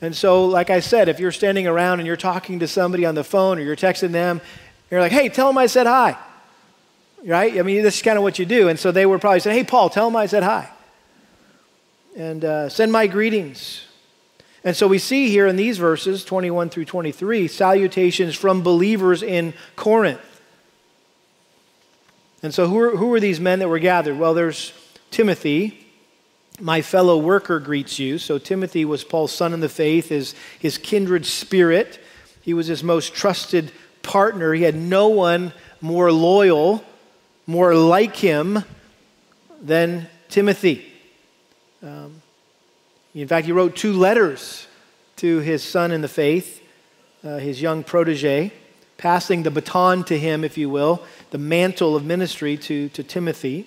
And 0.00 0.16
so, 0.16 0.46
like 0.46 0.70
I 0.70 0.80
said, 0.80 1.08
if 1.08 1.20
you're 1.20 1.32
standing 1.32 1.66
around 1.66 2.00
and 2.00 2.06
you're 2.06 2.16
talking 2.16 2.60
to 2.60 2.68
somebody 2.68 3.04
on 3.04 3.14
the 3.14 3.24
phone 3.24 3.58
or 3.58 3.62
you're 3.62 3.76
texting 3.76 4.12
them, 4.12 4.40
you're 4.90 5.00
like, 5.00 5.12
hey, 5.12 5.28
tell 5.28 5.48
them 5.48 5.58
I 5.58 5.66
said 5.66 5.86
hi 5.86 6.16
right? 7.24 7.58
I 7.58 7.62
mean, 7.62 7.82
this 7.82 7.96
is 7.96 8.02
kind 8.02 8.16
of 8.16 8.22
what 8.22 8.38
you 8.38 8.46
do. 8.46 8.68
And 8.68 8.78
so 8.78 8.90
they 8.90 9.06
were 9.06 9.18
probably 9.18 9.40
saying, 9.40 9.56
hey, 9.56 9.64
Paul, 9.64 9.90
tell 9.90 10.08
him 10.08 10.16
I 10.16 10.26
said 10.26 10.42
hi. 10.42 10.70
And 12.16 12.44
uh, 12.44 12.68
send 12.68 12.92
my 12.92 13.06
greetings. 13.06 13.84
And 14.64 14.76
so 14.76 14.88
we 14.88 14.98
see 14.98 15.28
here 15.28 15.46
in 15.46 15.56
these 15.56 15.78
verses, 15.78 16.24
21 16.24 16.70
through 16.70 16.84
23, 16.84 17.48
salutations 17.48 18.34
from 18.34 18.62
believers 18.62 19.22
in 19.22 19.54
Corinth. 19.76 20.20
And 22.42 22.52
so 22.54 22.68
who 22.68 22.78
are, 22.78 22.96
who 22.96 23.12
are 23.14 23.20
these 23.20 23.40
men 23.40 23.60
that 23.60 23.68
were 23.68 23.78
gathered? 23.78 24.18
Well, 24.18 24.34
there's 24.34 24.72
Timothy, 25.10 25.86
my 26.60 26.82
fellow 26.82 27.18
worker 27.18 27.60
greets 27.60 27.98
you. 27.98 28.18
So 28.18 28.38
Timothy 28.38 28.84
was 28.84 29.04
Paul's 29.04 29.32
son 29.32 29.52
in 29.52 29.60
the 29.60 29.68
faith, 29.68 30.08
his, 30.08 30.34
his 30.58 30.78
kindred 30.78 31.24
spirit. 31.24 32.00
He 32.42 32.54
was 32.54 32.66
his 32.66 32.82
most 32.82 33.14
trusted 33.14 33.72
partner. 34.02 34.54
He 34.54 34.62
had 34.62 34.74
no 34.74 35.08
one 35.08 35.52
more 35.80 36.10
loyal 36.12 36.84
more 37.48 37.74
like 37.74 38.14
him 38.14 38.62
than 39.62 40.06
Timothy. 40.28 40.86
Um, 41.82 42.20
in 43.14 43.26
fact, 43.26 43.46
he 43.46 43.52
wrote 43.52 43.74
two 43.74 43.94
letters 43.94 44.66
to 45.16 45.38
his 45.38 45.62
son 45.62 45.90
in 45.90 46.02
the 46.02 46.08
faith, 46.08 46.62
uh, 47.24 47.38
his 47.38 47.62
young 47.62 47.82
protege, 47.82 48.52
passing 48.98 49.44
the 49.44 49.50
baton 49.50 50.04
to 50.04 50.18
him, 50.18 50.44
if 50.44 50.58
you 50.58 50.68
will, 50.68 51.02
the 51.30 51.38
mantle 51.38 51.96
of 51.96 52.04
ministry 52.04 52.58
to, 52.58 52.90
to 52.90 53.02
Timothy. 53.02 53.66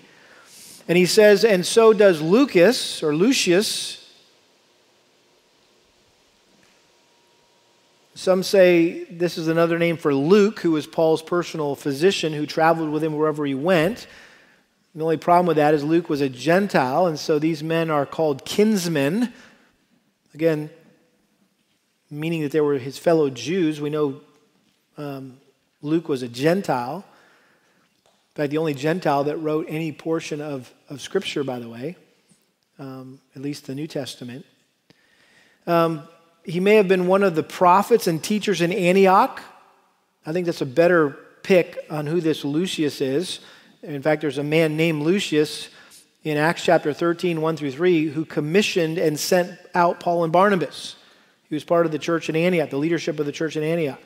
And 0.88 0.96
he 0.96 1.08
says, 1.08 1.44
and 1.44 1.66
so 1.66 1.92
does 1.92 2.22
Lucas 2.22 3.02
or 3.02 3.16
Lucius. 3.16 4.01
Some 8.22 8.44
say 8.44 9.06
this 9.06 9.40
is 9.40 9.48
another 9.48 9.80
name 9.80 9.98
for 9.98 10.14
Luke, 10.14 10.60
who 10.60 10.74
was 10.74 10.86
Paul's 10.86 11.24
personal 11.24 11.74
physician 11.74 12.34
who 12.34 12.46
traveled 12.46 12.92
with 12.92 13.04
him 13.04 13.18
wherever 13.18 13.44
he 13.48 13.56
went. 13.56 14.06
The 14.94 15.02
only 15.02 15.18
problem 15.18 15.48
with 15.48 15.58
that 15.58 15.74
is 15.74 15.84
Luke 15.84 16.08
was 16.08 16.22
a 16.22 16.30
Gentile, 16.30 17.08
and 17.08 17.18
so 17.18 17.40
these 17.40 17.64
men 17.64 17.90
are 17.90 18.06
called 18.06 18.46
kinsmen. 18.46 19.34
Again, 20.36 20.70
meaning 22.12 22.44
that 22.44 22.52
they 22.52 22.62
were 22.62 22.78
his 22.78 23.00
fellow 23.00 23.32
Jews. 23.32 23.82
We 23.82 23.90
know 23.90 24.22
um, 25.00 25.40
Luke 25.82 26.08
was 26.08 26.22
a 26.22 26.28
Gentile. 26.28 27.04
In 28.04 28.36
fact, 28.36 28.52
the 28.52 28.60
only 28.60 28.76
Gentile 28.76 29.24
that 29.24 29.38
wrote 29.38 29.66
any 29.68 29.92
portion 29.92 30.42
of, 30.42 30.72
of 30.90 31.02
Scripture, 31.02 31.44
by 31.44 31.58
the 31.58 31.70
way, 31.70 31.98
um, 32.78 33.20
at 33.36 33.42
least 33.42 33.66
the 33.66 33.74
New 33.74 33.88
Testament. 33.88 34.46
Um, 35.66 36.08
he 36.44 36.60
may 36.60 36.76
have 36.76 36.88
been 36.88 37.08
one 37.08 37.24
of 37.24 37.36
the 37.36 37.44
prophets 37.44 38.08
and 38.08 38.24
teachers 38.24 38.62
in 38.62 38.72
Antioch. 38.72 39.42
I 40.26 40.34
think 40.34 40.46
that's 40.46 40.62
a 40.62 40.66
better 40.66 41.18
pick 41.44 41.86
on 41.90 42.08
who 42.08 42.22
this 42.22 42.44
Lucius 42.44 43.02
is. 43.02 43.40
In 43.84 44.02
fact, 44.02 44.22
there's 44.22 44.38
a 44.38 44.44
man 44.44 44.78
named 44.78 45.04
Lucius 45.04 45.70
in 46.24 46.38
Acts 46.38 46.64
chapter 46.64 46.94
13, 46.94 47.42
1 47.42 47.58
through 47.58 47.72
3, 47.72 48.10
who 48.10 48.26
commissioned 48.26 48.98
and 48.98 49.20
sent 49.20 49.58
out 49.74 50.00
Paul 50.00 50.24
and 50.24 50.32
Barnabas. 50.32 50.96
He 51.50 51.56
was 51.56 51.64
part 51.64 51.86
of 51.86 51.92
the 51.92 52.00
church 52.00 52.30
in 52.30 52.36
Antioch, 52.36 52.70
the 52.70 52.78
leadership 52.78 53.20
of 53.20 53.26
the 53.26 53.32
church 53.32 53.58
in 53.58 53.64
Antioch. 53.64 54.00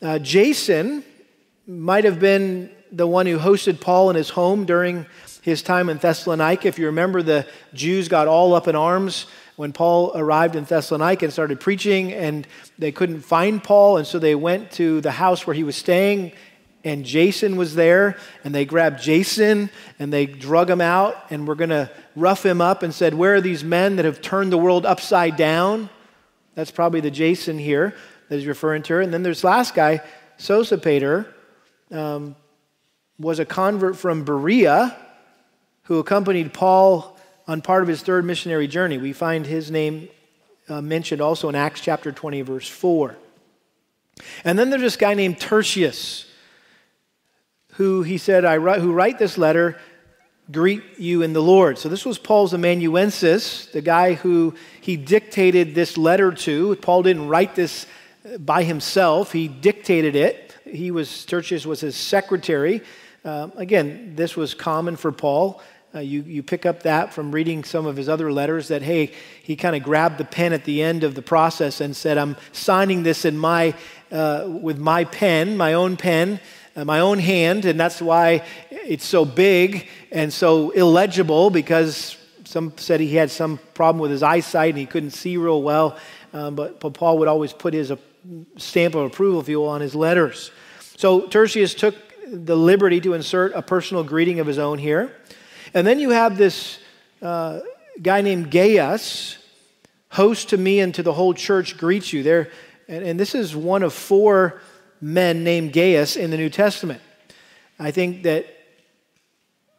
Uh, 0.00 0.18
Jason 0.20 1.04
might 1.66 2.04
have 2.04 2.20
been 2.20 2.70
the 2.92 3.06
one 3.06 3.26
who 3.26 3.38
hosted 3.38 3.80
Paul 3.80 4.10
in 4.10 4.16
his 4.16 4.30
home 4.30 4.64
during 4.64 5.06
his 5.42 5.60
time 5.60 5.88
in 5.88 5.98
Thessalonica. 5.98 6.68
If 6.68 6.78
you 6.78 6.86
remember, 6.86 7.22
the 7.22 7.46
Jews 7.74 8.08
got 8.08 8.28
all 8.28 8.54
up 8.54 8.68
in 8.68 8.76
arms 8.76 9.26
when 9.58 9.72
Paul 9.72 10.12
arrived 10.14 10.54
in 10.54 10.62
Thessalonica 10.62 11.24
and 11.24 11.32
started 11.32 11.58
preaching, 11.58 12.12
and 12.12 12.46
they 12.78 12.92
couldn't 12.92 13.22
find 13.22 13.60
Paul, 13.60 13.96
and 13.96 14.06
so 14.06 14.20
they 14.20 14.36
went 14.36 14.70
to 14.72 15.00
the 15.00 15.10
house 15.10 15.48
where 15.48 15.54
he 15.54 15.64
was 15.64 15.74
staying, 15.74 16.30
and 16.84 17.04
Jason 17.04 17.56
was 17.56 17.74
there, 17.74 18.16
and 18.44 18.54
they 18.54 18.64
grabbed 18.64 19.02
Jason 19.02 19.68
and 19.98 20.12
they 20.12 20.26
drug 20.26 20.70
him 20.70 20.80
out, 20.80 21.16
and 21.30 21.48
were 21.48 21.56
going 21.56 21.70
to 21.70 21.90
rough 22.14 22.46
him 22.46 22.60
up 22.60 22.84
and 22.84 22.94
said, 22.94 23.14
Where 23.14 23.34
are 23.34 23.40
these 23.40 23.64
men 23.64 23.96
that 23.96 24.04
have 24.04 24.22
turned 24.22 24.52
the 24.52 24.58
world 24.58 24.86
upside 24.86 25.34
down? 25.34 25.90
That's 26.54 26.70
probably 26.70 27.00
the 27.00 27.10
Jason 27.10 27.58
here 27.58 27.96
that 28.28 28.36
he's 28.36 28.46
referring 28.46 28.84
to. 28.84 29.00
And 29.00 29.12
then 29.12 29.24
there's 29.24 29.42
last 29.42 29.74
guy, 29.74 30.02
Sosipater, 30.38 31.26
um, 31.90 32.36
was 33.18 33.40
a 33.40 33.44
convert 33.44 33.96
from 33.96 34.22
Berea 34.22 34.96
who 35.82 35.98
accompanied 35.98 36.54
Paul 36.54 37.17
on 37.48 37.62
part 37.62 37.82
of 37.82 37.88
his 37.88 38.02
third 38.02 38.24
missionary 38.24 38.68
journey. 38.68 38.98
We 38.98 39.14
find 39.14 39.46
his 39.46 39.70
name 39.70 40.08
uh, 40.68 40.82
mentioned 40.82 41.22
also 41.22 41.48
in 41.48 41.54
Acts 41.54 41.80
chapter 41.80 42.12
20, 42.12 42.42
verse 42.42 42.68
4. 42.68 43.16
And 44.44 44.58
then 44.58 44.68
there's 44.68 44.82
this 44.82 44.96
guy 44.96 45.14
named 45.14 45.40
Tertius, 45.40 46.26
who 47.74 48.02
he 48.02 48.18
said, 48.18 48.44
I 48.44 48.58
write, 48.58 48.80
who 48.80 48.92
write 48.92 49.18
this 49.18 49.38
letter, 49.38 49.78
greet 50.50 50.82
you 50.98 51.22
in 51.22 51.32
the 51.32 51.42
Lord. 51.42 51.78
So 51.78 51.88
this 51.88 52.04
was 52.04 52.18
Paul's 52.18 52.52
amanuensis, 52.52 53.66
the 53.66 53.80
guy 53.80 54.14
who 54.14 54.54
he 54.80 54.96
dictated 54.96 55.74
this 55.74 55.96
letter 55.96 56.32
to. 56.32 56.76
Paul 56.76 57.02
didn't 57.02 57.28
write 57.28 57.54
this 57.54 57.86
by 58.38 58.62
himself, 58.62 59.32
he 59.32 59.48
dictated 59.48 60.14
it. 60.14 60.54
He 60.64 60.90
was, 60.90 61.24
Tertius 61.24 61.64
was 61.64 61.80
his 61.80 61.96
secretary. 61.96 62.82
Uh, 63.24 63.48
again, 63.56 64.14
this 64.16 64.36
was 64.36 64.52
common 64.52 64.96
for 64.96 65.12
Paul. 65.12 65.62
Uh, 65.98 66.00
you, 66.00 66.22
you 66.22 66.44
pick 66.44 66.64
up 66.64 66.84
that 66.84 67.12
from 67.12 67.32
reading 67.32 67.64
some 67.64 67.84
of 67.84 67.96
his 67.96 68.08
other 68.08 68.30
letters 68.30 68.68
that, 68.68 68.82
hey, 68.82 69.10
he 69.42 69.56
kind 69.56 69.74
of 69.74 69.82
grabbed 69.82 70.16
the 70.16 70.24
pen 70.24 70.52
at 70.52 70.62
the 70.62 70.80
end 70.80 71.02
of 71.02 71.16
the 71.16 71.22
process 71.22 71.80
and 71.80 71.96
said, 71.96 72.16
I'm 72.16 72.36
signing 72.52 73.02
this 73.02 73.24
in 73.24 73.36
my, 73.36 73.74
uh, 74.12 74.44
with 74.46 74.78
my 74.78 75.02
pen, 75.02 75.56
my 75.56 75.72
own 75.72 75.96
pen, 75.96 76.38
uh, 76.76 76.84
my 76.84 77.00
own 77.00 77.18
hand, 77.18 77.64
and 77.64 77.80
that's 77.80 78.00
why 78.00 78.44
it's 78.70 79.04
so 79.04 79.24
big 79.24 79.88
and 80.12 80.32
so 80.32 80.70
illegible 80.70 81.50
because 81.50 82.16
some 82.44 82.72
said 82.76 83.00
he 83.00 83.16
had 83.16 83.28
some 83.28 83.58
problem 83.74 84.00
with 84.00 84.12
his 84.12 84.22
eyesight 84.22 84.68
and 84.68 84.78
he 84.78 84.86
couldn't 84.86 85.10
see 85.10 85.36
real 85.36 85.64
well. 85.64 85.98
Um, 86.32 86.54
but, 86.54 86.78
Paul 86.78 87.18
would 87.18 87.28
always 87.28 87.52
put 87.52 87.74
his 87.74 87.90
uh, 87.90 87.96
stamp 88.56 88.94
of 88.94 89.04
approval, 89.04 89.40
if 89.40 89.48
you 89.48 89.58
will, 89.58 89.68
on 89.68 89.80
his 89.80 89.96
letters. 89.96 90.52
So 90.96 91.22
Tertius 91.22 91.74
took 91.74 91.96
the 92.24 92.56
liberty 92.56 93.00
to 93.00 93.14
insert 93.14 93.52
a 93.54 93.62
personal 93.62 94.04
greeting 94.04 94.38
of 94.38 94.46
his 94.46 94.60
own 94.60 94.78
here. 94.78 95.12
And 95.74 95.86
then 95.86 95.98
you 95.98 96.10
have 96.10 96.36
this 96.36 96.78
uh, 97.22 97.60
guy 98.00 98.20
named 98.20 98.50
Gaius, 98.50 99.38
host 100.10 100.50
to 100.50 100.56
me 100.56 100.80
and 100.80 100.94
to 100.94 101.02
the 101.02 101.12
whole 101.12 101.34
church 101.34 101.76
greets 101.76 102.12
you. 102.12 102.22
There, 102.22 102.50
and, 102.88 103.04
and 103.04 103.20
this 103.20 103.34
is 103.34 103.54
one 103.54 103.82
of 103.82 103.92
four 103.92 104.60
men 105.00 105.44
named 105.44 105.72
Gaius 105.72 106.16
in 106.16 106.30
the 106.30 106.36
New 106.36 106.50
Testament. 106.50 107.00
I 107.78 107.90
think 107.90 108.24
that 108.24 108.46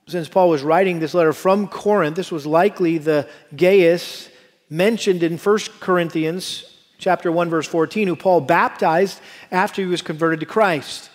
since 0.07 0.27
Paul 0.27 0.49
was 0.49 0.63
writing 0.63 0.99
this 0.99 1.13
letter 1.13 1.33
from 1.33 1.67
Corinth, 1.67 2.15
this 2.15 2.31
was 2.31 2.45
likely 2.45 2.97
the 2.97 3.27
Gaius 3.55 4.29
mentioned 4.69 5.23
in 5.23 5.37
1 5.37 5.59
Corinthians 5.79 6.65
chapter 6.97 7.31
1 7.31 7.49
verse 7.49 7.67
14 7.67 8.07
who 8.07 8.15
Paul 8.15 8.41
baptized 8.41 9.19
after 9.51 9.81
he 9.81 9.87
was 9.87 10.01
converted 10.01 10.39
to 10.41 10.45
Christ. 10.45 11.09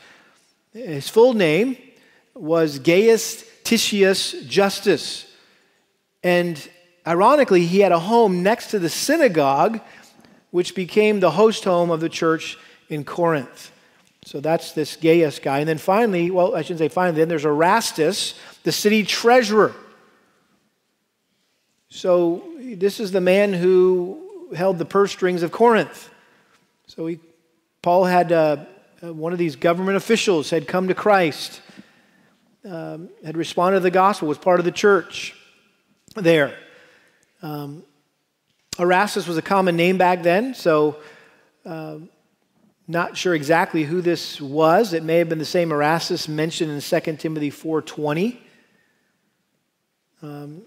His 0.72 1.08
full 1.08 1.34
name 1.34 1.76
was 2.34 2.78
Gaius 2.78 3.44
Titius 3.64 4.32
Justus. 4.46 5.26
And 6.22 6.56
ironically, 7.06 7.66
he 7.66 7.80
had 7.80 7.92
a 7.92 7.98
home 7.98 8.42
next 8.42 8.68
to 8.68 8.78
the 8.78 8.88
synagogue, 8.88 9.80
which 10.50 10.74
became 10.74 11.20
the 11.20 11.32
host 11.32 11.64
home 11.64 11.90
of 11.90 12.00
the 12.00 12.08
church 12.08 12.58
in 12.88 13.04
Corinth. 13.04 13.72
So 14.24 14.40
that's 14.40 14.72
this 14.72 14.96
Gaius 14.96 15.38
guy. 15.38 15.58
And 15.58 15.68
then 15.68 15.78
finally, 15.78 16.30
well, 16.30 16.54
I 16.54 16.62
shouldn't 16.62 16.78
say 16.78 16.88
finally, 16.88 17.18
then 17.18 17.28
there's 17.28 17.44
Erastus, 17.44 18.34
the 18.62 18.72
city 18.72 19.02
treasurer. 19.02 19.74
So 21.90 22.42
this 22.58 23.00
is 23.00 23.12
the 23.12 23.20
man 23.20 23.52
who 23.52 24.50
held 24.54 24.78
the 24.78 24.84
purse 24.84 25.12
strings 25.12 25.42
of 25.42 25.52
Corinth. 25.52 26.10
So 26.86 27.06
he, 27.06 27.18
Paul 27.82 28.04
had 28.04 28.32
uh, 28.32 28.64
one 29.00 29.32
of 29.32 29.38
these 29.38 29.56
government 29.56 29.96
officials 29.96 30.50
had 30.50 30.66
come 30.66 30.88
to 30.88 30.94
Christ 30.94 31.60
um, 32.64 33.10
had 33.24 33.36
responded 33.36 33.78
to 33.78 33.82
the 33.82 33.90
gospel, 33.90 34.28
was 34.28 34.38
part 34.38 34.58
of 34.58 34.64
the 34.64 34.72
church 34.72 35.34
there. 36.14 36.56
Um, 37.42 37.84
Erastus 38.78 39.26
was 39.26 39.36
a 39.36 39.42
common 39.42 39.76
name 39.76 39.98
back 39.98 40.22
then, 40.22 40.54
so 40.54 40.96
um, 41.64 42.08
not 42.88 43.16
sure 43.16 43.34
exactly 43.34 43.84
who 43.84 44.00
this 44.00 44.40
was. 44.40 44.92
It 44.92 45.02
may 45.02 45.18
have 45.18 45.28
been 45.28 45.38
the 45.38 45.44
same 45.44 45.72
Erastus 45.72 46.28
mentioned 46.28 46.70
in 46.70 46.80
2 46.80 47.16
Timothy 47.16 47.50
4.20. 47.50 48.38
Um, 50.22 50.62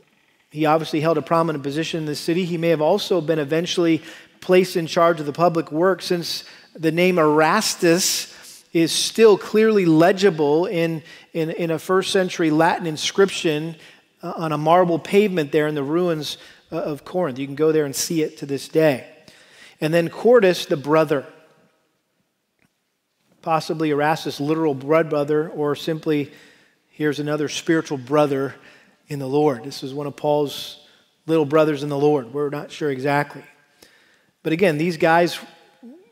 he 0.51 0.65
obviously 0.65 1.01
held 1.01 1.17
a 1.17 1.21
prominent 1.21 1.63
position 1.63 1.99
in 1.99 2.05
the 2.05 2.15
city. 2.15 2.45
He 2.45 2.57
may 2.57 2.69
have 2.69 2.81
also 2.81 3.21
been 3.21 3.39
eventually 3.39 4.01
placed 4.39 4.77
in 4.77 4.87
charge 4.87 5.19
of 5.19 5.25
the 5.25 5.33
public 5.33 5.71
work 5.71 6.01
since 6.01 6.43
the 6.73 6.91
name 6.91 7.17
Erastus 7.19 8.33
is 8.77 8.91
still 8.91 9.37
clearly 9.37 9.85
legible 9.85 10.67
in, 10.67 11.01
in, 11.33 11.49
in 11.49 11.71
a 11.71 11.79
first 11.79 12.11
century 12.11 12.51
Latin 12.51 12.85
inscription 12.85 13.75
uh, 14.21 14.33
on 14.37 14.51
a 14.51 14.57
marble 14.57 14.99
pavement 14.99 15.51
there 15.51 15.67
in 15.67 15.73
the 15.73 15.83
ruins 15.83 16.37
uh, 16.71 16.77
of 16.77 17.03
Corinth. 17.03 17.39
You 17.39 17.47
can 17.47 17.55
go 17.55 17.71
there 17.71 17.85
and 17.85 17.95
see 17.95 18.21
it 18.21 18.37
to 18.37 18.45
this 18.45 18.67
day. 18.67 19.07
And 19.81 19.91
then 19.91 20.09
Quartus, 20.09 20.67
the 20.67 20.77
brother, 20.77 21.25
possibly 23.41 23.89
Erastus' 23.89 24.39
literal 24.39 24.75
blood 24.75 25.09
brother, 25.09 25.49
or 25.49 25.75
simply 25.75 26.31
here's 26.89 27.19
another 27.19 27.49
spiritual 27.49 27.97
brother 27.97 28.53
in 29.07 29.17
the 29.17 29.27
Lord. 29.27 29.63
This 29.63 29.81
is 29.81 29.93
one 29.93 30.05
of 30.05 30.15
Paul's 30.15 30.85
little 31.25 31.45
brothers 31.45 31.81
in 31.81 31.89
the 31.89 31.97
Lord. 31.97 32.33
We're 32.33 32.49
not 32.49 32.71
sure 32.71 32.91
exactly. 32.91 33.43
But 34.43 34.53
again, 34.53 34.77
these 34.77 34.97
guys 34.97 35.39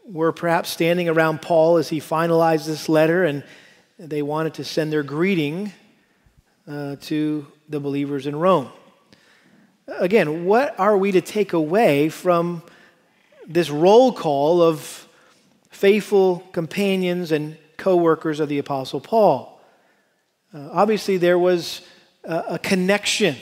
were 0.06 0.32
perhaps 0.32 0.70
standing 0.70 1.10
around 1.10 1.42
Paul 1.42 1.78
as 1.78 1.90
he 1.90 2.00
finalized 2.00 2.66
this 2.66 2.88
letter, 2.88 3.24
and 3.24 3.44
they 3.98 4.22
wanted 4.22 4.56
to 4.56 4.64
send 4.64 4.92
their 4.92 5.04
greeting 5.04 5.72
uh, 6.68 6.96
to 7.02 7.48
the 7.70 7.80
believers 7.80 8.28
in 8.28 8.36
Rome. 8.36 8.70
Again, 9.88 10.46
what 10.46 10.80
are 10.80 10.98
we 10.98 11.12
to 11.12 11.22
take 11.22 11.54
away 11.54 12.10
from 12.10 12.64
this 13.48 13.70
roll 13.70 14.12
call 14.12 14.62
of 14.62 15.08
faithful 15.70 16.40
companions 16.52 17.32
and 17.32 17.58
co 17.78 17.96
workers 17.96 18.40
of 18.40 18.50
the 18.50 18.60
Apostle 18.60 19.00
Paul? 19.00 19.62
Uh, 20.54 20.70
obviously, 20.72 21.18
there 21.18 21.38
was 21.40 21.82
a, 22.24 22.44
a 22.50 22.60
connection 22.60 23.36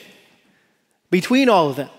between 1.10 1.48
all 1.48 1.70
of 1.70 1.76
them 1.76 1.90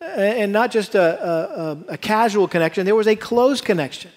and 0.00 0.52
not 0.52 0.70
just 0.70 0.94
a, 0.94 1.28
a, 1.28 1.78
a, 1.88 1.98
casual 1.98 2.46
connection, 2.46 2.84
there 2.84 2.94
was 2.94 3.08
a 3.08 3.16
close 3.16 3.60
connection. 3.60 4.10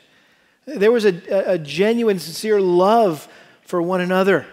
There 0.65 0.91
was 0.91 1.05
a, 1.05 1.53
a 1.53 1.57
genuine, 1.57 2.19
sincere 2.19 2.61
love 2.61 3.27
for 3.63 3.82
one 3.82 4.01
another. 4.01 4.45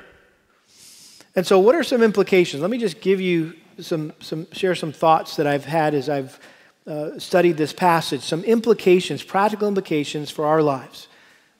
And 1.36 1.46
so, 1.46 1.58
what 1.58 1.74
are 1.74 1.84
some 1.84 2.02
implications? 2.02 2.62
Let 2.62 2.70
me 2.70 2.78
just 2.78 3.00
give 3.00 3.20
you 3.20 3.54
some, 3.78 4.12
some 4.20 4.50
share 4.52 4.74
some 4.74 4.92
thoughts 4.92 5.36
that 5.36 5.46
I've 5.46 5.64
had 5.64 5.94
as 5.94 6.08
I've 6.08 6.40
uh, 6.86 7.18
studied 7.18 7.56
this 7.56 7.72
passage. 7.72 8.22
Some 8.22 8.42
implications, 8.44 9.22
practical 9.22 9.68
implications 9.68 10.30
for 10.30 10.46
our 10.46 10.62
lives 10.62 11.08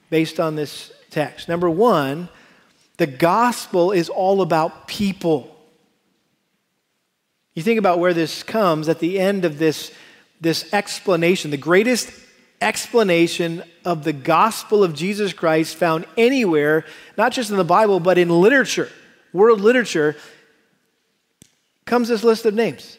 based 0.09 0.39
on 0.39 0.55
this 0.55 0.91
text. 1.11 1.47
Number 1.47 1.69
one, 1.69 2.29
the 2.97 3.07
gospel 3.07 3.91
is 3.91 4.09
all 4.09 4.41
about 4.41 4.87
people. 4.87 5.55
You 7.55 7.63
think 7.63 7.79
about 7.79 7.99
where 7.99 8.13
this 8.13 8.43
comes 8.43 8.89
at 8.89 8.99
the 8.99 9.19
end 9.19 9.45
of 9.45 9.57
this, 9.59 9.91
this 10.39 10.71
explanation, 10.73 11.51
the 11.51 11.57
greatest 11.57 12.11
explanation 12.61 13.63
of 13.85 14.03
the 14.03 14.13
gospel 14.13 14.83
of 14.83 14.93
Jesus 14.93 15.33
Christ 15.33 15.75
found 15.75 16.05
anywhere, 16.17 16.85
not 17.17 17.31
just 17.31 17.49
in 17.49 17.57
the 17.57 17.63
Bible, 17.63 17.99
but 17.99 18.17
in 18.17 18.29
literature, 18.29 18.89
world 19.33 19.61
literature, 19.61 20.15
comes 21.85 22.07
this 22.07 22.23
list 22.23 22.45
of 22.45 22.53
names. 22.53 22.97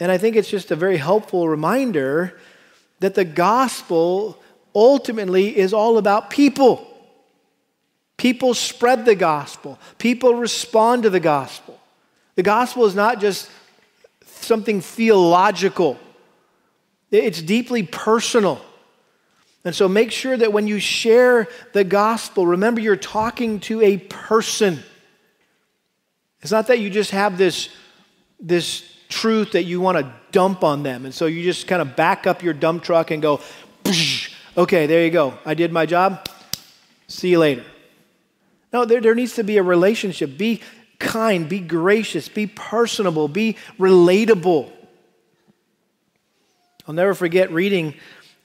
And 0.00 0.10
I 0.10 0.18
think 0.18 0.36
it's 0.36 0.50
just 0.50 0.70
a 0.70 0.76
very 0.76 0.96
helpful 0.96 1.48
reminder 1.48 2.38
that 3.00 3.14
the 3.14 3.24
gospel 3.24 4.42
ultimately 4.74 5.56
is 5.56 5.72
all 5.72 5.98
about 5.98 6.30
people. 6.30 6.86
People 8.16 8.54
spread 8.54 9.06
the 9.06 9.14
gospel, 9.14 9.78
people 9.98 10.34
respond 10.34 11.04
to 11.04 11.10
the 11.10 11.20
gospel. 11.20 11.79
The 12.40 12.44
gospel 12.44 12.86
is 12.86 12.94
not 12.94 13.20
just 13.20 13.50
something 14.24 14.80
theological, 14.80 15.98
it's 17.10 17.42
deeply 17.42 17.82
personal. 17.82 18.62
And 19.62 19.74
so 19.74 19.90
make 19.90 20.10
sure 20.10 20.38
that 20.38 20.50
when 20.50 20.66
you 20.66 20.78
share 20.80 21.48
the 21.74 21.84
gospel, 21.84 22.46
remember 22.46 22.80
you're 22.80 22.96
talking 22.96 23.60
to 23.60 23.82
a 23.82 23.98
person. 23.98 24.82
It's 26.40 26.50
not 26.50 26.68
that 26.68 26.78
you 26.78 26.88
just 26.88 27.10
have 27.10 27.36
this, 27.36 27.68
this 28.40 28.90
truth 29.10 29.52
that 29.52 29.64
you 29.64 29.82
want 29.82 29.98
to 29.98 30.10
dump 30.32 30.64
on 30.64 30.82
them. 30.82 31.04
And 31.04 31.14
so 31.14 31.26
you 31.26 31.42
just 31.42 31.66
kind 31.66 31.82
of 31.82 31.94
back 31.94 32.26
up 32.26 32.42
your 32.42 32.54
dump 32.54 32.82
truck 32.84 33.10
and 33.10 33.20
go, 33.20 33.42
okay, 34.56 34.86
there 34.86 35.04
you 35.04 35.10
go. 35.10 35.34
I 35.44 35.52
did 35.52 35.72
my 35.72 35.84
job. 35.84 36.26
See 37.06 37.28
you 37.28 37.38
later. 37.38 37.66
No, 38.72 38.86
there, 38.86 39.02
there 39.02 39.14
needs 39.14 39.34
to 39.34 39.44
be 39.44 39.58
a 39.58 39.62
relationship. 39.62 40.38
Be 40.38 40.62
kind, 41.00 41.48
be 41.48 41.58
gracious, 41.58 42.28
be 42.28 42.46
personable, 42.46 43.26
be 43.26 43.56
relatable. 43.78 44.70
I'll 46.86 46.94
never 46.94 47.14
forget 47.14 47.50
reading 47.50 47.94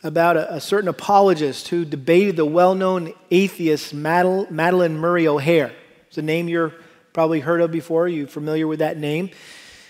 about 0.03 0.37
a, 0.37 0.55
a 0.55 0.61
certain 0.61 0.87
apologist 0.87 1.67
who 1.67 1.85
debated 1.85 2.35
the 2.35 2.45
well 2.45 2.73
known 2.73 3.13
atheist 3.29 3.95
Madalyn 3.95 4.91
Murray 4.91 5.27
O'Hair. 5.27 5.71
It's 6.07 6.17
a 6.17 6.23
name 6.23 6.47
you're 6.47 6.73
probably 7.13 7.39
heard 7.39 7.61
of 7.61 7.71
before. 7.71 8.07
You're 8.07 8.27
familiar 8.27 8.67
with 8.67 8.79
that 8.79 8.97
name. 8.97 9.29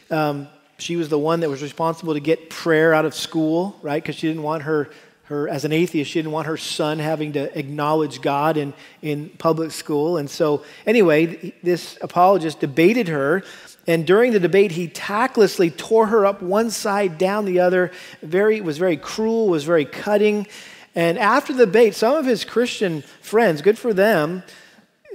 Um, 0.10 0.48
she 0.78 0.96
was 0.96 1.10
the 1.10 1.20
one 1.20 1.40
that 1.40 1.50
was 1.50 1.62
responsible 1.62 2.14
to 2.14 2.20
get 2.20 2.50
prayer 2.50 2.94
out 2.94 3.06
of 3.06 3.16
school, 3.16 3.78
right? 3.82 4.02
Because 4.02 4.16
she 4.16 4.28
didn't 4.28 4.44
want 4.44 4.64
her, 4.64 4.90
her, 5.26 5.50
as 5.50 5.66
an 5.66 5.72
atheist, 5.72 6.12
she 6.12 6.20
didn't 6.20 6.32
want 6.32 6.46
her 6.46 6.58
son 6.58 7.00
having 7.00 7.34
to 7.34 7.58
acknowledge 7.58 8.22
God 8.22 8.58
in, 8.58 8.74
in 9.02 9.30
public 9.30 9.72
school. 9.72 10.18
And 10.18 10.30
so, 10.30 10.64
anyway, 10.86 11.52
this 11.64 11.98
apologist 12.02 12.60
debated 12.60 13.08
her. 13.08 13.44
And 13.88 14.06
during 14.06 14.34
the 14.34 14.40
debate, 14.40 14.72
he 14.72 14.88
tactlessly 14.88 15.72
tore 15.72 16.08
her 16.08 16.28
up 16.28 16.44
one 16.44 16.70
side, 16.70 17.18
down 17.18 17.46
the 17.46 17.60
other. 17.60 17.92
Very, 18.22 18.62
was 18.62 18.78
very 18.78 18.98
cruel, 18.98 19.48
was 19.48 19.64
very 19.64 19.86
cutting. 19.86 20.46
And 20.94 21.18
after 21.18 21.54
the 21.54 21.66
debate, 21.66 21.96
some 21.96 22.16
of 22.16 22.26
his 22.26 22.46
Christian 22.46 23.02
friends, 23.22 23.64
good 23.64 23.80
for 23.80 23.94
them, 23.94 24.44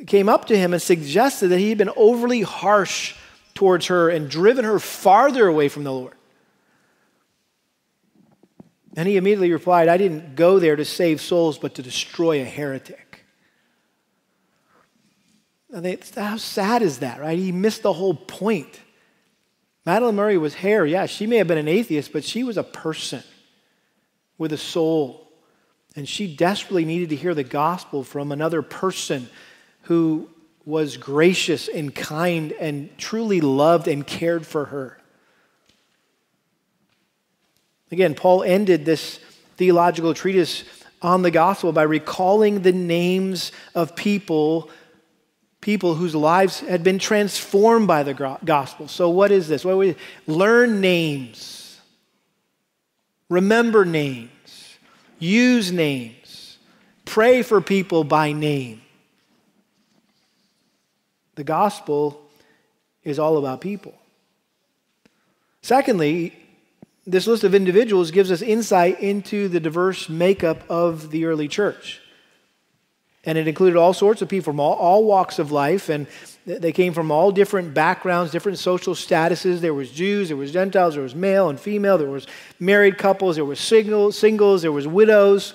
came 0.07 0.29
up 0.29 0.47
to 0.47 0.59
him 0.59 0.73
and 0.73 0.83
suggested 0.83 1.49
that 1.49 1.59
he 1.59 1.69
had 1.69 1.79
been 1.79 1.91
overly 1.95 2.43
harsh 2.43 3.15
towards 3.55 3.87
her 3.87 4.09
and 4.09 4.29
driven 4.29 4.65
her 4.65 4.81
farther 4.81 5.47
away 5.47 5.69
from 5.69 5.85
the 5.85 5.93
Lord. 5.93 6.15
And 8.97 9.09
he 9.09 9.17
immediately 9.17 9.53
replied, 9.53 9.89
I 9.89 9.97
didn't 9.97 10.35
go 10.35 10.59
there 10.59 10.77
to 10.77 10.85
save 10.85 11.21
souls, 11.21 11.59
but 11.59 11.75
to 11.77 11.83
destroy 11.83 12.41
a 12.41 12.45
heretic. 12.45 13.25
how 16.17 16.37
sad 16.37 16.83
is 16.83 16.99
that, 16.99 17.21
right? 17.21 17.39
He 17.39 17.53
missed 17.53 17.83
the 17.83 17.93
whole 17.93 18.15
point. 18.15 18.81
Madalyn 19.87 20.15
Murray 20.15 20.37
O'Hair. 20.37 20.85
Yeah, 20.85 21.07
she 21.07 21.27
may 21.27 21.37
have 21.37 21.47
been 21.47 21.59
an 21.59 21.69
atheist, 21.69 22.13
but 22.13 22.25
she 22.25 22.43
was 22.43 22.57
a 22.57 22.63
person 22.63 23.23
with 24.39 24.53
a 24.53 24.59
soul. 24.59 25.29
And 25.97 26.09
she 26.09 26.35
desperately 26.35 26.85
needed 26.85 27.11
to 27.11 27.17
hear 27.17 27.35
the 27.35 27.45
gospel 27.45 28.03
from 28.03 28.33
another 28.33 28.63
person 28.63 29.29
who 29.83 30.29
was 30.65 30.97
gracious 30.97 31.69
and 31.69 31.95
kind 31.95 32.53
and 32.53 32.97
truly 32.99 33.41
loved 33.41 33.89
and 33.89 34.07
cared 34.07 34.47
for 34.47 34.67
her. 34.67 35.00
Again, 37.91 38.15
Paul 38.15 38.43
ended 38.43 38.85
this 38.85 39.19
theological 39.57 40.15
treatise 40.15 40.65
on 41.03 41.23
the 41.23 41.31
gospel 41.31 41.73
by 41.73 41.83
recalling 41.83 42.63
the 42.63 42.73
names 42.73 43.53
of 43.75 43.97
people 43.97 44.71
people 45.61 45.95
whose 45.95 46.15
lives 46.15 46.61
had 46.61 46.83
been 46.83 46.99
transformed 46.99 47.87
by 47.87 48.03
the 48.03 48.39
gospel. 48.45 48.89
So 48.89 49.11
what 49.11 49.31
is 49.31 49.49
this? 49.49 49.65
What 49.65 49.77
we 49.77 49.95
learn 50.27 50.81
names. 50.81 51.79
Remember 53.29 53.85
names. 53.85 54.31
Use 55.19 55.71
names. 55.71 56.57
Pray 57.05 57.43
for 57.43 57.61
people 57.61 58.05
by 58.05 58.33
name. 58.33 58.81
The 61.35 61.45
gospel 61.45 62.21
is 63.05 63.19
all 63.19 63.37
about 63.37 63.61
people. 63.61 63.95
Secondly, 65.63 66.35
this 67.07 67.27
list 67.27 67.45
of 67.45 67.55
individuals 67.55 68.11
gives 68.11 68.31
us 68.31 68.43
insight 68.43 69.01
into 69.01 69.49
the 69.49 69.61
diverse 69.61 70.09
makeup 70.09 70.63
of 70.69 71.11
the 71.11 71.25
early 71.25 71.49
church. 71.49 72.01
And 73.25 73.37
it 73.37 73.47
included 73.47 73.77
all 73.79 73.93
sorts 73.93 74.23
of 74.23 74.29
people 74.29 74.53
from 74.53 74.61
all, 74.61 74.75
all, 74.75 75.05
walks 75.05 75.39
of 75.39 75.53
life, 75.53 75.91
and 75.91 76.07
they 76.47 76.73
came 76.73 76.95
from 76.95 77.11
all 77.11 77.31
different 77.31 77.75
backgrounds, 77.75 78.33
different 78.33 78.59
social 78.59 78.95
statuses. 78.95 79.61
There 79.61 79.75
was 79.75 79.91
Jews, 79.91 80.29
there 80.29 80.39
was 80.39 80.53
Gentiles, 80.53 80.95
there 80.95 81.03
was 81.03 81.15
male 81.15 81.51
and 81.51 81.61
female, 81.61 81.99
there 81.99 82.09
was 82.09 82.27
married 82.59 82.97
couples, 82.97 83.37
there 83.37 83.45
was 83.45 83.61
single, 83.61 84.11
singles, 84.11 84.63
there 84.63 84.73
was 84.73 84.87
widows. 84.87 85.55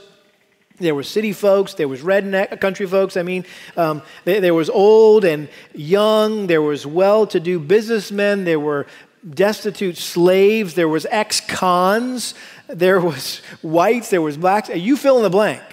There 0.78 0.94
were 0.94 1.04
city 1.04 1.32
folks, 1.32 1.76
there 1.76 1.88
was 1.88 2.02
redneck 2.02 2.60
country 2.60 2.86
folks. 2.86 3.16
I 3.16 3.24
mean, 3.24 3.46
um, 3.78 4.02
there, 4.26 4.42
there 4.42 4.54
was 4.54 4.70
old 4.70 5.24
and 5.24 5.48
young, 5.74 6.48
there 6.48 6.62
was 6.62 6.86
well-to-do 6.86 7.60
businessmen, 7.60 8.44
there 8.44 8.60
were 8.60 8.86
destitute 9.28 9.98
slaves, 9.98 10.76
there 10.76 10.88
was 10.88 11.06
ex-cons, 11.10 12.34
there 12.68 13.00
was 13.00 13.40
whites, 13.62 14.10
there 14.10 14.22
was 14.22 14.38
blacks. 14.38 14.70
You 14.70 14.98
fill 14.98 15.18
in 15.18 15.24
the 15.24 15.30
blank. 15.30 15.64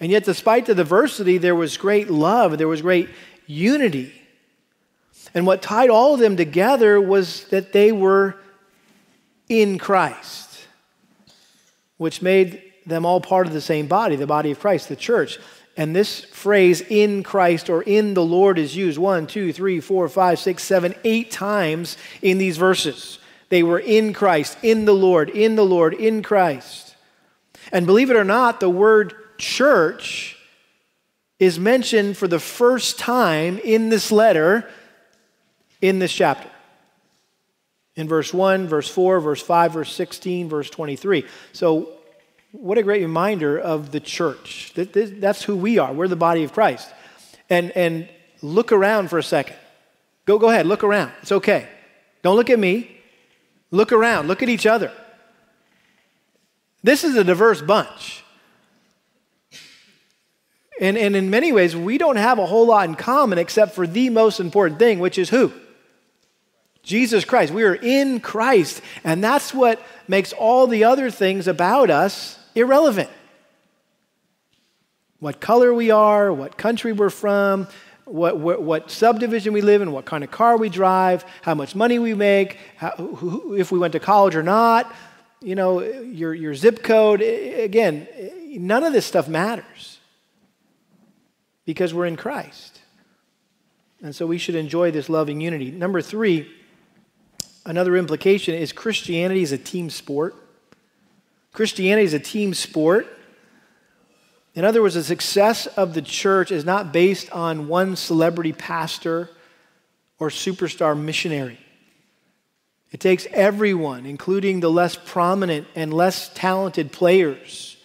And 0.00 0.10
yet, 0.10 0.24
despite 0.24 0.66
the 0.66 0.74
diversity, 0.74 1.38
there 1.38 1.54
was 1.54 1.76
great 1.76 2.10
love, 2.10 2.58
there 2.58 2.68
was 2.68 2.82
great 2.82 3.08
unity. 3.46 4.12
And 5.32 5.46
what 5.46 5.62
tied 5.62 5.90
all 5.90 6.14
of 6.14 6.20
them 6.20 6.36
together 6.36 7.00
was 7.00 7.44
that 7.44 7.72
they 7.72 7.90
were 7.90 8.36
in 9.48 9.78
Christ 9.78 10.44
which 11.96 12.22
made 12.22 12.62
them 12.86 13.06
all 13.06 13.20
part 13.20 13.46
of 13.46 13.52
the 13.52 13.60
same 13.60 13.86
body, 13.86 14.16
the 14.16 14.26
body 14.26 14.50
of 14.50 14.60
Christ, 14.60 14.88
the 14.88 14.96
church. 14.96 15.38
And 15.76 15.94
this 15.94 16.20
phrase, 16.20 16.80
in 16.82 17.22
Christ 17.22 17.68
or 17.68 17.82
in 17.82 18.14
the 18.14 18.24
Lord, 18.24 18.58
is 18.58 18.76
used 18.76 18.98
one, 18.98 19.26
two, 19.26 19.52
three, 19.52 19.80
four, 19.80 20.08
five, 20.08 20.38
six, 20.38 20.62
seven, 20.62 20.94
eight 21.02 21.30
times 21.30 21.96
in 22.22 22.38
these 22.38 22.56
verses. 22.56 23.18
They 23.48 23.62
were 23.62 23.80
in 23.80 24.12
Christ, 24.12 24.56
in 24.62 24.84
the 24.84 24.94
Lord, 24.94 25.30
in 25.30 25.56
the 25.56 25.64
Lord, 25.64 25.94
in 25.94 26.22
Christ. 26.22 26.94
And 27.72 27.86
believe 27.86 28.10
it 28.10 28.16
or 28.16 28.24
not, 28.24 28.60
the 28.60 28.70
word 28.70 29.14
church 29.36 30.36
is 31.38 31.58
mentioned 31.58 32.16
for 32.16 32.28
the 32.28 32.38
first 32.38 32.98
time 32.98 33.58
in 33.58 33.88
this 33.88 34.12
letter 34.12 34.68
in 35.80 35.98
this 35.98 36.12
chapter 36.12 36.48
in 37.96 38.08
verse 38.08 38.34
1, 38.34 38.66
verse 38.66 38.88
4, 38.88 39.20
verse 39.20 39.42
5, 39.42 39.72
verse 39.72 39.92
16, 39.92 40.48
verse 40.48 40.70
23. 40.70 41.24
So, 41.52 41.92
what 42.54 42.78
a 42.78 42.84
great 42.84 43.02
reminder 43.02 43.58
of 43.58 43.90
the 43.90 43.98
church. 43.98 44.72
That's 44.76 45.42
who 45.42 45.56
we 45.56 45.78
are. 45.78 45.92
We're 45.92 46.06
the 46.06 46.14
body 46.14 46.44
of 46.44 46.52
Christ. 46.52 46.88
And, 47.50 47.72
and 47.72 48.08
look 48.42 48.70
around 48.70 49.08
for 49.08 49.18
a 49.18 49.24
second. 49.24 49.56
Go, 50.24 50.38
go 50.38 50.50
ahead, 50.50 50.64
look 50.64 50.84
around. 50.84 51.12
It's 51.20 51.32
okay. 51.32 51.68
Don't 52.22 52.36
look 52.36 52.50
at 52.50 52.58
me. 52.58 52.96
Look 53.72 53.90
around. 53.90 54.28
Look 54.28 54.42
at 54.42 54.48
each 54.48 54.66
other. 54.66 54.92
This 56.82 57.02
is 57.02 57.16
a 57.16 57.24
diverse 57.24 57.60
bunch. 57.60 58.22
And, 60.80 60.96
and 60.96 61.16
in 61.16 61.30
many 61.30 61.50
ways, 61.52 61.74
we 61.74 61.98
don't 61.98 62.16
have 62.16 62.38
a 62.38 62.46
whole 62.46 62.66
lot 62.66 62.88
in 62.88 62.94
common 62.94 63.38
except 63.38 63.74
for 63.74 63.86
the 63.86 64.10
most 64.10 64.38
important 64.38 64.78
thing, 64.78 65.00
which 65.00 65.18
is 65.18 65.28
who? 65.28 65.52
Jesus 66.84 67.24
Christ. 67.24 67.52
We 67.52 67.64
are 67.64 67.74
in 67.74 68.20
Christ. 68.20 68.80
And 69.02 69.24
that's 69.24 69.52
what 69.52 69.82
makes 70.06 70.32
all 70.32 70.68
the 70.68 70.84
other 70.84 71.10
things 71.10 71.48
about 71.48 71.90
us 71.90 72.38
irrelevant. 72.54 73.10
What 75.18 75.40
color 75.40 75.72
we 75.72 75.90
are, 75.90 76.32
what 76.32 76.56
country 76.56 76.92
we're 76.92 77.10
from, 77.10 77.66
what, 78.04 78.38
what, 78.38 78.62
what, 78.62 78.90
subdivision 78.90 79.52
we 79.54 79.62
live 79.62 79.80
in, 79.80 79.92
what 79.92 80.04
kind 80.04 80.22
of 80.22 80.30
car 80.30 80.56
we 80.56 80.68
drive, 80.68 81.24
how 81.42 81.54
much 81.54 81.74
money 81.74 81.98
we 81.98 82.12
make, 82.14 82.58
how, 82.76 82.90
who, 82.90 83.54
if 83.54 83.72
we 83.72 83.78
went 83.78 83.92
to 83.92 84.00
college 84.00 84.36
or 84.36 84.42
not, 84.42 84.94
you 85.40 85.54
know, 85.54 85.80
your, 85.80 86.34
your 86.34 86.54
zip 86.54 86.82
code. 86.82 87.22
Again, 87.22 88.06
none 88.58 88.84
of 88.84 88.92
this 88.92 89.06
stuff 89.06 89.28
matters 89.28 89.98
because 91.64 91.94
we're 91.94 92.06
in 92.06 92.16
Christ. 92.16 92.80
And 94.02 94.14
so 94.14 94.26
we 94.26 94.36
should 94.36 94.54
enjoy 94.54 94.90
this 94.90 95.08
loving 95.08 95.40
unity. 95.40 95.70
Number 95.70 96.02
three, 96.02 96.50
Another 97.66 97.96
implication 97.96 98.54
is 98.54 98.72
Christianity 98.72 99.42
is 99.42 99.52
a 99.52 99.58
team 99.58 99.88
sport. 99.88 100.36
Christianity 101.54 102.04
is 102.04 102.14
a 102.14 102.18
team 102.18 102.52
sport. 102.52 103.06
In 104.54 104.64
other 104.64 104.82
words, 104.82 104.94
the 104.94 105.04
success 105.04 105.66
of 105.68 105.94
the 105.94 106.02
church 106.02 106.50
is 106.50 106.64
not 106.64 106.92
based 106.92 107.30
on 107.30 107.68
one 107.68 107.96
celebrity 107.96 108.52
pastor 108.52 109.30
or 110.18 110.28
superstar 110.28 110.98
missionary. 110.98 111.58
It 112.90 112.98
takes 113.00 113.26
everyone, 113.30 114.04
including 114.04 114.60
the 114.60 114.70
less 114.70 114.96
prominent 114.96 115.66
and 115.74 115.94
less 115.94 116.28
talented 116.34 116.92
players. 116.92 117.76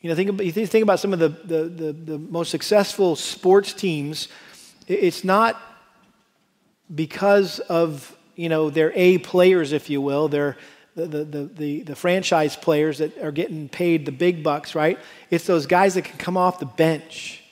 You 0.00 0.08
know, 0.08 0.16
think 0.16 0.30
about, 0.30 0.46
think 0.46 0.82
about 0.82 1.00
some 1.00 1.12
of 1.12 1.18
the, 1.18 1.28
the, 1.28 1.64
the, 1.64 1.92
the 1.92 2.18
most 2.18 2.50
successful 2.50 3.14
sports 3.14 3.74
teams. 3.74 4.28
It's 4.86 5.22
not 5.22 5.60
because 6.94 7.60
of 7.60 8.16
you 8.36 8.48
know 8.48 8.70
their 8.70 8.90
A 8.94 9.18
players, 9.18 9.72
if 9.72 9.90
you 9.90 10.00
will, 10.00 10.28
they're 10.28 10.56
the, 11.06 11.24
the, 11.24 11.82
the, 11.82 11.96
franchise 11.96 12.56
players 12.56 12.98
that 12.98 13.18
are 13.18 13.32
getting 13.32 13.68
paid 13.68 14.06
the 14.06 14.12
big 14.12 14.42
bucks, 14.42 14.74
right? 14.74 14.98
It's 15.30 15.46
those 15.46 15.66
guys 15.66 15.94
that 15.94 16.02
can 16.02 16.18
come 16.18 16.36
off 16.36 16.58
the 16.58 16.66
bench 16.66 17.42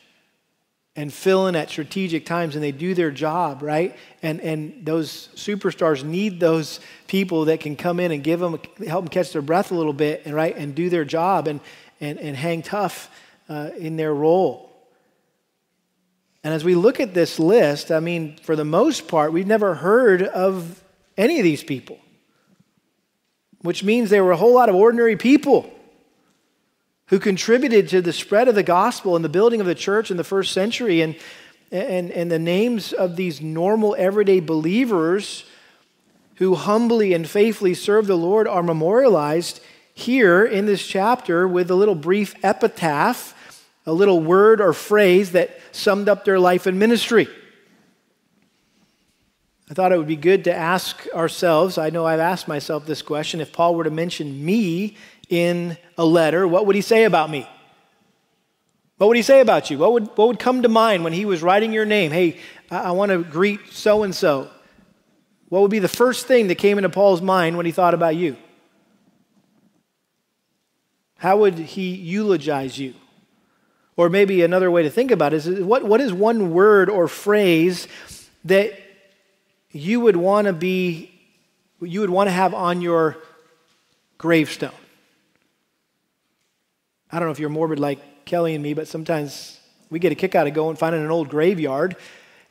and 0.97 1.13
fill 1.13 1.47
in 1.47 1.55
at 1.55 1.71
strategic 1.71 2.27
times 2.27 2.57
and 2.57 2.65
they 2.65 2.73
do 2.73 2.93
their 2.93 3.13
job, 3.13 3.63
right? 3.63 3.97
And, 4.21 4.41
and 4.41 4.85
those 4.85 5.29
superstars 5.37 6.03
need 6.03 6.41
those 6.41 6.81
people 7.07 7.45
that 7.45 7.61
can 7.61 7.77
come 7.77 8.01
in 8.01 8.11
and 8.11 8.25
give 8.25 8.41
them, 8.41 8.59
help 8.87 9.05
them 9.05 9.09
catch 9.09 9.33
their 9.33 9.43
breath 9.43 9.71
a 9.71 9.75
little 9.75 9.93
bit, 9.93 10.23
and, 10.25 10.35
right? 10.35 10.57
And 10.57 10.75
do 10.75 10.91
their 10.91 11.05
job 11.05 11.47
and, 11.47 11.61
and, 12.01 12.19
and 12.19 12.37
hang 12.37 12.63
tough 12.63 13.11
uh, 13.49 13.71
in 13.79 13.97
their 13.97 14.13
role. 14.13 14.69
And 16.43 16.55
as 16.55 16.65
we 16.65 16.75
look 16.75 16.99
at 16.99 17.15
this 17.15 17.39
list, 17.39 17.91
I 17.93 18.01
mean, 18.01 18.37
for 18.43 18.57
the 18.57 18.65
most 18.65 19.07
part, 19.07 19.33
we've 19.33 19.47
never 19.47 19.75
heard 19.75 20.23
of 20.23 20.83
any 21.17 21.39
of 21.39 21.45
these 21.45 21.63
people, 21.63 21.99
which 23.63 23.83
means 23.83 24.11
there 24.11 24.25
were 24.25 24.33
a 24.33 24.37
whole 24.37 24.55
lot 24.55 24.69
of 24.69 24.75
ordinary 24.75 25.17
people 25.17 25.73
who 27.09 27.19
contributed 27.19 27.89
to 27.89 28.01
the 28.03 28.13
spread 28.13 28.49
of 28.49 28.55
the 28.55 28.63
gospel 28.63 29.17
and 29.17 29.25
the 29.25 29.29
building 29.29 29.61
of 29.61 29.67
the 29.67 29.75
church 29.75 30.11
in 30.11 30.17
the 30.17 30.25
first 30.25 30.53
century. 30.53 31.01
And, 31.01 31.17
and, 31.73 32.11
and 32.11 32.31
the 32.31 32.39
names 32.39 32.93
of 32.93 33.17
these 33.17 33.41
normal, 33.41 33.97
everyday 33.99 34.41
believers 34.41 35.45
who 36.37 36.55
humbly 36.55 37.15
and 37.15 37.29
faithfully 37.29 37.75
serve 37.75 38.07
the 38.07 38.17
Lord 38.17 38.47
are 38.47 38.63
memorialized 38.63 39.61
here 39.93 40.45
in 40.45 40.67
this 40.67 40.87
chapter 40.87 41.49
with 41.49 41.71
a 41.71 41.75
little 41.75 41.97
brief 41.97 42.35
epitaph, 42.45 43.35
a 43.87 43.93
little 43.93 44.21
word 44.21 44.61
or 44.61 44.73
phrase 44.73 45.33
that 45.33 45.59
summed 45.73 46.09
up 46.09 46.25
their 46.25 46.39
life 46.39 46.67
and 46.67 46.79
ministry. 46.79 47.27
I 49.71 49.75
thought 49.75 49.93
it 49.93 49.99
would 49.99 50.07
be 50.07 50.17
good 50.17 50.45
to 50.45 50.55
ask 50.55 51.07
ourselves. 51.15 51.77
I 51.77 51.91
know 51.91 52.07
I've 52.07 52.21
asked 52.21 52.49
myself 52.49 52.87
this 52.87 53.03
question. 53.03 53.41
If 53.41 53.53
Paul 53.53 53.75
were 53.75 53.85
to 53.85 53.91
mention 53.91 54.45
me 54.45 54.97
in 55.29 55.77
a 55.99 56.05
letter, 56.07 56.49
what 56.49 56.65
would 56.65 56.75
he 56.75 56.81
say 56.81 57.05
about 57.05 57.29
me? 57.29 57.47
What 58.97 59.09
would 59.09 59.17
he 59.17 59.23
say 59.23 59.41
about 59.41 59.71
you? 59.71 59.79
What 59.79 59.93
would, 59.93 60.07
what 60.17 60.29
would 60.29 60.39
come 60.39 60.63
to 60.63 60.69
mind 60.69 61.05
when 61.05 61.13
he 61.13 61.27
was 61.27 61.43
writing 61.43 61.73
your 61.73 61.85
name? 61.85 62.11
Hey, 62.13 62.39
I, 62.71 62.79
I 62.79 62.91
want 62.93 63.13
to 63.13 63.23
greet 63.23 63.61
so 63.71 64.05
and 64.05 64.15
so. 64.15 64.51
What 65.51 65.61
would 65.63 65.71
be 65.71 65.79
the 65.79 65.89
first 65.89 66.27
thing 66.27 66.49
that 66.49 66.57
came 66.57 66.79
into 66.79 66.91
Paul's 66.91 67.23
mind 67.23 67.57
when 67.57 67.67
he 67.67 67.73
thought 67.73 67.95
about 67.95 68.17
you? 68.17 68.37
How 71.19 71.37
would 71.39 71.55
he 71.59 71.95
eulogize 71.95 72.79
you? 72.79 72.95
Or 73.97 74.09
maybe 74.09 74.43
another 74.43 74.71
way 74.71 74.85
to 74.85 74.91
think 74.91 75.11
about 75.11 75.35
it 75.35 75.47
is 75.47 75.61
what, 75.61 75.85
what 75.85 76.01
is 76.01 76.13
one 76.13 76.53
word 76.53 76.89
or 76.89 77.07
phrase 77.07 77.87
that 78.45 78.73
you 79.71 80.01
would 80.01 80.17
want 80.17 80.47
to 80.47 80.53
be, 80.53 81.11
you 81.81 82.01
would 82.01 82.11
want 82.11 82.29
to 82.29 82.33
have 82.33 82.55
on 82.55 82.81
your 82.81 83.17
gravestone. 84.17 84.71
I 87.11 87.19
don't 87.19 87.29
know 87.29 87.33
if 87.33 87.39
you're 87.39 87.51
morbid 87.51 87.79
like 87.79 88.25
Kelly 88.25 88.55
and 88.55 88.63
me, 88.63 88.75
but 88.75 88.89
sometimes 88.89 89.59
we 89.91 89.99
get 89.99 90.13
a 90.13 90.15
kick 90.15 90.35
out 90.35 90.47
of 90.47 90.55
going 90.55 90.77
finding 90.77 91.03
an 91.03 91.11
old 91.11 91.29
graveyard 91.29 91.97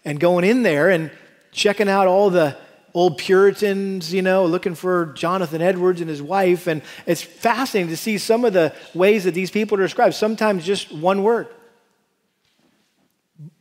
and 0.05 0.19
going 0.19 0.43
in 0.43 0.63
there 0.63 0.89
and 0.89 1.11
checking 1.51 1.89
out 1.89 2.07
all 2.07 2.29
the 2.29 2.57
old 2.93 3.17
Puritans, 3.17 4.11
you 4.11 4.21
know, 4.21 4.45
looking 4.45 4.73
for 4.73 5.07
Jonathan 5.07 5.61
Edwards 5.61 6.01
and 6.01 6.09
his 6.09 6.21
wife. 6.21 6.67
And 6.67 6.81
it's 7.05 7.21
fascinating 7.21 7.89
to 7.89 7.97
see 7.97 8.17
some 8.17 8.45
of 8.45 8.53
the 8.53 8.73
ways 8.93 9.25
that 9.25 9.33
these 9.33 9.51
people 9.51 9.77
are 9.77 9.81
described. 9.81 10.15
Sometimes 10.15 10.65
just 10.65 10.91
one 10.91 11.21
word 11.21 11.47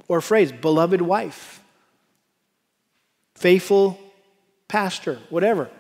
or 0.09 0.21
phrase, 0.21 0.53
beloved 0.53 1.03
wife 1.03 1.61
faithful 3.37 3.99
pastor, 4.67 5.19
whatever. 5.31 5.71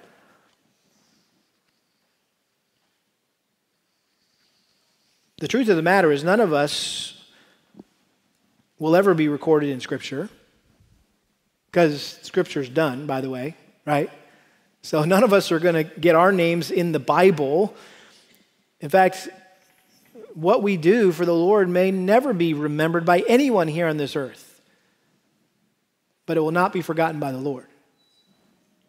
The 5.38 5.48
truth 5.48 5.68
of 5.68 5.76
the 5.76 5.82
matter 5.82 6.12
is, 6.12 6.22
none 6.22 6.40
of 6.40 6.52
us 6.52 7.12
will 8.78 8.94
ever 8.94 9.14
be 9.14 9.28
recorded 9.28 9.70
in 9.70 9.80
Scripture 9.80 10.28
because 11.70 12.18
Scripture's 12.22 12.68
done, 12.68 13.06
by 13.06 13.20
the 13.20 13.28
way, 13.28 13.54
right? 13.84 14.10
So 14.82 15.04
none 15.04 15.24
of 15.24 15.32
us 15.32 15.50
are 15.50 15.58
going 15.58 15.74
to 15.74 15.84
get 15.84 16.14
our 16.14 16.32
names 16.32 16.70
in 16.70 16.92
the 16.92 16.98
Bible. 16.98 17.74
In 18.80 18.88
fact, 18.88 19.28
what 20.34 20.62
we 20.62 20.76
do 20.76 21.10
for 21.12 21.24
the 21.24 21.34
Lord 21.34 21.68
may 21.68 21.90
never 21.90 22.32
be 22.32 22.54
remembered 22.54 23.04
by 23.04 23.24
anyone 23.26 23.68
here 23.68 23.88
on 23.88 23.96
this 23.96 24.14
earth 24.14 24.45
but 26.26 26.36
it 26.36 26.40
will 26.40 26.50
not 26.50 26.72
be 26.72 26.82
forgotten 26.82 27.18
by 27.18 27.32
the 27.32 27.38
Lord. 27.38 27.66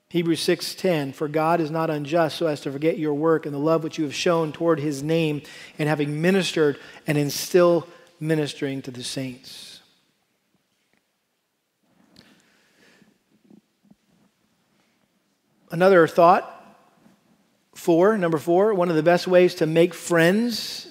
Hebrews 0.10 0.40
6:10 0.42 1.14
For 1.14 1.28
God 1.28 1.60
is 1.62 1.70
not 1.70 1.90
unjust 1.90 2.38
so 2.38 2.48
as 2.48 2.62
to 2.62 2.72
forget 2.72 2.98
your 2.98 3.14
work 3.14 3.46
and 3.46 3.54
the 3.54 3.60
love 3.60 3.84
which 3.84 3.98
you 3.98 4.04
have 4.06 4.16
shown 4.16 4.52
toward 4.52 4.80
his 4.80 5.04
name 5.04 5.42
and 5.78 5.88
having 5.90 6.22
ministered 6.22 6.80
and 7.06 7.18
in 7.18 7.30
still 7.30 7.88
ministering 8.20 8.82
to 8.84 8.92
the 8.92 9.04
saints. 9.04 9.82
Another 15.70 16.08
thought 16.08 16.54
four, 17.76 18.18
number 18.18 18.38
4, 18.38 18.74
one 18.74 18.90
of 18.90 18.96
the 18.96 19.04
best 19.04 19.28
ways 19.28 19.56
to 19.56 19.66
make 19.66 19.94
friends 19.94 20.88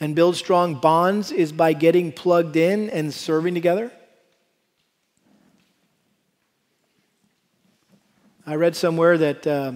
and 0.00 0.14
build 0.14 0.36
strong 0.36 0.74
bonds 0.74 1.32
is 1.32 1.52
by 1.52 1.72
getting 1.72 2.12
plugged 2.12 2.56
in 2.56 2.88
and 2.90 3.12
serving 3.12 3.54
together. 3.54 3.90
I 8.46 8.54
read 8.54 8.74
somewhere 8.74 9.18
that 9.18 9.46
uh, 9.46 9.72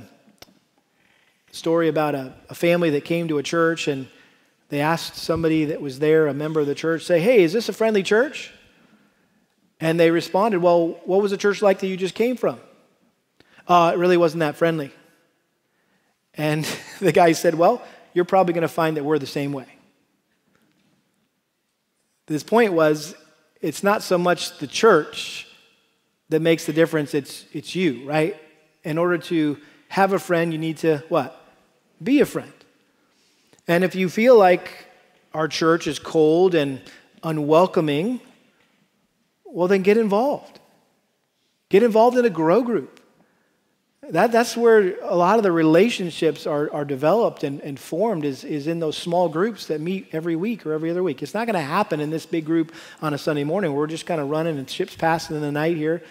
story 1.52 1.88
about 1.88 2.14
a, 2.14 2.34
a 2.48 2.54
family 2.54 2.90
that 2.90 3.04
came 3.04 3.28
to 3.28 3.38
a 3.38 3.42
church 3.42 3.88
and 3.88 4.08
they 4.70 4.80
asked 4.80 5.16
somebody 5.16 5.66
that 5.66 5.82
was 5.82 5.98
there, 5.98 6.26
a 6.26 6.34
member 6.34 6.60
of 6.60 6.66
the 6.66 6.74
church, 6.74 7.04
say, 7.04 7.20
Hey, 7.20 7.42
is 7.42 7.52
this 7.52 7.68
a 7.68 7.74
friendly 7.74 8.02
church? 8.02 8.52
And 9.80 10.00
they 10.00 10.10
responded, 10.10 10.60
Well, 10.60 10.98
what 11.04 11.20
was 11.20 11.30
the 11.30 11.36
church 11.36 11.60
like 11.60 11.80
that 11.80 11.86
you 11.86 11.96
just 11.96 12.14
came 12.14 12.36
from? 12.36 12.58
Uh, 13.68 13.92
it 13.94 13.98
really 13.98 14.16
wasn't 14.16 14.40
that 14.40 14.56
friendly. 14.56 14.92
And 16.32 16.66
the 17.00 17.12
guy 17.12 17.32
said, 17.32 17.54
Well, 17.54 17.82
you're 18.14 18.24
probably 18.24 18.54
going 18.54 18.62
to 18.62 18.68
find 18.68 18.96
that 18.96 19.04
we're 19.04 19.18
the 19.18 19.26
same 19.26 19.52
way. 19.52 19.66
His 22.26 22.42
point 22.42 22.72
was, 22.72 23.14
it's 23.60 23.82
not 23.82 24.02
so 24.02 24.16
much 24.16 24.58
the 24.58 24.66
church 24.66 25.46
that 26.30 26.40
makes 26.40 26.64
the 26.64 26.72
difference, 26.72 27.12
it's, 27.12 27.44
it's 27.52 27.76
you, 27.76 28.08
right? 28.08 28.36
In 28.84 28.98
order 28.98 29.18
to 29.18 29.58
have 29.88 30.12
a 30.12 30.18
friend, 30.18 30.52
you 30.52 30.58
need 30.58 30.78
to 30.78 31.02
what? 31.08 31.40
Be 32.02 32.20
a 32.20 32.26
friend. 32.26 32.52
And 33.66 33.82
if 33.82 33.94
you 33.94 34.08
feel 34.08 34.36
like 34.36 34.86
our 35.32 35.48
church 35.48 35.86
is 35.86 35.98
cold 35.98 36.54
and 36.54 36.80
unwelcoming, 37.22 38.20
well, 39.44 39.68
then 39.68 39.82
get 39.82 39.96
involved. 39.96 40.60
Get 41.70 41.82
involved 41.82 42.16
in 42.16 42.24
a 42.24 42.30
grow 42.30 42.62
group. 42.62 43.00
That, 44.10 44.32
that's 44.32 44.54
where 44.54 44.98
a 45.00 45.16
lot 45.16 45.38
of 45.38 45.44
the 45.44 45.52
relationships 45.52 46.46
are, 46.46 46.70
are 46.72 46.84
developed 46.84 47.42
and, 47.42 47.60
and 47.62 47.80
formed 47.80 48.26
is, 48.26 48.44
is 48.44 48.66
in 48.66 48.78
those 48.78 48.98
small 48.98 49.30
groups 49.30 49.66
that 49.68 49.80
meet 49.80 50.08
every 50.12 50.36
week 50.36 50.66
or 50.66 50.74
every 50.74 50.90
other 50.90 51.02
week. 51.02 51.22
It's 51.22 51.32
not 51.32 51.46
going 51.46 51.54
to 51.54 51.60
happen 51.60 52.00
in 52.00 52.10
this 52.10 52.26
big 52.26 52.44
group 52.44 52.74
on 53.00 53.14
a 53.14 53.18
Sunday 53.18 53.44
morning. 53.44 53.72
We're 53.72 53.86
just 53.86 54.04
kind 54.04 54.20
of 54.20 54.28
running 54.28 54.58
and 54.58 54.68
ships 54.68 54.94
passing 54.94 55.36
in 55.36 55.42
the 55.42 55.52
night 55.52 55.78
here. 55.78 56.02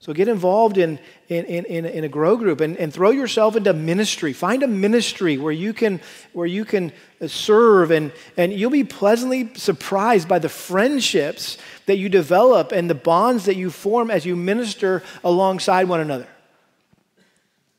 So 0.00 0.12
get 0.12 0.28
involved 0.28 0.78
in, 0.78 1.00
in, 1.28 1.44
in, 1.44 1.84
in, 1.84 2.04
a 2.04 2.08
grow 2.08 2.36
group 2.36 2.60
and, 2.60 2.76
and 2.76 2.94
throw 2.94 3.10
yourself 3.10 3.56
into 3.56 3.72
ministry. 3.72 4.32
Find 4.32 4.62
a 4.62 4.68
ministry 4.68 5.38
where 5.38 5.52
you 5.52 5.72
can, 5.72 6.00
where 6.32 6.46
you 6.46 6.64
can 6.64 6.92
uh, 7.20 7.26
serve, 7.26 7.90
and, 7.90 8.12
and 8.36 8.52
you'll 8.52 8.70
be 8.70 8.84
pleasantly 8.84 9.52
surprised 9.54 10.28
by 10.28 10.38
the 10.38 10.48
friendships 10.48 11.58
that 11.86 11.96
you 11.96 12.08
develop 12.08 12.70
and 12.70 12.88
the 12.88 12.94
bonds 12.94 13.46
that 13.46 13.56
you 13.56 13.70
form 13.70 14.08
as 14.08 14.24
you 14.24 14.36
minister 14.36 15.02
alongside 15.24 15.88
one 15.88 16.00
another. 16.00 16.28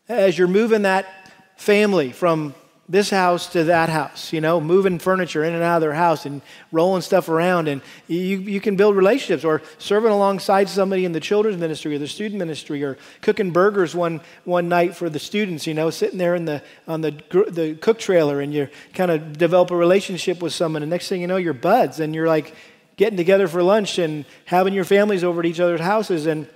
As 0.10 0.38
you're 0.38 0.48
moving 0.50 0.82
that 0.82 1.32
family 1.56 2.12
from 2.12 2.54
this 2.90 3.12
house 3.12 3.46
to 3.52 3.66
that 3.66 3.88
house, 3.88 4.34
you 4.34 4.42
know, 4.42 4.60
moving 4.60 4.98
furniture 4.98 5.44
in 5.44 5.54
and 5.54 5.62
out 5.62 5.76
of 5.76 5.82
their 5.82 5.94
house 5.94 6.26
and 6.26 6.42
rolling 6.72 7.04
stuff 7.04 7.30
around. 7.30 7.68
And 7.68 7.84
you, 8.08 8.40
you 8.40 8.60
can 8.60 8.76
build 8.76 8.96
relationships 8.96 9.46
or 9.46 9.62
serving 9.78 10.12
alongside 10.12 10.68
somebody 10.68 11.06
in 11.06 11.12
the 11.12 11.20
children's 11.20 11.58
ministry 11.58 11.96
or 11.96 12.00
the 12.00 12.08
student 12.08 12.40
ministry 12.40 12.84
or 12.84 12.98
cooking 13.22 13.52
burgers 13.52 13.94
one, 13.94 14.22
one 14.44 14.70
night 14.70 14.96
for 14.96 15.08
the 15.08 15.20
students, 15.20 15.68
you 15.68 15.76
know, 15.76 15.92
sitting 15.92 16.18
there 16.18 16.34
in 16.34 16.46
the, 16.46 16.64
on 16.88 17.02
the, 17.02 17.12
the 17.50 17.78
cook 17.80 18.00
trailer 18.00 18.42
and 18.42 18.56
you 18.56 18.68
kind 18.96 19.12
of 19.12 19.38
develop 19.38 19.70
a 19.70 19.76
relationship 19.76 20.42
with 20.42 20.52
someone. 20.52 20.82
And 20.82 20.90
next 20.90 21.10
thing 21.10 21.22
you 21.22 21.28
know, 21.28 21.38
you're 21.38 21.54
buds 21.54 22.00
and 22.00 22.16
you're 22.16 22.28
like 22.28 22.56
getting 22.98 23.18
together 23.18 23.48
for 23.48 23.62
lunch 23.62 24.00
and 24.00 24.26
having 24.46 24.74
your 24.74 24.84
families 24.84 25.24
over 25.24 25.42
at 25.42 25.46
each 25.46 25.60
other's 25.60 25.80
houses. 25.80 26.26
And 26.26 26.48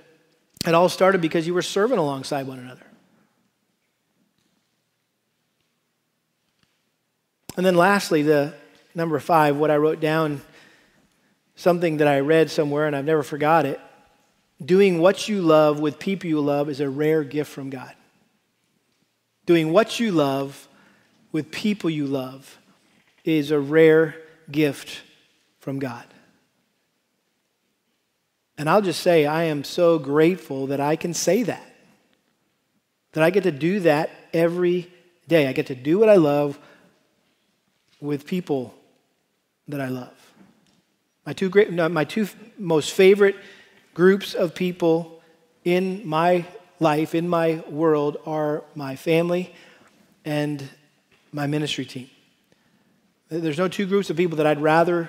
it 0.66 0.74
all 0.74 0.88
started 0.88 1.20
because 1.20 1.46
you 1.46 1.54
were 1.54 1.62
serving 1.62 1.98
alongside 1.98 2.48
one 2.48 2.58
another. 2.58 2.86
And 7.56 7.64
then 7.64 7.76
lastly, 7.76 8.22
the 8.22 8.54
number 8.94 9.18
five, 9.18 9.56
what 9.56 9.70
I 9.70 9.76
wrote 9.76 10.00
down, 10.00 10.40
something 11.56 11.98
that 11.98 12.08
I 12.08 12.20
read 12.20 12.50
somewhere 12.50 12.86
and 12.86 12.96
I've 12.96 13.04
never 13.04 13.22
forgot 13.22 13.66
it. 13.66 13.80
Doing 14.64 14.98
what 14.98 15.28
you 15.28 15.40
love 15.40 15.80
with 15.80 15.98
people 15.98 16.28
you 16.28 16.40
love 16.40 16.68
is 16.68 16.80
a 16.80 16.88
rare 16.88 17.24
gift 17.24 17.50
from 17.50 17.70
God. 17.70 17.94
Doing 19.46 19.72
what 19.72 20.00
you 20.00 20.10
love 20.10 20.68
with 21.32 21.50
people 21.50 21.90
you 21.90 22.06
love 22.06 22.58
is 23.24 23.50
a 23.50 23.58
rare 23.58 24.16
gift 24.50 25.02
from 25.58 25.78
God. 25.78 26.04
And 28.56 28.70
I'll 28.70 28.82
just 28.82 29.00
say, 29.00 29.26
I 29.26 29.44
am 29.44 29.64
so 29.64 29.98
grateful 29.98 30.68
that 30.68 30.80
I 30.80 30.96
can 30.96 31.12
say 31.12 31.42
that. 31.42 31.74
That 33.12 33.24
I 33.24 33.30
get 33.30 33.42
to 33.44 33.50
do 33.50 33.80
that 33.80 34.10
every 34.32 34.90
day. 35.26 35.48
I 35.48 35.52
get 35.52 35.66
to 35.66 35.74
do 35.74 35.98
what 35.98 36.08
I 36.08 36.16
love 36.16 36.58
with 38.04 38.26
people 38.26 38.74
that 39.66 39.80
I 39.80 39.88
love. 39.88 40.12
My 41.24 41.32
two, 41.32 41.48
great, 41.48 41.72
my 41.72 42.04
two 42.04 42.28
most 42.58 42.92
favorite 42.92 43.34
groups 43.94 44.34
of 44.34 44.54
people 44.54 45.22
in 45.64 46.06
my 46.06 46.44
life, 46.80 47.14
in 47.14 47.28
my 47.28 47.64
world, 47.68 48.18
are 48.26 48.62
my 48.74 48.94
family 48.94 49.54
and 50.24 50.68
my 51.32 51.46
ministry 51.46 51.86
team. 51.86 52.10
There's 53.30 53.58
no 53.58 53.68
two 53.68 53.86
groups 53.86 54.10
of 54.10 54.18
people 54.18 54.36
that 54.36 54.46
I'd 54.46 54.60
rather 54.60 55.08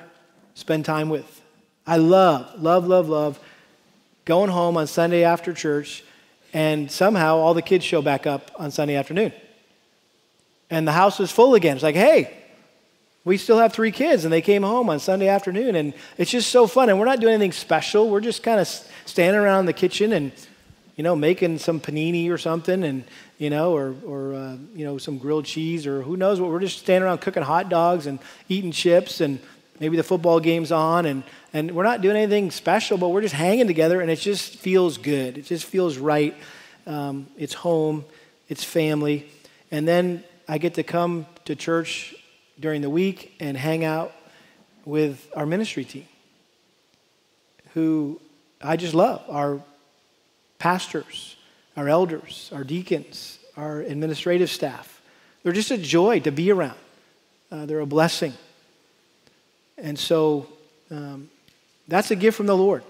spend 0.54 0.86
time 0.86 1.10
with. 1.10 1.42
I 1.86 1.98
love, 1.98 2.62
love, 2.62 2.88
love, 2.88 3.10
love 3.10 3.40
going 4.24 4.50
home 4.50 4.78
on 4.78 4.88
Sunday 4.88 5.24
after 5.24 5.54
church, 5.54 6.04
and 6.54 6.90
somehow 6.90 7.36
all 7.36 7.54
the 7.54 7.62
kids 7.62 7.84
show 7.84 8.02
back 8.02 8.26
up 8.26 8.52
on 8.56 8.72
Sunday 8.72 8.96
afternoon. 8.96 9.34
And 10.70 10.88
the 10.88 10.94
house 10.94 11.20
is 11.20 11.30
full 11.30 11.56
again. 11.56 11.76
It's 11.76 11.84
like, 11.84 11.96
hey, 11.96 12.45
we 13.26 13.38
still 13.38 13.58
have 13.58 13.74
three 13.74 13.92
kids, 13.92 14.24
and 14.24 14.32
they 14.32 14.42
came 14.42 14.62
home 14.62 14.88
on 14.88 15.00
Sunday 15.00 15.28
afternoon, 15.28 15.76
and 15.76 15.94
it's 16.18 16.30
just 16.30 16.52
so 16.52 16.68
fun. 16.68 16.90
And 16.90 17.00
we're 17.00 17.06
not 17.06 17.20
doing 17.20 17.34
anything 17.34 17.52
special. 17.52 18.08
We're 18.08 18.22
just 18.22 18.44
kind 18.44 18.60
of 18.60 18.68
standing 19.06 19.42
around 19.42 19.66
the 19.66 19.74
kitchen 19.74 20.14
and, 20.14 20.32
you 20.96 21.04
know, 21.04 21.16
making 21.16 21.58
some 21.58 21.80
panini 21.80 22.30
or 22.30 22.38
something, 22.38 22.84
and 22.84 23.04
you 23.40 23.50
know, 23.50 23.76
or 23.76 23.96
or 24.06 24.36
uh, 24.36 24.58
you 24.76 24.86
know, 24.86 25.00
some 25.00 25.18
grilled 25.18 25.46
cheese, 25.46 25.88
or 25.88 26.04
who 26.04 26.16
knows 26.16 26.40
what. 26.40 26.52
We're 26.52 26.60
just 26.60 26.78
standing 26.78 27.04
around 27.04 27.18
cooking 27.18 27.44
hot 27.44 27.68
dogs 27.68 28.06
and 28.06 28.20
eating 28.48 28.72
chips, 28.72 29.20
and 29.22 29.40
maybe 29.80 29.98
the 29.98 30.04
football 30.04 30.40
game's 30.40 30.72
on, 30.72 31.08
and 31.08 31.24
and 31.52 31.72
we're 31.72 31.84
not 31.84 32.02
doing 32.02 32.16
anything 32.16 32.52
special, 32.52 32.98
but 32.98 33.10
we're 33.10 33.22
just 33.22 33.34
hanging 33.34 33.66
together, 33.66 34.02
and 34.02 34.12
it 34.12 34.20
just 34.20 34.56
feels 34.58 35.00
good. 35.00 35.40
It 35.40 35.46
just 35.46 35.66
feels 35.66 35.98
right. 35.98 36.36
Um, 36.86 37.26
it's 37.36 37.56
home, 37.56 38.06
it's 38.50 38.64
family, 38.64 39.28
and 39.72 39.88
then 39.88 40.24
I 40.48 40.60
get 40.60 40.76
to 40.76 40.84
come 40.84 41.26
to 41.46 41.56
church 41.56 42.14
during 42.60 42.82
the 42.82 42.90
week 42.90 43.36
and 43.40 43.58
hang 43.58 43.84
out 43.84 44.14
with 44.86 45.28
our 45.36 45.46
ministry 45.46 45.84
team, 45.84 46.08
who 47.74 48.20
I 48.62 48.78
just 48.78 48.94
love 48.94 49.24
our 49.30 49.62
pastors, 50.60 51.36
our 51.76 51.90
elders, 51.90 52.50
our 52.54 52.64
deacons, 52.64 53.40
our 53.58 53.82
administrative 53.82 54.50
staff. 54.50 55.02
They're 55.44 55.54
just 55.54 55.72
a 55.72 55.78
joy 55.78 56.20
to 56.22 56.32
be 56.32 56.52
around, 56.52 56.78
uh, 57.52 57.66
they're 57.66 57.80
a 57.80 57.86
blessing. 57.86 58.34
And 59.78 60.00
so 60.00 60.48
um, 60.90 61.30
that's 61.88 62.10
a 62.10 62.16
gift 62.16 62.38
from 62.38 62.46
the 62.46 62.56
Lord. 62.56 62.84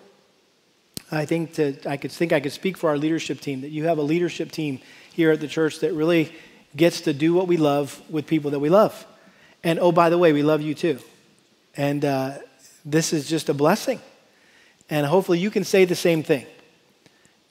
I 1.11 1.25
think 1.25 1.55
that 1.55 1.85
I 1.85 1.97
could 1.97 2.11
think 2.11 2.33
I 2.33 2.39
could 2.39 2.51
speak 2.51 2.77
for 2.77 2.89
our 2.89 2.97
leadership 2.97 3.39
team 3.39 3.61
that 3.61 3.69
you 3.69 3.85
have 3.85 3.97
a 3.97 4.03
leadership 4.03 4.51
team 4.51 4.79
here 5.13 5.31
at 5.31 5.39
the 5.39 5.47
church 5.47 5.79
that 5.79 5.93
really 5.93 6.31
gets 6.75 7.01
to 7.01 7.13
do 7.13 7.33
what 7.33 7.47
we 7.47 7.57
love 7.57 8.01
with 8.09 8.27
people 8.27 8.51
that 8.51 8.59
we 8.59 8.69
love. 8.69 9.05
And 9.65 9.79
oh, 9.79 9.91
by 9.91 10.11
the 10.11 10.17
way, 10.19 10.31
we 10.31 10.43
love 10.43 10.61
you 10.61 10.75
too. 10.75 10.99
And 11.75 12.05
uh, 12.05 12.37
this 12.85 13.11
is 13.11 13.27
just 13.27 13.49
a 13.49 13.53
blessing. 13.53 13.99
And 14.91 15.07
hopefully 15.07 15.39
you 15.39 15.49
can 15.49 15.63
say 15.63 15.85
the 15.85 15.95
same 15.95 16.21
thing. 16.21 16.45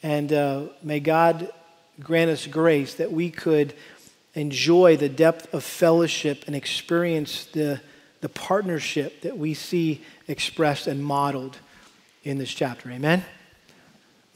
And 0.00 0.32
uh, 0.32 0.62
may 0.80 1.00
God 1.00 1.50
grant 1.98 2.30
us 2.30 2.46
grace 2.46 2.94
that 2.94 3.10
we 3.10 3.30
could 3.30 3.74
enjoy 4.34 4.96
the 4.96 5.08
depth 5.08 5.52
of 5.52 5.64
fellowship 5.64 6.44
and 6.46 6.54
experience 6.54 7.46
the, 7.46 7.80
the 8.20 8.28
partnership 8.28 9.22
that 9.22 9.36
we 9.36 9.52
see 9.52 10.00
expressed 10.28 10.86
and 10.86 11.04
modeled 11.04 11.58
in 12.22 12.38
this 12.38 12.50
chapter. 12.50 12.92
Amen? 12.92 13.24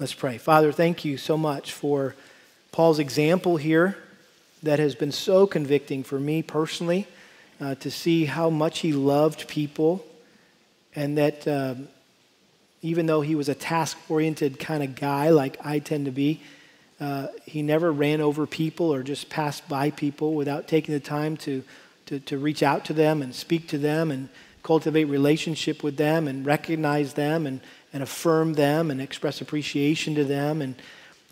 Let's 0.00 0.14
pray. 0.14 0.36
Father, 0.38 0.72
thank 0.72 1.04
you 1.04 1.16
so 1.16 1.38
much 1.38 1.72
for 1.72 2.16
Paul's 2.72 2.98
example 2.98 3.56
here 3.56 3.96
that 4.64 4.80
has 4.80 4.96
been 4.96 5.12
so 5.12 5.46
convicting 5.46 6.02
for 6.02 6.18
me 6.18 6.42
personally 6.42 7.06
uh, 7.60 7.74
to 7.76 7.90
see 7.90 8.24
how 8.24 8.50
much 8.50 8.80
he 8.80 8.92
loved 8.92 9.48
people, 9.48 10.04
and 10.94 11.18
that 11.18 11.46
um, 11.48 11.88
even 12.82 13.06
though 13.06 13.20
he 13.20 13.34
was 13.34 13.48
a 13.48 13.54
task 13.54 13.98
oriented 14.08 14.58
kind 14.58 14.82
of 14.82 14.94
guy 14.94 15.30
like 15.30 15.56
I 15.64 15.78
tend 15.78 16.04
to 16.06 16.12
be, 16.12 16.40
uh, 17.00 17.28
he 17.44 17.62
never 17.62 17.92
ran 17.92 18.20
over 18.20 18.46
people 18.46 18.92
or 18.92 19.02
just 19.02 19.28
passed 19.30 19.68
by 19.68 19.90
people 19.90 20.34
without 20.34 20.66
taking 20.68 20.94
the 20.94 21.00
time 21.00 21.36
to, 21.38 21.62
to, 22.06 22.20
to 22.20 22.38
reach 22.38 22.62
out 22.62 22.84
to 22.86 22.92
them 22.92 23.22
and 23.22 23.34
speak 23.34 23.68
to 23.68 23.78
them 23.78 24.10
and 24.10 24.28
cultivate 24.62 25.04
relationship 25.04 25.82
with 25.82 25.96
them 25.96 26.26
and 26.26 26.44
recognize 26.44 27.14
them 27.14 27.46
and, 27.46 27.60
and 27.92 28.02
affirm 28.02 28.54
them 28.54 28.90
and 28.90 29.00
express 29.00 29.40
appreciation 29.40 30.14
to 30.14 30.24
them. 30.24 30.60
And 30.60 30.74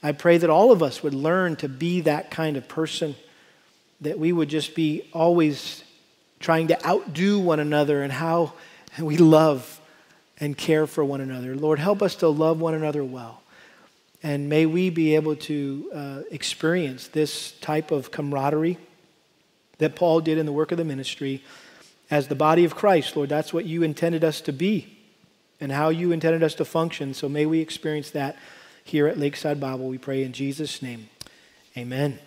I 0.03 0.13
pray 0.13 0.39
that 0.39 0.51
all 0.51 0.71
of 0.71 0.83
us 0.83 1.03
would 1.03 1.15
learn 1.15 1.57
to 1.57 1.69
be 1.69 2.01
that 2.03 2.31
kind 2.31 2.57
of 2.57 2.69
person, 2.69 3.17
that 4.01 4.19
we 4.19 4.33
would 4.33 4.49
just 4.49 4.75
be 4.75 5.09
always 5.13 5.83
trying 6.41 6.69
to 6.69 6.87
outdo 6.87 7.39
one 7.39 7.61
another 7.61 8.03
and 8.03 8.13
how 8.13 8.53
we 9.01 9.17
love 9.17 9.81
and 10.39 10.57
care 10.57 10.87
for 10.87 11.05
one 11.05 11.21
another. 11.21 11.57
Lord, 11.57 11.79
help 11.79 12.03
us 12.03 12.17
to 12.17 12.29
love 12.29 12.61
one 12.61 12.75
another 12.75 13.03
well. 13.03 13.43
And 14.23 14.49
may 14.49 14.67
we 14.67 14.91
be 14.91 15.15
able 15.15 15.37
to 15.37 15.91
uh, 15.95 16.21
experience 16.31 17.09
this 17.09 17.53
type 17.61 17.91
of 17.91 18.11
camaraderie 18.11 18.79
that 19.79 19.95
Paul 19.95 20.21
did 20.21 20.39
in 20.39 20.47
the 20.47 20.53
work 20.53 20.73
of 20.73 20.79
the 20.79 20.85
ministry 20.85 21.43
as 22.11 22.29
the 22.29 22.35
body 22.35 22.65
of 22.65 22.75
Christ. 22.75 23.17
Lord, 23.17 23.29
that's 23.29 23.53
what 23.53 23.65
you 23.65 23.83
intended 23.83 24.25
us 24.25 24.41
to 24.43 24.53
be 24.53 24.97
and 25.61 25.73
how 25.73 25.89
you 25.89 26.13
intended 26.13 26.43
us 26.43 26.55
to 26.57 26.65
function. 26.65 27.15
So 27.15 27.29
may 27.29 27.47
we 27.47 27.61
experience 27.61 28.11
that 28.11 28.37
here 28.85 29.07
at 29.07 29.19
Lakeside 29.19 29.61
Bible. 29.61 29.89
We 29.89 29.99
pray 29.99 30.23
in 30.23 30.33
Jesus' 30.33 30.83
name. 30.83 31.09
Amen. 31.77 32.19